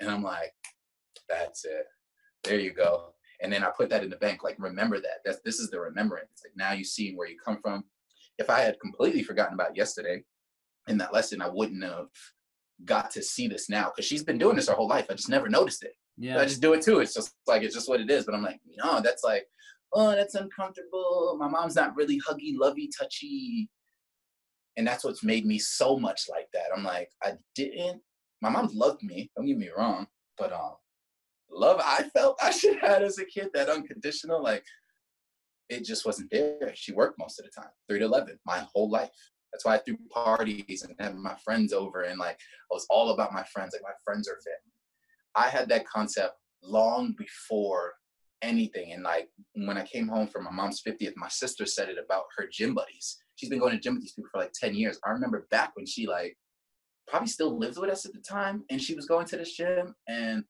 [0.00, 0.52] And I'm like,
[1.28, 1.84] that's it.
[2.44, 3.14] There you go.
[3.42, 4.42] And then I put that in the bank.
[4.42, 5.20] Like, remember that.
[5.24, 6.42] That's this is the remembrance.
[6.44, 7.84] Like now you see where you come from.
[8.38, 10.22] If I had completely forgotten about yesterday
[10.88, 12.08] in that lesson, I wouldn't have
[12.84, 15.06] got to see this now because she's been doing this her whole life.
[15.10, 15.94] I just never noticed it.
[16.20, 16.38] Yeah.
[16.38, 17.00] I just do it too.
[17.00, 18.26] It's just like it's just what it is.
[18.26, 19.46] But I'm like, no, that's like,
[19.94, 21.36] oh, that's uncomfortable.
[21.38, 23.70] My mom's not really huggy, lovey, touchy.
[24.76, 26.66] And that's what's made me so much like that.
[26.76, 28.02] I'm like, I didn't.
[28.42, 29.30] My mom loved me.
[29.34, 30.06] Don't get me wrong,
[30.36, 30.74] but um,
[31.50, 34.64] love I felt I should have had as a kid, that unconditional, like,
[35.68, 36.72] it just wasn't there.
[36.74, 39.10] She worked most of the time, three to eleven, my whole life.
[39.52, 43.10] That's why I threw parties and had my friends over, and like I was all
[43.10, 43.72] about my friends.
[43.72, 44.79] Like my friends are family.
[45.34, 47.94] I had that concept long before
[48.42, 48.92] anything.
[48.92, 52.24] And like when I came home for my mom's 50th, my sister said it about
[52.36, 53.18] her gym buddies.
[53.36, 54.98] She's been going to gym with these people for like 10 years.
[55.04, 56.36] I remember back when she like
[57.06, 59.94] probably still lives with us at the time and she was going to this gym
[60.08, 60.44] and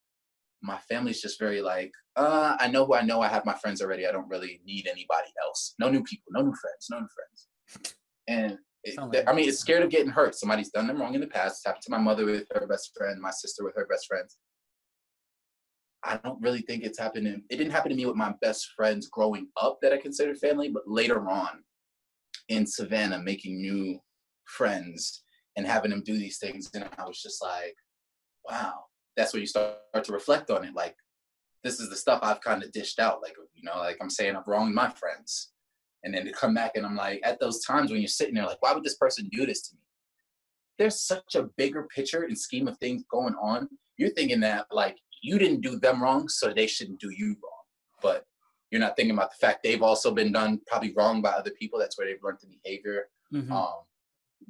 [0.63, 3.21] my family's just very like, uh, I know who I know.
[3.21, 4.07] I have my friends already.
[4.07, 5.75] I don't really need anybody else.
[5.79, 7.95] No new people, no new friends, no new friends.
[8.29, 10.35] And it, I mean, it's scared of getting hurt.
[10.35, 11.59] Somebody's done them wrong in the past.
[11.59, 14.37] It's happened to my mother with her best friend, my sister with her best friends.
[16.05, 17.43] I don't really think it's happening.
[17.51, 20.69] It didn't happen to me with my best friends growing up that I considered family,
[20.69, 21.63] but later on
[22.49, 24.01] in Savannah, making new
[24.45, 25.23] friends
[25.57, 26.71] and having them do these things.
[26.75, 27.75] And I was just like,
[28.49, 28.85] wow,
[29.17, 30.75] that's where you start to reflect on it.
[30.75, 30.97] Like,
[31.63, 33.21] this is the stuff I've kind of dished out.
[33.23, 35.53] Like, you know, like I'm saying I've wronged my friends.
[36.03, 38.47] And then to come back and I'm like, at those times when you're sitting there,
[38.47, 39.83] like, why would this person do this to me?
[40.79, 43.69] There's such a bigger picture and scheme of things going on.
[43.99, 47.65] You're thinking that, like, you didn't do them wrong, so they shouldn't do you wrong.
[48.03, 48.25] But
[48.71, 51.79] you're not thinking about the fact they've also been done probably wrong by other people.
[51.79, 53.09] That's where they've learned the behavior.
[53.33, 53.53] Mm-hmm.
[53.53, 53.75] Um,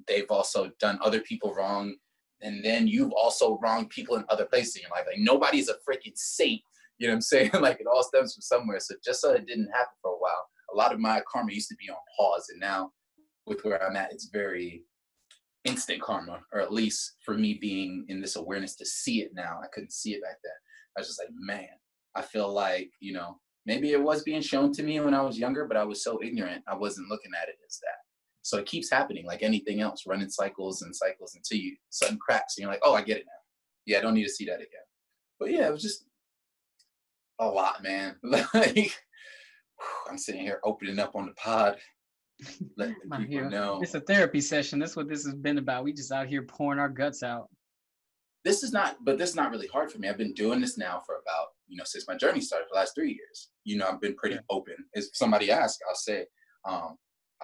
[0.07, 1.95] they've also done other people wrong.
[2.43, 5.05] And then you've also wronged people in other places in your life.
[5.07, 6.61] Like nobody's a freaking saint.
[6.99, 7.51] You know what I'm saying?
[7.61, 8.81] like it all stems from somewhere.
[8.81, 11.69] So just so it didn't happen for a while, a lot of my karma used
[11.69, 12.47] to be on pause.
[12.51, 12.93] And now
[13.47, 14.85] with where I'm at, it's very
[15.65, 19.61] instant karma, or at least for me being in this awareness to see it now.
[19.63, 20.53] I couldn't see it back then.
[20.97, 21.69] I was just like, man,
[22.15, 25.39] I feel like, you know, maybe it was being shown to me when I was
[25.39, 27.99] younger, but I was so ignorant, I wasn't looking at it as that.
[28.43, 32.57] So it keeps happening like anything else, running cycles and cycles until you sudden cracks
[32.57, 33.33] and you're like, oh, I get it now.
[33.87, 34.67] Yeah, I don't need to see that again.
[35.39, 36.07] But yeah, it was just
[37.39, 38.17] a lot, man.
[38.23, 38.93] like
[40.09, 41.77] I'm sitting here opening up on the pod
[42.77, 43.81] let people know.
[43.83, 44.79] It's a therapy session.
[44.79, 45.85] That's what this has been about.
[45.85, 47.49] We just out here pouring our guts out.
[48.45, 50.09] This is not, but this is not really hard for me.
[50.09, 52.79] I've been doing this now for about, you know, since my journey started for the
[52.81, 53.51] last three years.
[53.65, 54.41] You know, I've been pretty yeah.
[54.49, 54.75] open.
[54.95, 56.27] If somebody asks, I'll say,
[56.65, 56.97] um,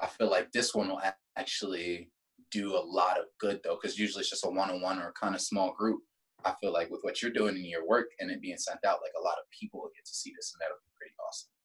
[0.02, 1.02] I feel like this one will
[1.36, 2.10] actually
[2.50, 5.40] do a lot of good though, because usually it's just a one-on-one or kind of
[5.40, 6.00] small group.
[6.44, 9.00] I feel like with what you're doing in your work and it being sent out,
[9.02, 11.55] like a lot of people will get to see this, and that'll be pretty awesome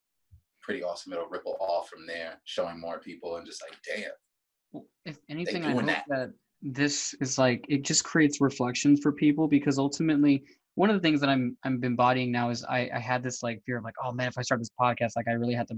[0.61, 1.13] pretty awesome.
[1.13, 4.83] It'll ripple off from there, showing more people and just like, damn.
[5.05, 6.05] If anything, I hope that.
[6.09, 6.31] that
[6.61, 10.43] this is like it just creates reflections for people because ultimately
[10.75, 13.61] one of the things that I'm I'm embodying now is I I had this like
[13.65, 15.75] fear of like oh man if I start this podcast like I really have to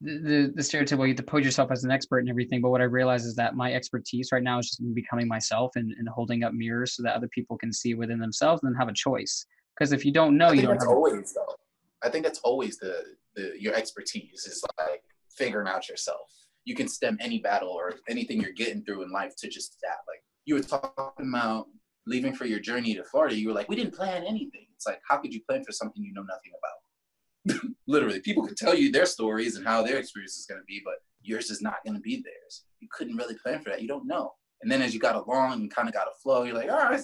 [0.00, 2.80] the the stereotypical you have to put yourself as an expert and everything but what
[2.80, 6.44] I realize is that my expertise right now is just becoming myself and, and holding
[6.44, 9.44] up mirrors so that other people can see within themselves and have a choice
[9.76, 11.54] because if you don't know you don't that's always though
[12.02, 13.04] I think that's always the
[13.36, 15.02] the, your expertise is like
[15.36, 16.30] figuring out yourself.
[16.64, 19.98] You can stem any battle or anything you're getting through in life to just that.
[20.08, 21.66] Like you were talking about
[22.06, 24.66] leaving for your journey to Florida, you were like, we didn't plan anything.
[24.74, 27.70] It's like, how could you plan for something you know nothing about?
[27.86, 30.82] Literally, people could tell you their stories and how their experience is going to be,
[30.84, 32.64] but yours is not going to be theirs.
[32.80, 33.82] You couldn't really plan for that.
[33.82, 34.32] You don't know.
[34.62, 36.78] And then as you got along and kind of got a flow, you're like, all
[36.78, 37.00] right,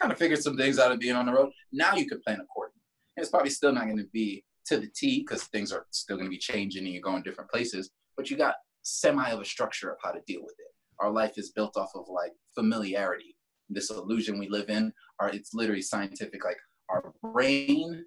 [0.00, 1.50] kind of figured some things out of being on the road.
[1.72, 2.80] Now you can plan accordingly.
[3.16, 6.26] It's probably still not going to be to the T because things are still going
[6.26, 9.90] to be changing and you're going different places, but you got semi of a structure
[9.90, 10.72] of how to deal with it.
[11.00, 13.36] Our life is built off of like familiarity.
[13.68, 16.44] This illusion we live in, are it's literally scientific.
[16.44, 16.58] Like
[16.88, 18.04] our brain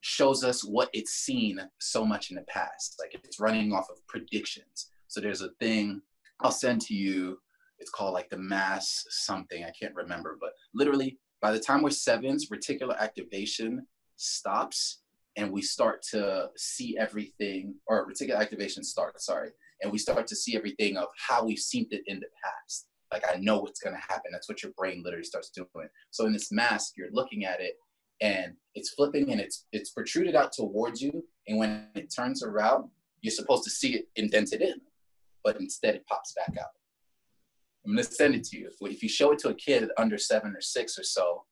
[0.00, 2.96] shows us what it's seen so much in the past.
[2.98, 4.90] Like it's running off of predictions.
[5.08, 6.02] So there's a thing
[6.40, 7.38] I'll send to you.
[7.78, 9.64] It's called like the mass something.
[9.64, 13.86] I can't remember, but literally by the time we're sevens, reticular activation
[14.20, 15.00] stops
[15.36, 19.50] and we start to see everything, or reticular activation starts, sorry,
[19.82, 22.86] and we start to see everything of how we've seen it in the past.
[23.12, 24.30] Like I know what's gonna happen.
[24.32, 25.88] That's what your brain literally starts doing.
[26.10, 27.74] So in this mask, you're looking at it
[28.20, 31.24] and it's flipping and it's it's protruded out towards you.
[31.48, 32.90] And when it turns around,
[33.20, 34.80] you're supposed to see it indented in,
[35.42, 36.70] but instead it pops back out.
[37.84, 38.70] I'm gonna send it to you.
[38.82, 41.44] If you show it to a kid under seven or six or so,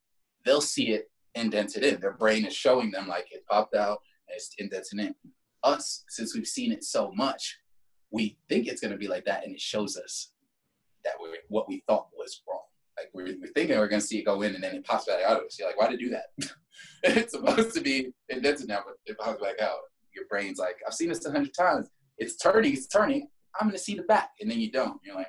[0.45, 2.01] they'll see it indented in.
[2.01, 3.99] Their brain is showing them like it popped out
[4.29, 5.15] and it's indented in.
[5.63, 7.59] Us, since we've seen it so much,
[8.11, 10.33] we think it's gonna be like that, and it shows us
[11.05, 12.61] that we what we thought was wrong.
[12.97, 15.23] Like we're, we're thinking we're gonna see it go in, and then it pops back
[15.25, 15.59] out of us.
[15.59, 16.53] You're like, why did it do that?
[17.03, 19.79] it's supposed to be indented now, but it pops back out.
[20.15, 21.89] Your brain's like, I've seen this a hundred times.
[22.19, 23.29] It's turning, it's turning.
[23.61, 25.01] I'm gonna see the back, and then you don't.
[25.05, 25.29] You're like,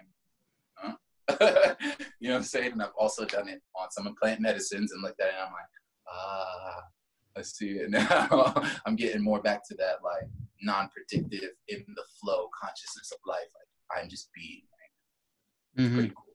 [0.76, 0.96] huh?
[2.20, 2.74] you know what I'm saying?
[2.74, 5.64] And I've also done it on some plant medicines and like that, and I'm like,
[6.12, 6.84] ah,
[7.38, 8.54] I see it now.
[8.86, 10.30] I'm getting more back to that like
[10.62, 13.48] non-predictive, in the flow consciousness of life.
[13.56, 14.64] Like I'm just being.
[15.78, 15.86] Right?
[15.86, 15.96] Mm-hmm.
[15.96, 16.26] Pretty cool.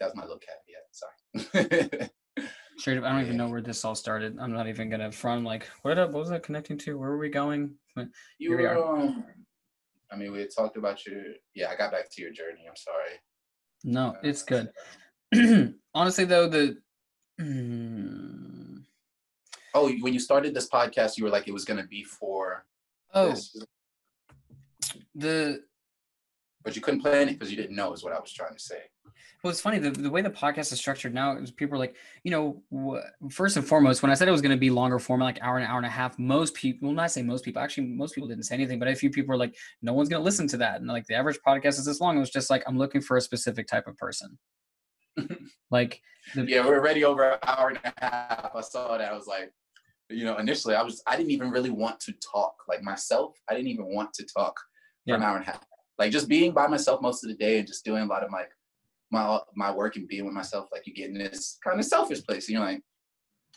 [0.00, 1.78] That was my little caveat.
[1.92, 2.10] Sorry.
[2.78, 4.38] Straight up, I don't even know where this all started.
[4.40, 6.96] I'm not even gonna front like what what was that connecting to?
[6.96, 7.74] Where were we going?
[8.38, 9.24] You were, um,
[10.12, 11.22] I mean, we had talked about your
[11.54, 12.66] yeah, I got back to your journey.
[12.68, 13.18] I'm sorry.
[13.82, 14.70] No, uh, it's good.
[15.94, 16.78] Honestly though, the
[17.40, 18.82] Mm.
[19.74, 22.64] Oh, when you started this podcast, you were like it was gonna be for
[23.14, 23.56] Oh this.
[25.14, 25.62] the
[26.64, 28.58] but you couldn't plan it because you didn't know is what I was trying to
[28.58, 28.82] say.
[29.42, 31.94] Well, it's funny the, the way the podcast is structured now is people are like,
[32.24, 34.98] you know, wh- first and foremost, when I said it was going to be longer
[34.98, 37.62] format, like hour and hour and a half, most people, well, not say most people,
[37.62, 40.20] actually, most people didn't say anything, but a few people were like, no one's going
[40.20, 40.80] to listen to that.
[40.80, 42.16] And like the average podcast is this long.
[42.16, 44.36] It was just like, I'm looking for a specific type of person.
[45.70, 46.00] like,
[46.34, 48.50] the- yeah, we're already over an hour and a half.
[48.54, 49.12] I saw that.
[49.12, 49.52] I was like,
[50.10, 53.36] you know, initially I was, I didn't even really want to talk like myself.
[53.48, 54.58] I didn't even want to talk
[55.04, 55.16] for yeah.
[55.16, 55.64] an hour and a half.
[55.98, 58.30] Like just being by myself most of the day and just doing a lot of
[58.32, 58.50] like
[59.10, 62.22] my my work and being with myself, like you get in this kind of selfish
[62.22, 62.48] place.
[62.48, 62.82] And you're like,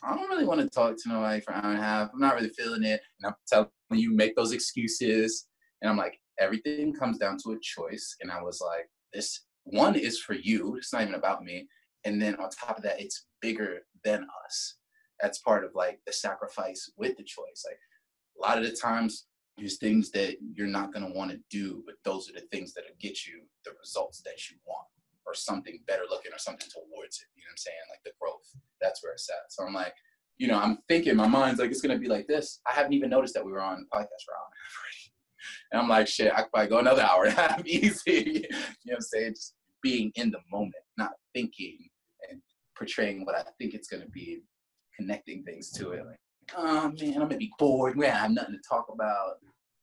[0.02, 2.10] I don't really want to talk to nobody for an hour and a half.
[2.12, 3.00] I'm not really feeling it.
[3.20, 5.46] And I'm telling you, make those excuses.
[5.80, 8.16] And I'm like, everything comes down to a choice.
[8.20, 10.76] And I was like, this one is for you.
[10.76, 11.68] It's not even about me.
[12.04, 14.76] And then on top of that, it's bigger than us.
[15.20, 17.64] That's part of like the sacrifice with the choice.
[17.66, 17.78] Like
[18.38, 19.26] a lot of the times,
[19.56, 22.72] there's things that you're not going to want to do, but those are the things
[22.74, 24.86] that will get you the results that you want
[25.26, 27.28] or something better looking or something towards it.
[27.36, 27.76] You know what I'm saying?
[27.90, 28.48] Like the growth.
[28.80, 29.52] That's where it's at.
[29.52, 29.94] So I'm like,
[30.38, 32.60] you know, I'm thinking my mind's like it's gonna be like this.
[32.66, 34.50] I haven't even noticed that we were on podcast for an
[35.70, 38.48] and I'm like, shit, I could probably go another hour and a half easy.
[38.50, 39.32] you know what I'm saying?
[39.34, 41.78] Just being in the moment, not thinking
[42.30, 42.40] and
[42.76, 44.42] portraying what I think it's gonna be,
[44.96, 46.06] connecting things to it.
[46.06, 46.20] Like,
[46.56, 47.96] oh man, I'm gonna be bored.
[47.96, 49.36] We have nothing to talk about.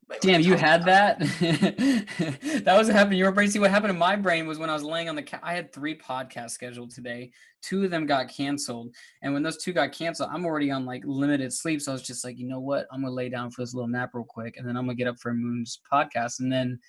[0.09, 1.19] Like, Damn, you had that.
[1.39, 3.17] that was what happened.
[3.17, 3.49] Your brain.
[3.51, 5.21] See what happened in my brain was when I was laying on the.
[5.21, 7.31] Ca- I had three podcasts scheduled today.
[7.61, 11.03] Two of them got canceled, and when those two got canceled, I'm already on like
[11.05, 11.79] limited sleep.
[11.79, 12.87] So I was just like, you know what?
[12.91, 15.07] I'm gonna lay down for this little nap real quick, and then I'm gonna get
[15.07, 16.39] up for Moon's podcast.
[16.39, 16.79] And then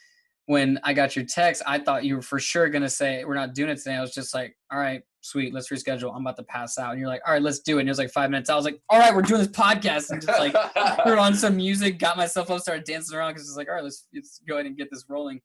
[0.46, 3.54] when I got your text, I thought you were for sure gonna say we're not
[3.54, 3.94] doing it today.
[3.94, 6.14] I was just like, all right, sweet, let's reschedule.
[6.14, 6.90] I'm about to pass out.
[6.92, 7.80] And you're like, all right, let's do it.
[7.80, 8.50] And it was like five minutes.
[8.50, 10.10] I was like, all right, we're doing this podcast.
[10.10, 10.52] And just like
[11.04, 13.84] put on some music, got myself up, started dancing around because it's like, all right,
[13.84, 15.40] let's, let's go ahead and get this rolling.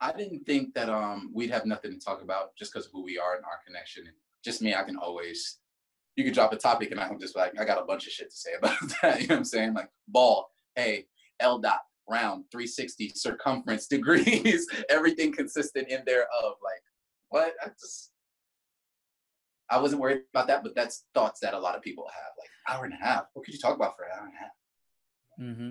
[0.00, 3.02] I didn't think that um we'd have nothing to talk about just because of who
[3.02, 4.04] we are and our connection.
[4.06, 4.14] And
[4.44, 5.58] just me, I can always
[6.16, 8.30] you can drop a topic and I'm just like, I got a bunch of shit
[8.30, 9.20] to say about that.
[9.20, 9.74] You know what I'm saying?
[9.74, 11.06] Like ball, hey,
[11.40, 16.82] L dot, round, 360, circumference, degrees, everything consistent in there of like,
[17.28, 17.54] what?
[17.62, 18.10] I just
[19.70, 22.32] I wasn't worried about that, but that's thoughts that a lot of people have.
[22.38, 23.24] Like hour and a half.
[23.34, 24.50] What could you talk about for an hour and a half?
[25.40, 25.70] Mm-hmm.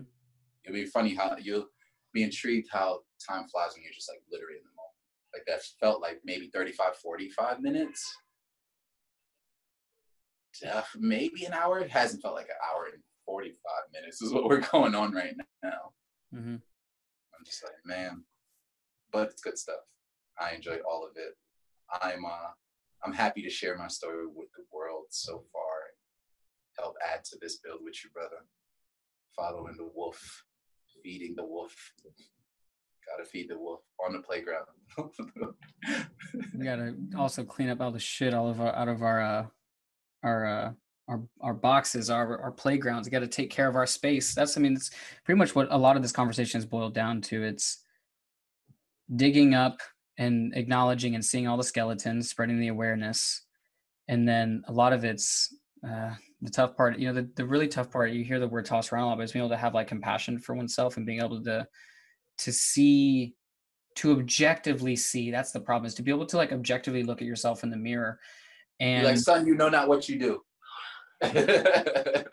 [0.63, 1.67] It'd be funny how you'll
[2.13, 4.87] be intrigued how time flies when you're just like literally in the moment.
[5.33, 8.15] Like that felt like maybe 35, 45 minutes.
[10.67, 11.79] Uh, maybe an hour.
[11.79, 13.57] It hasn't felt like an hour and 45
[13.93, 15.33] minutes is what we're going on right
[15.63, 15.91] now.
[16.33, 16.55] Mm-hmm.
[16.55, 18.23] I'm just like, man,
[19.11, 19.81] but it's good stuff.
[20.39, 21.35] I enjoyed all of it.
[22.01, 22.51] I'm uh
[23.03, 27.37] I'm happy to share my story with the world so far and help add to
[27.39, 28.45] this build with you, brother.
[29.35, 30.43] Following the wolf,
[31.03, 31.73] feeding the wolf.
[33.07, 34.65] Gotta feed the wolf on the playground.
[36.57, 39.45] we gotta also clean up all the shit all of our out of our uh
[40.23, 40.71] our uh
[41.07, 43.07] our our boxes, our our playgrounds.
[43.07, 44.33] We got to take care of our space.
[44.33, 44.91] That's I mean, it's
[45.23, 47.43] pretty much what a lot of this conversation is boiled down to.
[47.43, 47.83] It's
[49.15, 49.79] digging up
[50.17, 53.43] and acknowledging and seeing all the skeletons, spreading the awareness,
[54.07, 55.55] and then a lot of it's
[55.87, 56.11] uh,
[56.41, 56.99] the tough part.
[56.99, 58.11] You know, the the really tough part.
[58.11, 59.87] You hear the word tossed around a lot, but it's being able to have like
[59.87, 61.67] compassion for oneself and being able to
[62.39, 63.33] to see
[63.95, 67.27] to objectively see that's the problem is to be able to like objectively look at
[67.27, 68.19] yourself in the mirror
[68.79, 70.39] and like son you know not what you do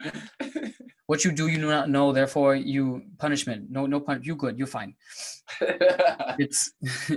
[1.07, 3.71] what you do you do not know therefore you punishment.
[3.71, 4.95] No no pun you good you're fine.
[6.37, 6.73] It's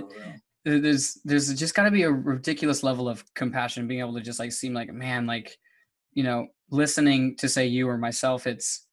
[0.64, 4.38] there's there's just got to be a ridiculous level of compassion being able to just
[4.38, 5.56] like seem like man like
[6.12, 8.86] you know listening to say you or myself it's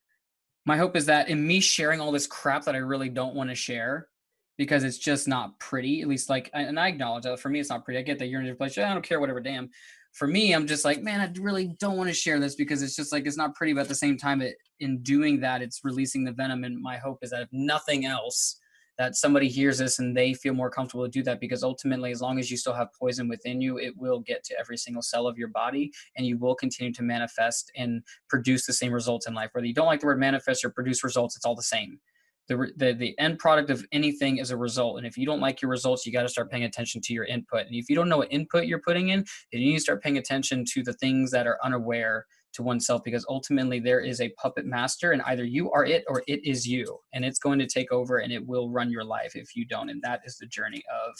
[0.64, 3.50] my hope is that in me sharing all this crap that i really don't want
[3.50, 4.08] to share
[4.56, 7.68] because it's just not pretty at least like and i acknowledge that for me it's
[7.68, 9.68] not pretty i get that you're in a place i don't care whatever damn
[10.16, 12.96] for me, I'm just like, man, I really don't want to share this because it's
[12.96, 13.74] just like it's not pretty.
[13.74, 16.64] But at the same time, it, in doing that, it's releasing the venom.
[16.64, 18.58] And my hope is that if nothing else,
[18.96, 22.22] that somebody hears this and they feel more comfortable to do that because ultimately as
[22.22, 25.26] long as you still have poison within you it will get to every single cell
[25.26, 29.34] of your body and you will continue to manifest and produce the same results in
[29.34, 32.00] life whether you don't like the word manifest or produce results it's all the same
[32.48, 34.98] the, the, the end product of anything is a result.
[34.98, 37.24] And if you don't like your results, you got to start paying attention to your
[37.24, 37.66] input.
[37.66, 40.02] And if you don't know what input you're putting in, then you need to start
[40.02, 44.30] paying attention to the things that are unaware to oneself because ultimately there is a
[44.30, 46.98] puppet master and either you are it or it is you.
[47.12, 49.90] And it's going to take over and it will run your life if you don't.
[49.90, 51.14] And that is the journey of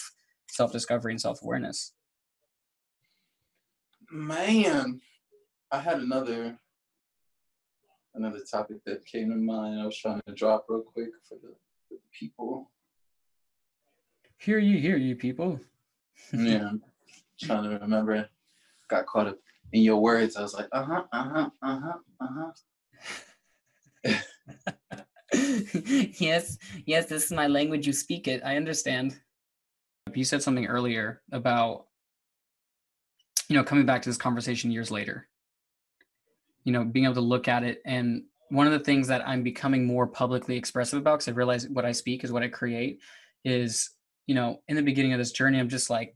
[0.48, 1.92] self discovery and self awareness.
[4.10, 5.00] Man,
[5.72, 6.56] I had another
[8.16, 9.80] another topic that came to mind.
[9.80, 11.54] I was trying to drop real quick for the,
[11.88, 12.70] for the people.
[14.38, 15.60] Hear you, hear you, people.
[16.32, 16.82] yeah, I'm
[17.40, 18.28] trying to remember.
[18.88, 19.38] Got caught up
[19.72, 20.36] in your words.
[20.36, 22.50] I was like, uh huh, uh huh, uh huh, uh
[24.04, 24.12] huh.
[26.18, 27.86] yes, yes, this is my language.
[27.86, 28.42] You speak it.
[28.44, 29.18] I understand.
[30.14, 31.86] You said something earlier about,
[33.48, 35.28] you know, coming back to this conversation years later
[36.66, 37.80] you know being able to look at it.
[37.86, 41.68] And one of the things that i'm becoming more publicly expressive about because i realize
[41.68, 43.00] what i speak is what i create
[43.44, 43.90] is
[44.26, 46.14] you know in the beginning of this journey i'm just like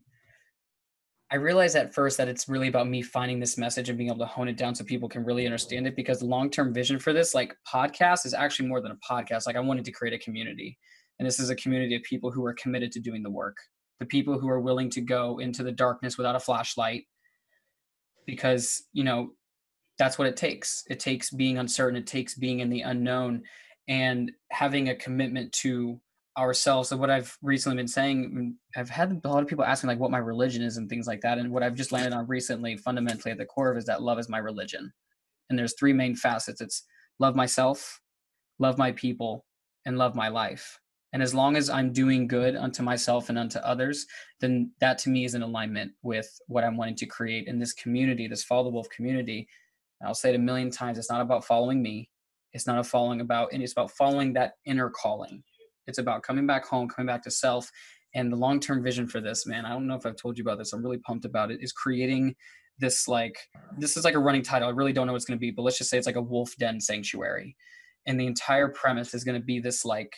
[1.30, 4.18] i realized at first that it's really about me finding this message and being able
[4.18, 7.12] to hone it down so people can really understand it because the long-term vision for
[7.12, 9.46] this like podcast is actually more than a podcast.
[9.46, 10.78] Like i wanted to create a community.
[11.18, 13.56] And this is a community of people who are committed to doing the work.
[13.98, 17.04] The people who are willing to go into the darkness without a flashlight
[18.26, 19.32] because you know
[20.00, 20.82] that's what it takes.
[20.88, 23.42] It takes being uncertain, it takes being in the unknown
[23.86, 26.00] and having a commitment to
[26.38, 26.88] ourselves.
[26.88, 29.98] So what I've recently been saying, mm, I've had a lot of people asking like
[29.98, 31.36] what my religion is and things like that.
[31.36, 34.18] And what I've just landed on recently, fundamentally at the core of is that love
[34.18, 34.90] is my religion.
[35.50, 36.62] And there's three main facets.
[36.62, 36.84] It's
[37.18, 38.00] love myself,
[38.58, 39.44] love my people,
[39.84, 40.80] and love my life.
[41.12, 44.06] And as long as I'm doing good unto myself and unto others,
[44.40, 47.74] then that to me is in alignment with what I'm wanting to create in this
[47.74, 48.70] community, this Follow the
[50.00, 50.98] Community I'll say it a million times.
[50.98, 52.08] It's not about following me.
[52.52, 55.42] It's not a following about, and it's about following that inner calling.
[55.86, 57.70] It's about coming back home, coming back to self.
[58.14, 60.42] And the long term vision for this, man, I don't know if I've told you
[60.42, 60.72] about this.
[60.72, 61.62] I'm really pumped about it.
[61.62, 62.34] Is creating
[62.78, 63.36] this like
[63.78, 64.68] this is like a running title.
[64.68, 66.16] I really don't know what it's going to be, but let's just say it's like
[66.16, 67.56] a wolf den sanctuary.
[68.06, 70.16] And the entire premise is going to be this like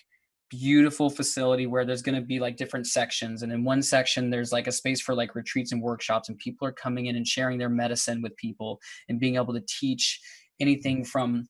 [0.53, 4.53] beautiful facility where there's going to be like different sections and in one section there's
[4.53, 7.59] like a space for like retreats and workshops and people are coming in and sharing
[7.59, 10.21] their medicine with people and being able to teach
[10.61, 11.49] anything from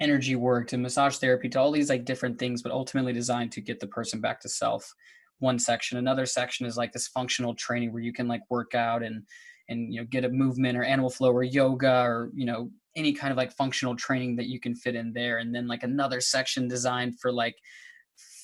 [0.00, 3.60] energy work to massage therapy to all these like different things but ultimately designed to
[3.60, 4.92] get the person back to self.
[5.38, 5.98] One section.
[5.98, 9.22] Another section is like this functional training where you can like work out and
[9.68, 13.12] and you know get a movement or animal flow or yoga or you know any
[13.12, 15.38] kind of like functional training that you can fit in there.
[15.38, 17.56] And then like another section designed for like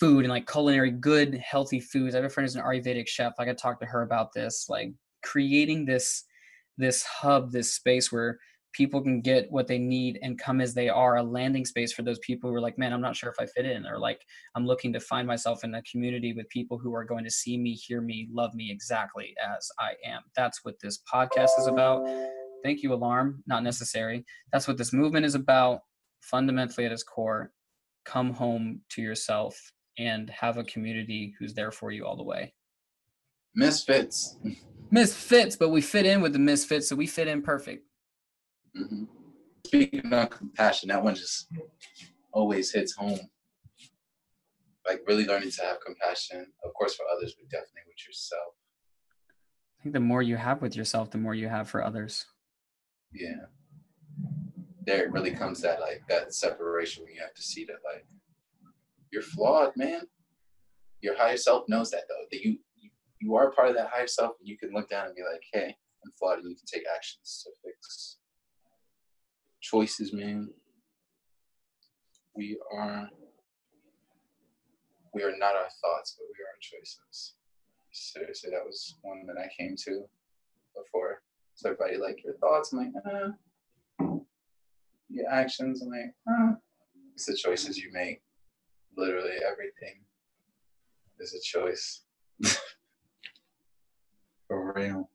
[0.01, 2.14] food and like culinary good healthy foods.
[2.14, 3.35] I have a friend who's an Ayurvedic chef.
[3.39, 6.24] I could talk to her about this, like creating this
[6.78, 8.39] this hub, this space where
[8.72, 12.02] people can get what they need and come as they are, a landing space for
[12.02, 14.22] those people who are like, man, I'm not sure if I fit in, or like
[14.55, 17.59] I'm looking to find myself in a community with people who are going to see
[17.59, 20.22] me, hear me, love me exactly as I am.
[20.36, 22.09] That's what this podcast is about.
[22.64, 23.43] Thank you, Alarm.
[23.47, 24.24] Not necessary.
[24.52, 25.81] That's what this movement is about.
[26.22, 27.52] Fundamentally, at its core,
[28.05, 29.60] come home to yourself
[29.99, 32.55] and have a community who's there for you all the way.
[33.55, 34.37] Misfits.
[34.91, 37.87] Misfits, but we fit in with the misfits, so we fit in perfect.
[38.77, 39.05] Mm-hmm.
[39.65, 41.47] Speaking of compassion, that one just
[42.33, 43.21] always hits home.
[44.89, 48.55] Like really learning to have compassion, of course, for others, but definitely with yourself.
[49.79, 52.27] I think the more you have with yourself, the more you have for others.
[53.12, 53.47] Yeah.
[54.87, 58.07] there it really comes that like that separation where you have to see that like
[59.12, 60.03] you're flawed, man.
[61.01, 62.59] Your higher self knows that though, that you
[63.20, 65.43] you, are part of that higher self and you can look down and be like,
[65.53, 68.16] hey, I'm flawed and you can take actions to fix
[69.61, 70.49] choices, man.
[72.35, 73.09] We are
[75.12, 77.35] we are not our thoughts, but we are our choices.
[77.93, 80.05] Seriously, that was one that I came to
[80.77, 81.23] before.
[81.55, 84.16] So everybody like your thoughts, I'm like, uh,
[85.09, 86.55] your actions, I'm like, uh,
[87.15, 88.23] it's the choices you make.
[88.97, 90.01] Literally everything
[91.19, 92.03] is a choice.
[94.49, 95.09] For real.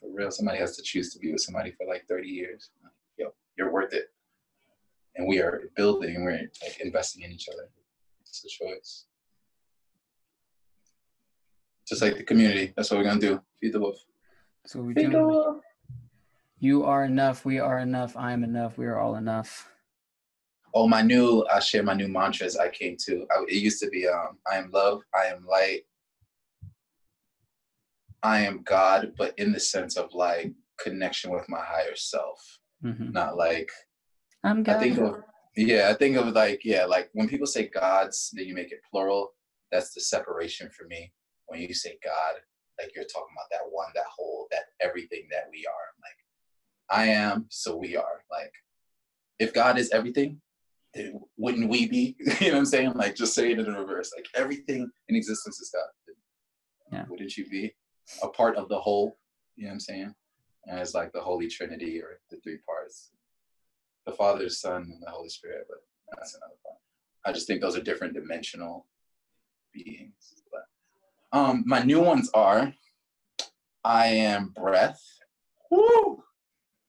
[0.00, 0.30] For real.
[0.30, 2.70] Somebody has to choose to be with somebody for like 30 years.
[3.16, 4.06] Yo, you're worth it.
[5.14, 6.32] And we are building, we're
[6.62, 7.68] like investing in each other.
[8.22, 9.06] It's a choice.
[11.88, 12.72] Just like the community.
[12.76, 13.40] That's what we're gonna do.
[13.60, 13.98] Feed the wolf.
[14.66, 15.62] So we do.
[16.58, 17.44] You are enough.
[17.44, 18.16] We are enough.
[18.16, 18.76] I am enough.
[18.76, 19.70] We are all enough.
[20.76, 21.42] Oh, my new.
[21.50, 22.58] I share my new mantras.
[22.58, 23.26] I came to.
[23.30, 24.06] I, it used to be.
[24.06, 25.00] Um, I am love.
[25.14, 25.84] I am light.
[28.22, 33.10] I am God, but in the sense of like connection with my higher self, mm-hmm.
[33.10, 33.70] not like.
[34.44, 34.76] I'm God.
[34.76, 35.22] I think of
[35.56, 35.88] yeah.
[35.90, 39.32] I think of like yeah, like when people say gods, then you make it plural.
[39.72, 41.10] That's the separation for me.
[41.46, 42.34] When you say God,
[42.78, 45.88] like you're talking about that one, that whole, that everything that we are.
[46.04, 48.20] Like I am, so we are.
[48.30, 48.52] Like
[49.38, 50.45] if God is everything, then
[51.36, 52.16] wouldn't we be?
[52.40, 52.92] you know what I'm saying?
[52.94, 54.12] Like just say it in reverse.
[54.16, 56.14] Like everything in existence is God.
[56.92, 57.04] Yeah.
[57.08, 57.74] Wouldn't you be
[58.22, 59.18] a part of the whole?
[59.56, 60.14] You know what I'm saying?
[60.66, 63.10] And it's like the Holy Trinity or the three parts.
[64.06, 65.78] The Father, the Son, and the Holy Spirit, but
[66.16, 66.78] that's another part.
[67.24, 68.86] I just think those are different dimensional
[69.72, 70.36] beings.
[71.32, 72.72] Um, my new ones are
[73.84, 75.02] I am breath.
[75.70, 76.22] Woo!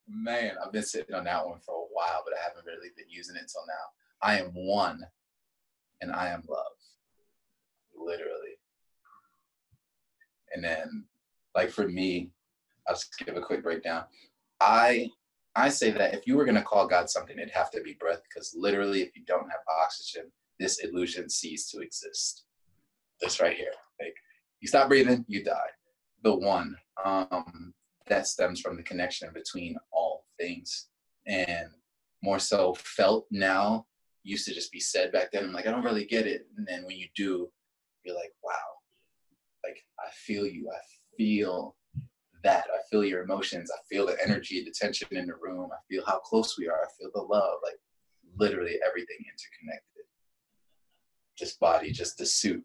[0.07, 3.09] Man, I've been sitting on that one for a while, but I haven't really been
[3.09, 3.85] using it till now.
[4.21, 5.01] I am one
[6.01, 6.77] and I am love.
[7.95, 8.55] Literally.
[10.53, 11.05] And then
[11.55, 12.31] like for me,
[12.87, 14.03] I'll just give a quick breakdown.
[14.61, 15.09] I
[15.55, 18.21] I say that if you were gonna call God something, it'd have to be breath,
[18.29, 22.45] because literally if you don't have oxygen, this illusion ceases to exist.
[23.21, 23.73] This right here.
[23.99, 24.15] Like
[24.61, 25.71] you stop breathing, you die.
[26.23, 27.73] The one um,
[28.07, 30.87] that stems from the connection between all things,
[31.25, 31.69] and
[32.23, 33.85] more so felt now.
[34.23, 35.45] Used to just be said back then.
[35.45, 36.47] I'm like, I don't really get it.
[36.57, 37.49] And then when you do,
[38.03, 38.53] you're like, wow,
[39.63, 40.69] like I feel you.
[40.69, 40.79] I
[41.17, 41.75] feel
[42.43, 42.65] that.
[42.73, 43.71] I feel your emotions.
[43.71, 45.69] I feel the energy, the tension in the room.
[45.71, 46.81] I feel how close we are.
[46.81, 47.59] I feel the love.
[47.63, 47.79] Like
[48.37, 50.05] literally everything interconnected.
[51.37, 52.63] Just body, just the suit,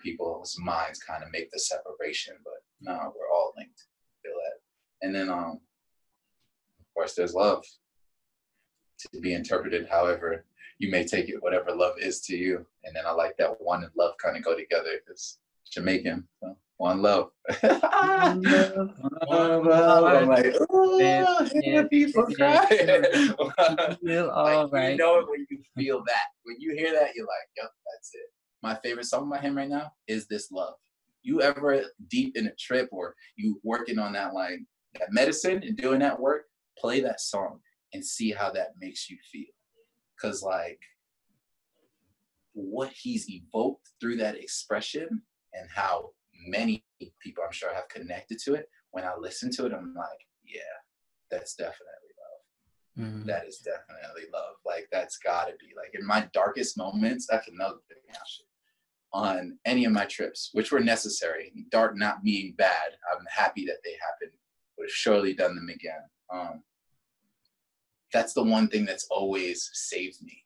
[0.00, 3.84] people's minds kind of make the separation, but no, we're all linked.
[4.22, 5.06] Feel that.
[5.06, 5.60] And then um
[6.80, 7.64] of course there's love
[8.98, 10.44] to be interpreted however
[10.78, 12.66] you may take it, whatever love is to you.
[12.84, 15.38] And then I like that one and love kind of go together because
[15.72, 16.28] Jamaican.
[16.42, 17.30] So one love.
[17.62, 18.90] one love.
[19.28, 20.04] One love.
[20.04, 23.32] I'm like, oh, people crying.
[24.30, 24.90] all right.
[24.90, 26.26] You know it when you feel that.
[26.44, 28.30] When you hear that, you're like, yep, that's it
[28.66, 30.74] my favorite song by him right now is This Love.
[31.22, 34.58] You ever deep in a trip or you working on that like
[34.98, 36.46] that medicine and doing that work,
[36.78, 37.60] play that song
[37.96, 39.46] and see how that makes you feel.
[40.20, 40.80] Cause like
[42.52, 46.10] what he's evoked through that expression and how
[46.46, 46.84] many
[47.20, 48.68] people I'm sure have connected to it.
[48.92, 50.60] When I listen to it, I'm like, yeah,
[51.30, 51.82] that's definitely
[52.96, 53.06] love.
[53.06, 53.26] Mm-hmm.
[53.26, 54.54] That is definitely love.
[54.64, 57.96] Like that's gotta be like in my darkest moments, that's another thing
[59.16, 61.52] on any of my trips, which were necessary.
[61.70, 64.36] Dark not being bad, I'm happy that they happened.
[64.76, 66.02] Would have surely done them again.
[66.32, 66.62] Um,
[68.16, 70.42] that's the one thing that's always saved me,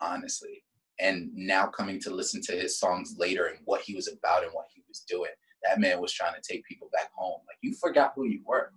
[0.00, 0.62] honestly.
[1.00, 4.52] And now coming to listen to his songs later and what he was about and
[4.52, 5.30] what he was doing,
[5.64, 7.40] that man was trying to take people back home.
[7.48, 8.72] Like you forgot who you were.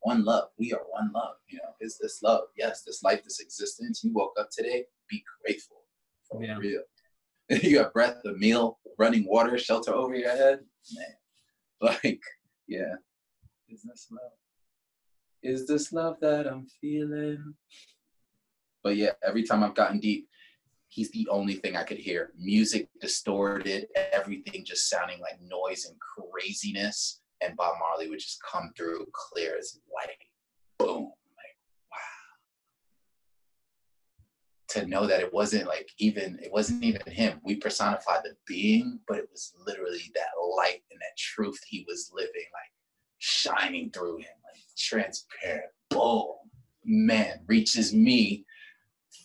[0.00, 0.48] One love.
[0.58, 1.36] We are one love.
[1.48, 2.42] You know, is this love?
[2.56, 4.02] Yes, this life, this existence.
[4.02, 4.84] You woke up today.
[5.08, 5.82] Be grateful.
[6.28, 6.58] For yeah.
[6.58, 6.82] real.
[7.48, 10.60] you got breath, a meal, running water, shelter over your head.
[10.96, 12.20] Man, like,
[12.66, 12.94] yeah.
[13.68, 14.32] Is this love?
[15.46, 17.54] Is this love that I'm feeling?
[18.82, 20.26] But yeah, every time I've gotten deep,
[20.88, 22.32] he's the only thing I could hear.
[22.36, 27.20] Music distorted, everything just sounding like noise and craziness.
[27.40, 30.08] And Bob Marley would just come through clear as white.
[30.80, 31.56] Boom Like,
[31.92, 32.00] wow.
[34.70, 37.40] to know that it wasn't like even it wasn't even him.
[37.44, 42.10] We personified the being, but it was literally that light and that truth he was
[42.12, 42.72] living, like
[43.18, 44.35] shining through him,
[44.76, 45.70] transparent.
[45.90, 46.34] Boom.
[46.84, 48.44] man reaches me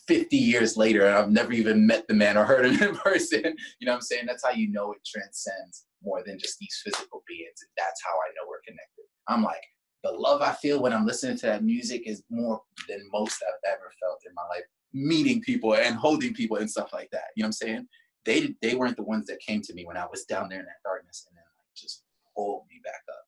[0.07, 3.43] 50 years later and I've never even met the man or heard him in person.
[3.79, 4.25] You know what I'm saying?
[4.27, 7.59] That's how you know it transcends more than just these physical beings.
[7.61, 9.05] And that's how I know we're connected.
[9.27, 9.61] I'm like,
[10.03, 13.73] the love I feel when I'm listening to that music is more than most I've
[13.73, 14.63] ever felt in my life.
[14.93, 17.25] Meeting people and holding people and stuff like that.
[17.35, 17.87] You know what I'm saying?
[18.25, 20.65] They they weren't the ones that came to me when I was down there in
[20.65, 22.03] that darkness and then like just
[22.35, 23.25] pulled me back up.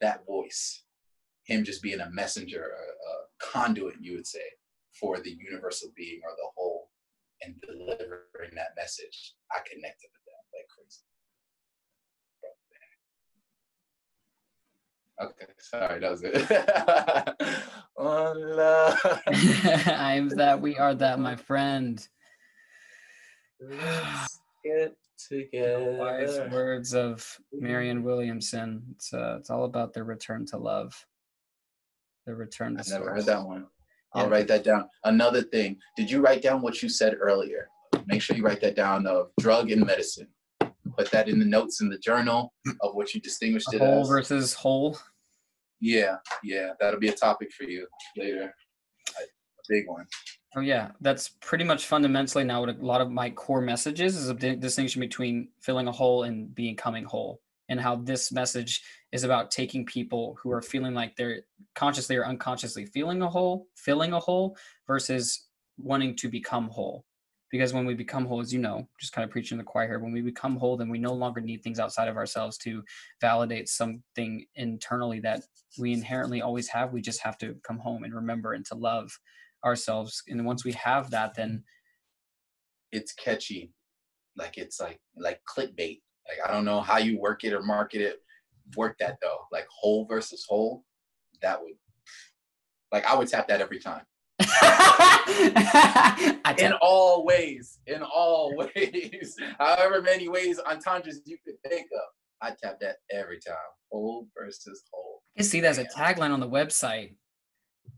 [0.00, 0.82] That voice,
[1.44, 4.40] him just being a messenger, a, a conduit, you would say,
[4.98, 6.90] for the universal being or the whole
[7.42, 9.34] and delivering that message.
[9.50, 11.04] I connected with that like crazy.
[15.22, 16.50] Okay, sorry, that was it.
[19.98, 22.06] I'm that we are that, my friend.
[23.60, 24.96] Let's get
[25.28, 25.96] together.
[25.98, 28.82] Wise words of Marianne Williamson.
[28.92, 30.94] It's uh, it's all about the return to love.
[32.30, 33.16] The return to I've never source.
[33.16, 33.66] heard that one.
[34.14, 34.30] I'll Yeah.
[34.30, 34.88] write that down.
[35.04, 37.68] Another thing, did you write down what you said earlier?
[38.06, 40.28] Make sure you write that down of drug and medicine.
[40.96, 44.08] Put that in the notes in the journal of what you distinguished it Whole as.
[44.08, 44.96] versus whole.
[45.80, 48.54] Yeah, yeah, that'll be a topic for you later.
[49.18, 50.06] A a big one.
[50.56, 54.28] Oh yeah, that's pretty much fundamentally now what a lot of my core messages is
[54.28, 58.82] a distinction between filling a hole and becoming whole, and how this message
[59.12, 61.40] is about taking people who are feeling like they're
[61.74, 64.56] consciously or unconsciously feeling a hole, filling a hole,
[64.86, 65.46] versus
[65.78, 67.04] wanting to become whole.
[67.50, 69.98] Because when we become whole, as you know, just kind of preaching the choir here,
[69.98, 72.84] when we become whole, then we no longer need things outside of ourselves to
[73.20, 75.42] validate something internally that
[75.76, 76.92] we inherently always have.
[76.92, 79.18] We just have to come home and remember and to love
[79.64, 81.62] ourselves and once we have that then
[82.92, 83.72] It's catchy,
[84.36, 86.00] like it's like like clickbait.
[86.28, 88.20] Like I don't know how you work it or market it.
[88.76, 90.84] Work that though, like whole versus whole.
[91.42, 91.72] That would,
[92.92, 94.02] like I would tap that every time.
[96.58, 102.02] In all ways, in all ways, however many ways entendres you could think of,
[102.42, 103.54] I tap that every time.
[103.90, 105.22] Whole versus whole.
[105.36, 107.14] I can see that as a tagline on the website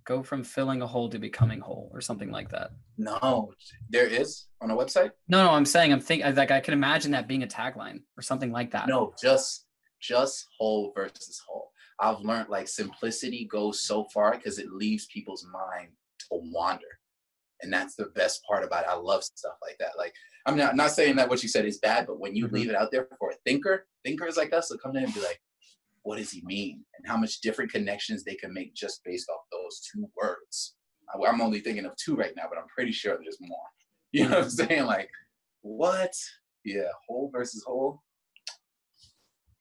[0.05, 3.53] go from filling a hole to becoming whole or something like that No,
[3.91, 5.11] there is on a website.
[5.29, 8.23] no no i'm saying i'm thinking like i can imagine that being a tagline or
[8.23, 9.67] something like that No, just
[10.03, 11.71] just whole versus whole.
[12.01, 15.89] I've learned like simplicity goes so far because it leaves people's mind
[16.21, 16.85] to wander.
[17.63, 18.91] And that's the best part about it.
[18.91, 19.93] I love stuff like that.
[19.97, 20.13] Like
[20.47, 22.53] I'm not not saying that what you said is bad, but when you Mhm.
[22.53, 25.21] leave it out there for a thinker, thinkers like us will come in and be
[25.21, 25.41] like,
[26.03, 26.85] what does he mean?
[26.97, 30.75] And how much different connections they can make just based off those two words.
[31.15, 33.59] I- I'm only thinking of two right now, but I'm pretty sure there's more.
[34.15, 34.85] You know what I'm saying?
[34.85, 35.09] Like,
[35.63, 36.13] what?
[36.65, 38.03] Yeah, whole versus whole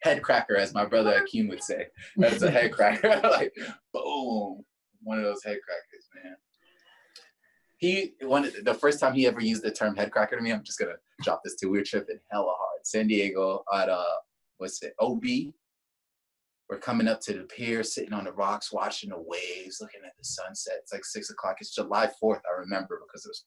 [0.02, 1.88] head cracker, as my brother Akeem would say.
[2.18, 3.20] That's a head cracker.
[3.24, 3.54] like,
[3.94, 4.64] boom.
[5.04, 6.36] One of those head crackers, man.
[7.78, 10.64] He one the first time he ever used the term head cracker to me, I'm
[10.64, 11.72] just gonna drop this too.
[11.72, 12.86] We were tripping hella hard.
[12.86, 14.04] San Diego at uh
[14.58, 15.24] what's it, OB.
[16.70, 20.16] We're coming up to the pier, sitting on the rocks, watching the waves, looking at
[20.18, 20.76] the sunset.
[20.80, 21.58] It's like six o'clock.
[21.60, 23.44] It's July 4th, I remember because it was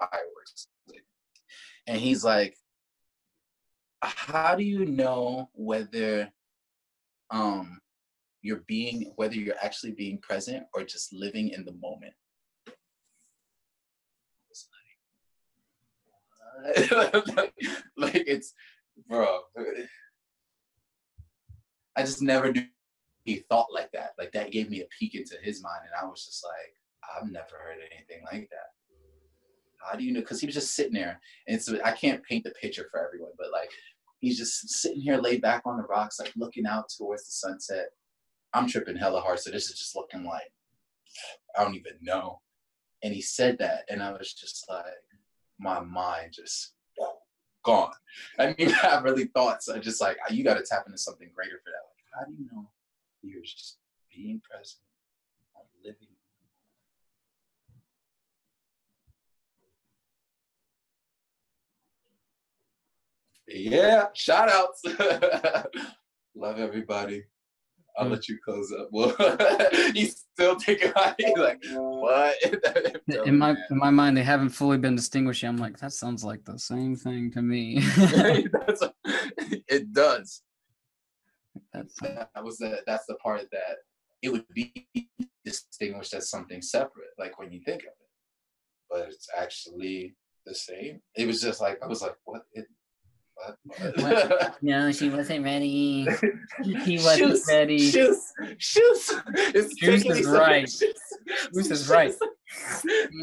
[0.00, 0.66] fireworks.
[1.86, 2.56] And he's like,
[4.14, 6.30] how do you know whether
[7.30, 7.80] um
[8.42, 12.14] you're being whether you're actually being present or just living in the moment?
[14.50, 14.68] It's
[16.92, 17.54] like,
[17.96, 18.54] like it's
[19.06, 19.40] bro
[21.96, 22.64] i just never knew
[23.26, 24.12] he thought like that.
[24.18, 26.74] Like that gave me a peek into his mind and i was just like
[27.22, 28.70] i've never heard anything like that.
[29.84, 30.20] How do you know?
[30.20, 33.32] Because he was just sitting there and so i can't paint the picture for everyone
[33.36, 33.70] but like
[34.20, 37.86] he's just sitting here laid back on the rocks like looking out towards the sunset.
[38.52, 40.50] I'm tripping hella hard so this is just looking like
[41.58, 42.40] i don't even know.
[43.02, 44.84] And he said that and i was just like
[45.58, 46.74] my mind just
[47.64, 47.92] gone.
[48.38, 49.68] I mean, I really thoughts.
[49.68, 51.84] I just like you got to tap into something greater for that.
[51.84, 52.70] Like how do you know
[53.22, 53.78] you're just
[54.14, 54.80] being present
[55.86, 56.15] living
[63.48, 64.82] Yeah, shout outs.
[66.34, 67.24] Love everybody.
[67.98, 68.88] I'll let you close up.
[68.92, 69.16] Well,
[69.94, 71.38] he's still taking it.
[71.38, 72.36] Like, what?
[73.26, 75.48] in my in my mind they haven't fully been distinguished yet.
[75.48, 78.82] i'm like that sounds like the same thing to me That's
[79.68, 80.42] it does.
[81.72, 83.76] That's, That was the that's the part that
[84.22, 84.88] it would be
[85.44, 88.10] distinguished as something separate, like when you think of it.
[88.90, 91.00] But it's actually the same.
[91.16, 92.42] It was just like I was like, what?
[92.52, 92.66] It,
[93.96, 94.56] what?
[94.62, 96.06] no, she wasn't ready.
[96.64, 97.78] He wasn't Shoes, ready.
[97.90, 99.12] Shoes, shoes.
[99.36, 100.68] It's Shoes is right.
[100.68, 100.94] Shoes,
[101.54, 102.14] Shoes is right.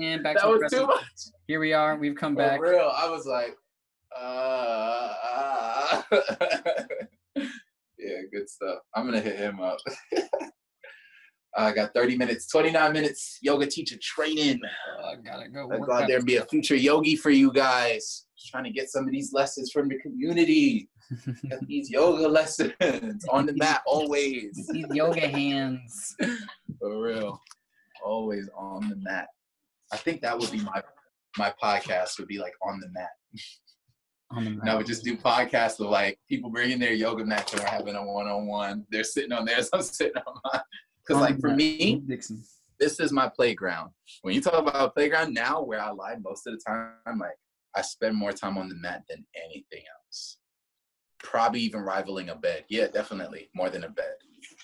[0.01, 0.81] And back That to the was present.
[0.81, 1.03] too much.
[1.47, 1.95] Here we are.
[1.95, 2.59] We've come back.
[2.61, 3.55] Real, I was like,
[4.15, 6.01] uh, uh.
[7.97, 8.79] yeah, good stuff.
[8.93, 9.77] I'm gonna hit him up.
[11.55, 14.59] I got 30 minutes, 29 minutes yoga teacher training.
[14.99, 15.61] Oh, I gotta go.
[15.71, 16.07] I work go out.
[16.07, 18.25] there and be a future yogi for you guys.
[18.45, 20.89] Trying to get some of these lessons from the community.
[21.67, 24.67] These yoga lessons on the mat always.
[24.71, 26.15] These yoga hands.
[26.79, 27.39] For real.
[28.03, 29.27] Always on the mat.
[29.91, 30.81] I think that would be my
[31.37, 33.09] my podcast would be like on the mat.
[34.31, 37.53] On the And I would just do podcasts of like people bringing their yoga mats
[37.53, 38.85] and we're having a one on one.
[38.89, 40.61] They're sitting on theirs, I'm sitting on mine.
[41.05, 41.57] Because like for mat.
[41.57, 42.43] me, Dixon.
[42.79, 43.91] this is my playground.
[44.21, 47.37] When you talk about playground now, where I lie most of the time, like
[47.75, 50.37] I spend more time on the mat than anything else.
[51.19, 52.65] Probably even rivaling a bed.
[52.69, 54.15] Yeah, definitely more than a bed.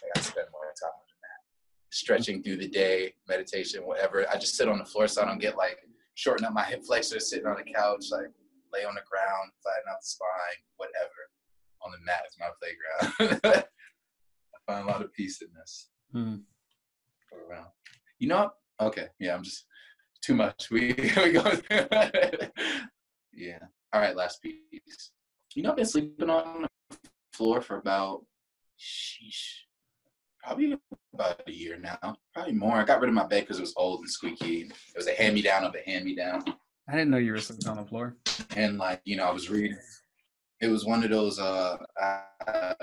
[0.04, 1.42] Like, I spend more time on the mat,
[1.92, 4.26] stretching through the day, meditation, whatever.
[4.30, 5.78] I just sit on the floor so I don't get like
[6.16, 8.32] shorten up my hip flexors, sitting on the couch, like
[8.74, 11.10] lay on the ground, flatten out the spine, whatever.
[11.82, 13.66] On the mat is my playground.
[14.54, 16.36] I find a lot of peace in this hmm.
[17.50, 17.68] around.
[18.20, 18.88] You know what?
[18.88, 19.66] Okay, yeah, I'm just
[20.22, 20.70] too much.
[20.72, 21.52] We we go.
[23.34, 23.60] Yeah.
[23.94, 25.12] All right, last piece.
[25.56, 26.98] You know, I've been sleeping on the
[27.34, 28.24] floor for about,
[28.80, 29.64] sheesh,
[30.44, 30.78] probably
[31.14, 32.16] about a year now.
[32.34, 32.76] Probably more.
[32.76, 34.62] I got rid of my bed because it was old and squeaky.
[34.62, 36.44] It was a hand me down of a hand me down,
[36.90, 38.18] I didn't know you were sleeping on the floor.
[38.56, 39.78] and like you know, I was reading.
[40.60, 42.74] It was one of those uh, uh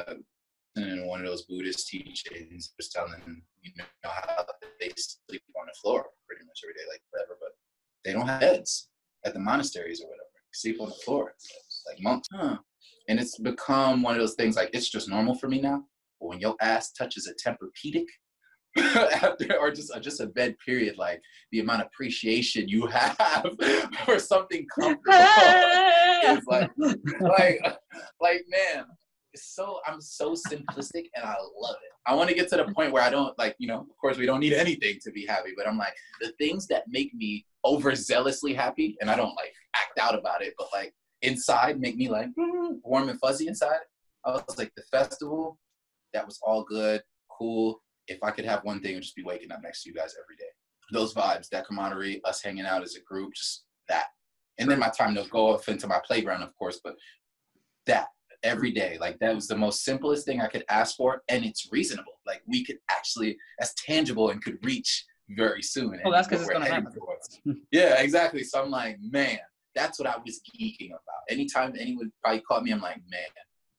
[0.76, 4.44] in one of those Buddhist teachings, just telling them, you know, how
[4.78, 7.50] they sleep on the floor pretty much every day, like whatever, but
[8.04, 8.90] they don't have beds
[9.24, 10.25] at the monasteries or whatever.
[10.56, 12.28] Sleep on the floor, It's like monks.
[12.32, 12.56] Huh.
[13.08, 15.84] And it's become one of those things like it's just normal for me now.
[16.18, 18.06] But when your ass touches a Tempur-Pedic,
[19.22, 21.20] after, or just uh, just a bed period, like
[21.52, 23.46] the amount of appreciation you have
[24.04, 25.12] for something comfortable
[26.24, 26.70] is like
[27.20, 27.60] like
[28.20, 28.86] like man
[29.36, 32.64] it's so i'm so simplistic and i love it i want to get to the
[32.74, 35.26] point where i don't like you know of course we don't need anything to be
[35.26, 39.52] happy but i'm like the things that make me overzealously happy and i don't like
[39.82, 40.92] act out about it but like
[41.22, 43.78] inside make me like mm, warm and fuzzy inside
[44.24, 45.58] i was like the festival
[46.12, 49.22] that was all good cool if i could have one thing it would just be
[49.24, 50.44] waking up next to you guys every day
[50.92, 54.06] those vibes that camaraderie us hanging out as a group just that
[54.58, 56.96] and then my time to go off into my playground, of course, but
[57.86, 58.06] that
[58.42, 61.68] every day, like that was the most simplest thing I could ask for, and it's
[61.70, 62.20] reasonable.
[62.26, 65.88] Like we could actually, that's tangible and could reach very soon.
[65.90, 67.62] Well, and that's 'cause what it's gonna happen.
[67.70, 68.42] yeah, exactly.
[68.44, 69.38] So I'm like, man,
[69.76, 71.22] that's what I was geeking about.
[71.28, 73.28] Anytime anyone probably called me, I'm like, man,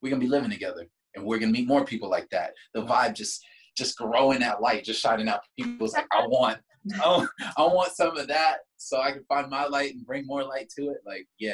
[0.02, 2.53] we're gonna be living together, and we're gonna meet more people like that.
[2.74, 3.44] The vibe just,
[3.76, 5.41] just growing that light, just shining out.
[5.60, 6.60] People's like, I want,
[7.03, 10.44] oh, I want some of that, so I can find my light and bring more
[10.44, 10.98] light to it.
[11.06, 11.53] Like, yeah,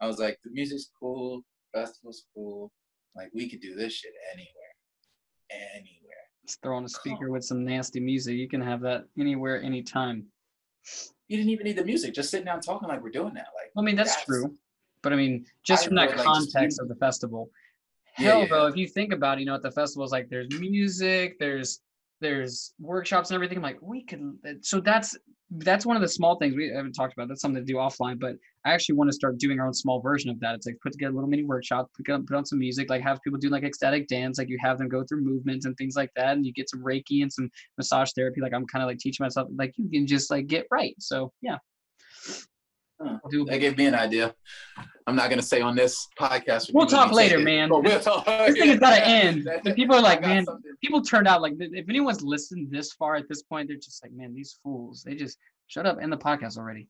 [0.00, 1.42] I was like, the music's cool,
[1.72, 2.70] festival's cool.
[3.14, 6.02] Like, we could do this shit anywhere, anywhere.
[6.46, 8.36] Just throw on a speaker with some nasty music.
[8.36, 10.26] You can have that anywhere, anytime.
[11.28, 13.48] You didn't even need the music, just sitting down talking like we're doing that.
[13.54, 14.54] Like, I mean, that's, That's- true.
[15.02, 17.50] But I mean, just I from that like, context of the festival.
[18.18, 18.46] Yeah, Hell, yeah.
[18.48, 21.38] though, if you think about, it, you know, at the festival, it's like there's music,
[21.38, 21.80] there's
[22.20, 23.58] there's workshops and everything.
[23.58, 24.38] I'm like, we could.
[24.62, 25.16] So that's
[25.50, 27.28] that's one of the small things we haven't talked about.
[27.28, 28.18] That's something to do offline.
[28.18, 28.34] But
[28.64, 30.56] I actually want to start doing our own small version of that.
[30.56, 33.02] It's like put together a little mini workshop, put on, put on some music, like
[33.02, 35.94] have people do like ecstatic dance, like you have them go through movements and things
[35.94, 38.40] like that, and you get some Reiki and some massage therapy.
[38.40, 40.94] Like I'm kind of like teaching myself, like you can just like get right.
[40.98, 41.58] So yeah.
[43.00, 43.18] Huh.
[43.30, 44.34] Do that gave me an idea.
[45.06, 46.70] I'm not gonna say on this podcast.
[46.72, 47.68] We'll talk later, man.
[47.68, 48.24] but we'll talk.
[48.24, 49.48] this thing has got to end.
[49.64, 50.72] The people are like, man, something.
[50.82, 54.12] people turned out like, if anyone's listened this far at this point, they're just like,
[54.12, 55.02] man, these fools.
[55.04, 56.88] They just shut up, end the podcast already.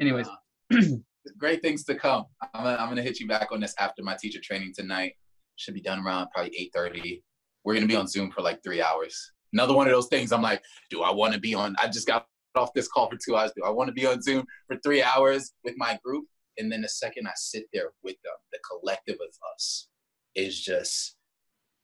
[0.00, 0.26] Anyways,
[0.72, 0.80] Uh,
[1.38, 2.24] great things to come.
[2.54, 5.12] I'm gonna, I'm gonna hit you back on this after my teacher training tonight.
[5.56, 7.22] Should be done around probably 8:30.
[7.64, 9.32] We're gonna be on Zoom for like three hours.
[9.52, 10.32] Another one of those things.
[10.32, 11.76] I'm like, do I want to be on?
[11.78, 12.26] I just got
[12.56, 13.52] off this call for two hours.
[13.56, 16.24] Do I want to be on Zoom for three hours with my group?
[16.58, 19.88] And then the second I sit there with them, the collective of us
[20.34, 21.16] is just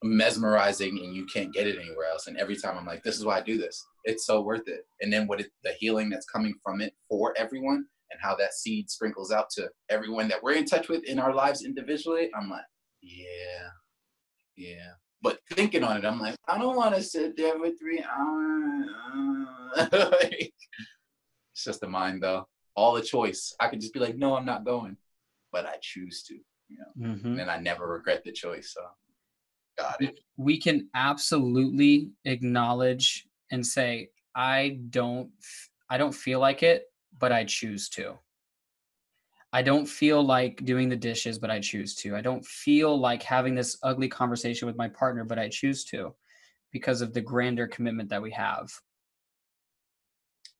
[0.02, 2.26] mesmerizing, and you can't get it anywhere else.
[2.26, 3.84] And every time I'm like, this is why I do this.
[4.04, 4.82] It's so worth it.
[5.00, 8.54] And then what it, the healing that's coming from it for everyone and how that
[8.54, 12.48] seed sprinkles out to everyone that we're in touch with in our lives individually, I'm
[12.48, 12.64] like,
[13.02, 13.68] yeah,
[14.56, 14.92] yeah.
[15.20, 18.86] But thinking on it, I'm like, I don't want to sit there for three hours.
[19.92, 20.52] Like,
[21.52, 22.46] it's just the mind, though.
[22.74, 23.54] All the choice.
[23.60, 24.96] I could just be like, no, I'm not going,
[25.52, 26.34] but I choose to.
[26.68, 27.40] You know, mm-hmm.
[27.40, 28.74] and I never regret the choice.
[28.74, 28.82] So,
[29.78, 30.20] got it.
[30.36, 35.30] We can absolutely acknowledge and say, I don't,
[35.90, 36.84] I don't feel like it,
[37.18, 38.18] but I choose to.
[39.52, 42.14] I don't feel like doing the dishes, but I choose to.
[42.14, 46.14] I don't feel like having this ugly conversation with my partner, but I choose to
[46.70, 48.70] because of the grander commitment that we have.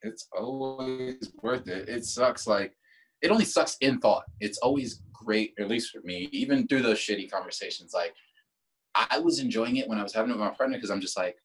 [0.01, 1.89] It's always worth it.
[1.89, 2.47] It sucks.
[2.47, 2.73] Like,
[3.21, 4.25] it only sucks in thought.
[4.41, 7.93] It's always great, at least for me, even through those shitty conversations.
[7.93, 8.15] Like,
[8.95, 11.17] I was enjoying it when I was having it with my partner because I'm just
[11.17, 11.37] like,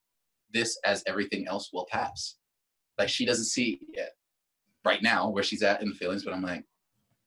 [0.53, 2.35] this, as everything else, will pass.
[2.97, 4.11] Like, she doesn't see it yet
[4.85, 6.63] right now where she's at in the feelings, but I'm like,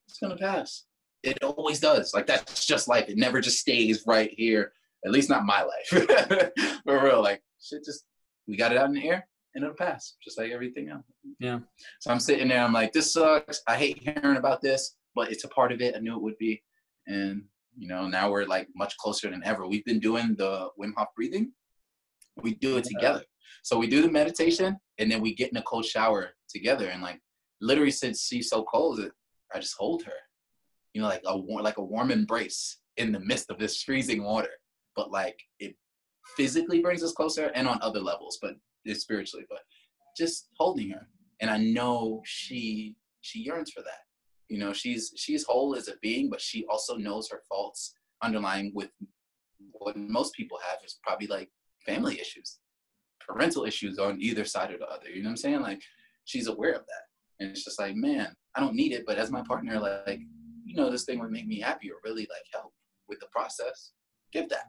[0.08, 0.84] it's gonna pass.
[1.22, 2.14] It always does.
[2.14, 3.08] Like that's just life.
[3.08, 4.72] It never just stays right here.
[5.04, 6.50] At least not my life.
[6.84, 7.84] For real, like shit.
[7.84, 8.04] Just
[8.46, 9.26] we got it out in the air
[9.56, 11.04] and it'll pass, just like everything else.
[11.40, 11.60] Yeah.
[12.00, 12.62] So I'm sitting there.
[12.62, 13.62] I'm like, this sucks.
[13.66, 15.96] I hate hearing about this, but it's a part of it.
[15.96, 16.62] I knew it would be,
[17.06, 17.42] and
[17.76, 19.66] you know, now we're like much closer than ever.
[19.66, 21.52] We've been doing the Wim Hof breathing.
[22.42, 22.98] We do it yeah.
[22.98, 23.24] together.
[23.62, 26.88] So we do the meditation, and then we get in a cold shower together.
[26.88, 27.20] And like,
[27.62, 29.00] literally, since she's so cold,
[29.54, 30.12] I just hold her,
[30.92, 34.22] you know, like a warm, like a warm embrace in the midst of this freezing
[34.22, 34.50] water.
[34.94, 35.76] But like it
[36.36, 38.54] physically brings us closer, and on other levels, but
[38.84, 39.46] it's spiritually.
[39.48, 39.60] But
[40.16, 41.08] just holding her,
[41.40, 44.00] and I know she she yearns for that.
[44.48, 48.72] You know, she's she's whole as a being, but she also knows her faults underlying
[48.74, 48.90] with
[49.72, 51.50] what most people have is probably like
[51.84, 52.58] family issues,
[53.20, 55.08] parental issues on either side or the other.
[55.08, 55.60] You know what I'm saying?
[55.60, 55.82] Like
[56.24, 57.05] she's aware of that.
[57.40, 60.20] And it's just like, man, I don't need it, but as my partner, like,
[60.64, 62.72] you know, this thing would make me happy or really like help
[63.08, 63.92] with the process.
[64.32, 64.64] Give that.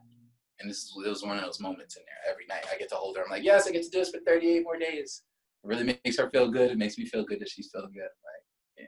[0.59, 2.31] And this it was one of those moments in there.
[2.31, 3.23] Every night I get to hold her.
[3.23, 5.23] I'm like, yes, I get to do this for 38 more days.
[5.63, 6.71] It really makes her feel good.
[6.71, 8.01] It makes me feel good that she's feeling good.
[8.01, 8.85] Like, yeah,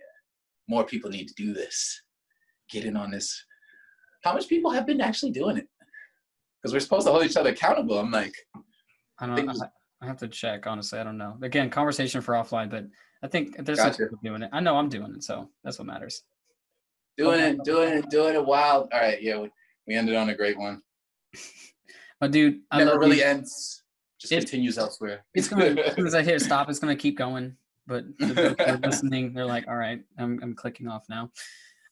[0.68, 2.02] more people need to do this.
[2.70, 3.46] Get in on this.
[4.24, 5.68] How much people have been actually doing it?
[6.62, 8.00] Because we're supposed to hold each other accountable.
[8.00, 8.34] I'm like,
[9.20, 9.54] I don't know.
[10.02, 10.66] I have to check.
[10.68, 11.38] Honestly, I don't know.
[11.42, 12.86] Again, conversation for offline, but
[13.22, 13.96] I think there's gotcha.
[13.96, 14.50] some people doing it.
[14.54, 16.24] I know I'm doing it, so that's what matters.
[17.18, 18.90] Doing it, doing it, doing it wild.
[18.94, 19.52] All right, yeah, we,
[19.88, 20.82] we ended on a great one.
[22.20, 23.24] But dude, I never really you.
[23.24, 23.84] ends.
[24.20, 25.24] Just it, continues elsewhere.
[25.34, 27.56] It's gonna as soon as I hit stop, it's gonna keep going.
[27.88, 31.32] But they're listening, they're like, all right, I'm I'm clicking off now.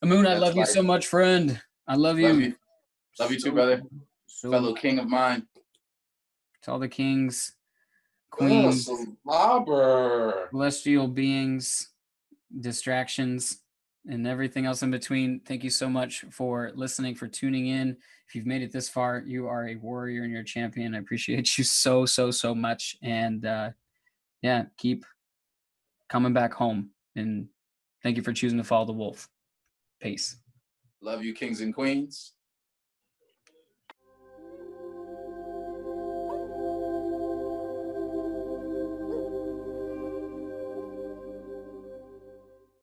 [0.02, 1.60] Amun, I love you so much, friend.
[1.88, 2.28] I love you.
[2.28, 2.56] Love you,
[3.20, 3.82] love you too, brother.
[4.26, 5.48] So, Fellow king of mine.
[6.64, 7.54] To all the kings
[8.38, 8.90] queens,
[9.28, 11.90] oh, celestial beings,
[12.62, 13.62] distractions,
[14.08, 15.42] and everything else in between.
[15.42, 17.98] Thank you so much for listening, for tuning in.
[18.28, 20.96] If you've made it this far, you are a warrior and you're a champion.
[20.96, 22.98] I appreciate you so, so, so much.
[23.02, 23.72] And uh,
[24.42, 25.06] yeah, keep
[26.10, 26.92] coming back home.
[27.16, 27.48] And
[28.04, 29.28] thank you for choosing to follow the wolf.
[30.02, 30.38] Peace.
[31.02, 32.34] Love you, kings and queens.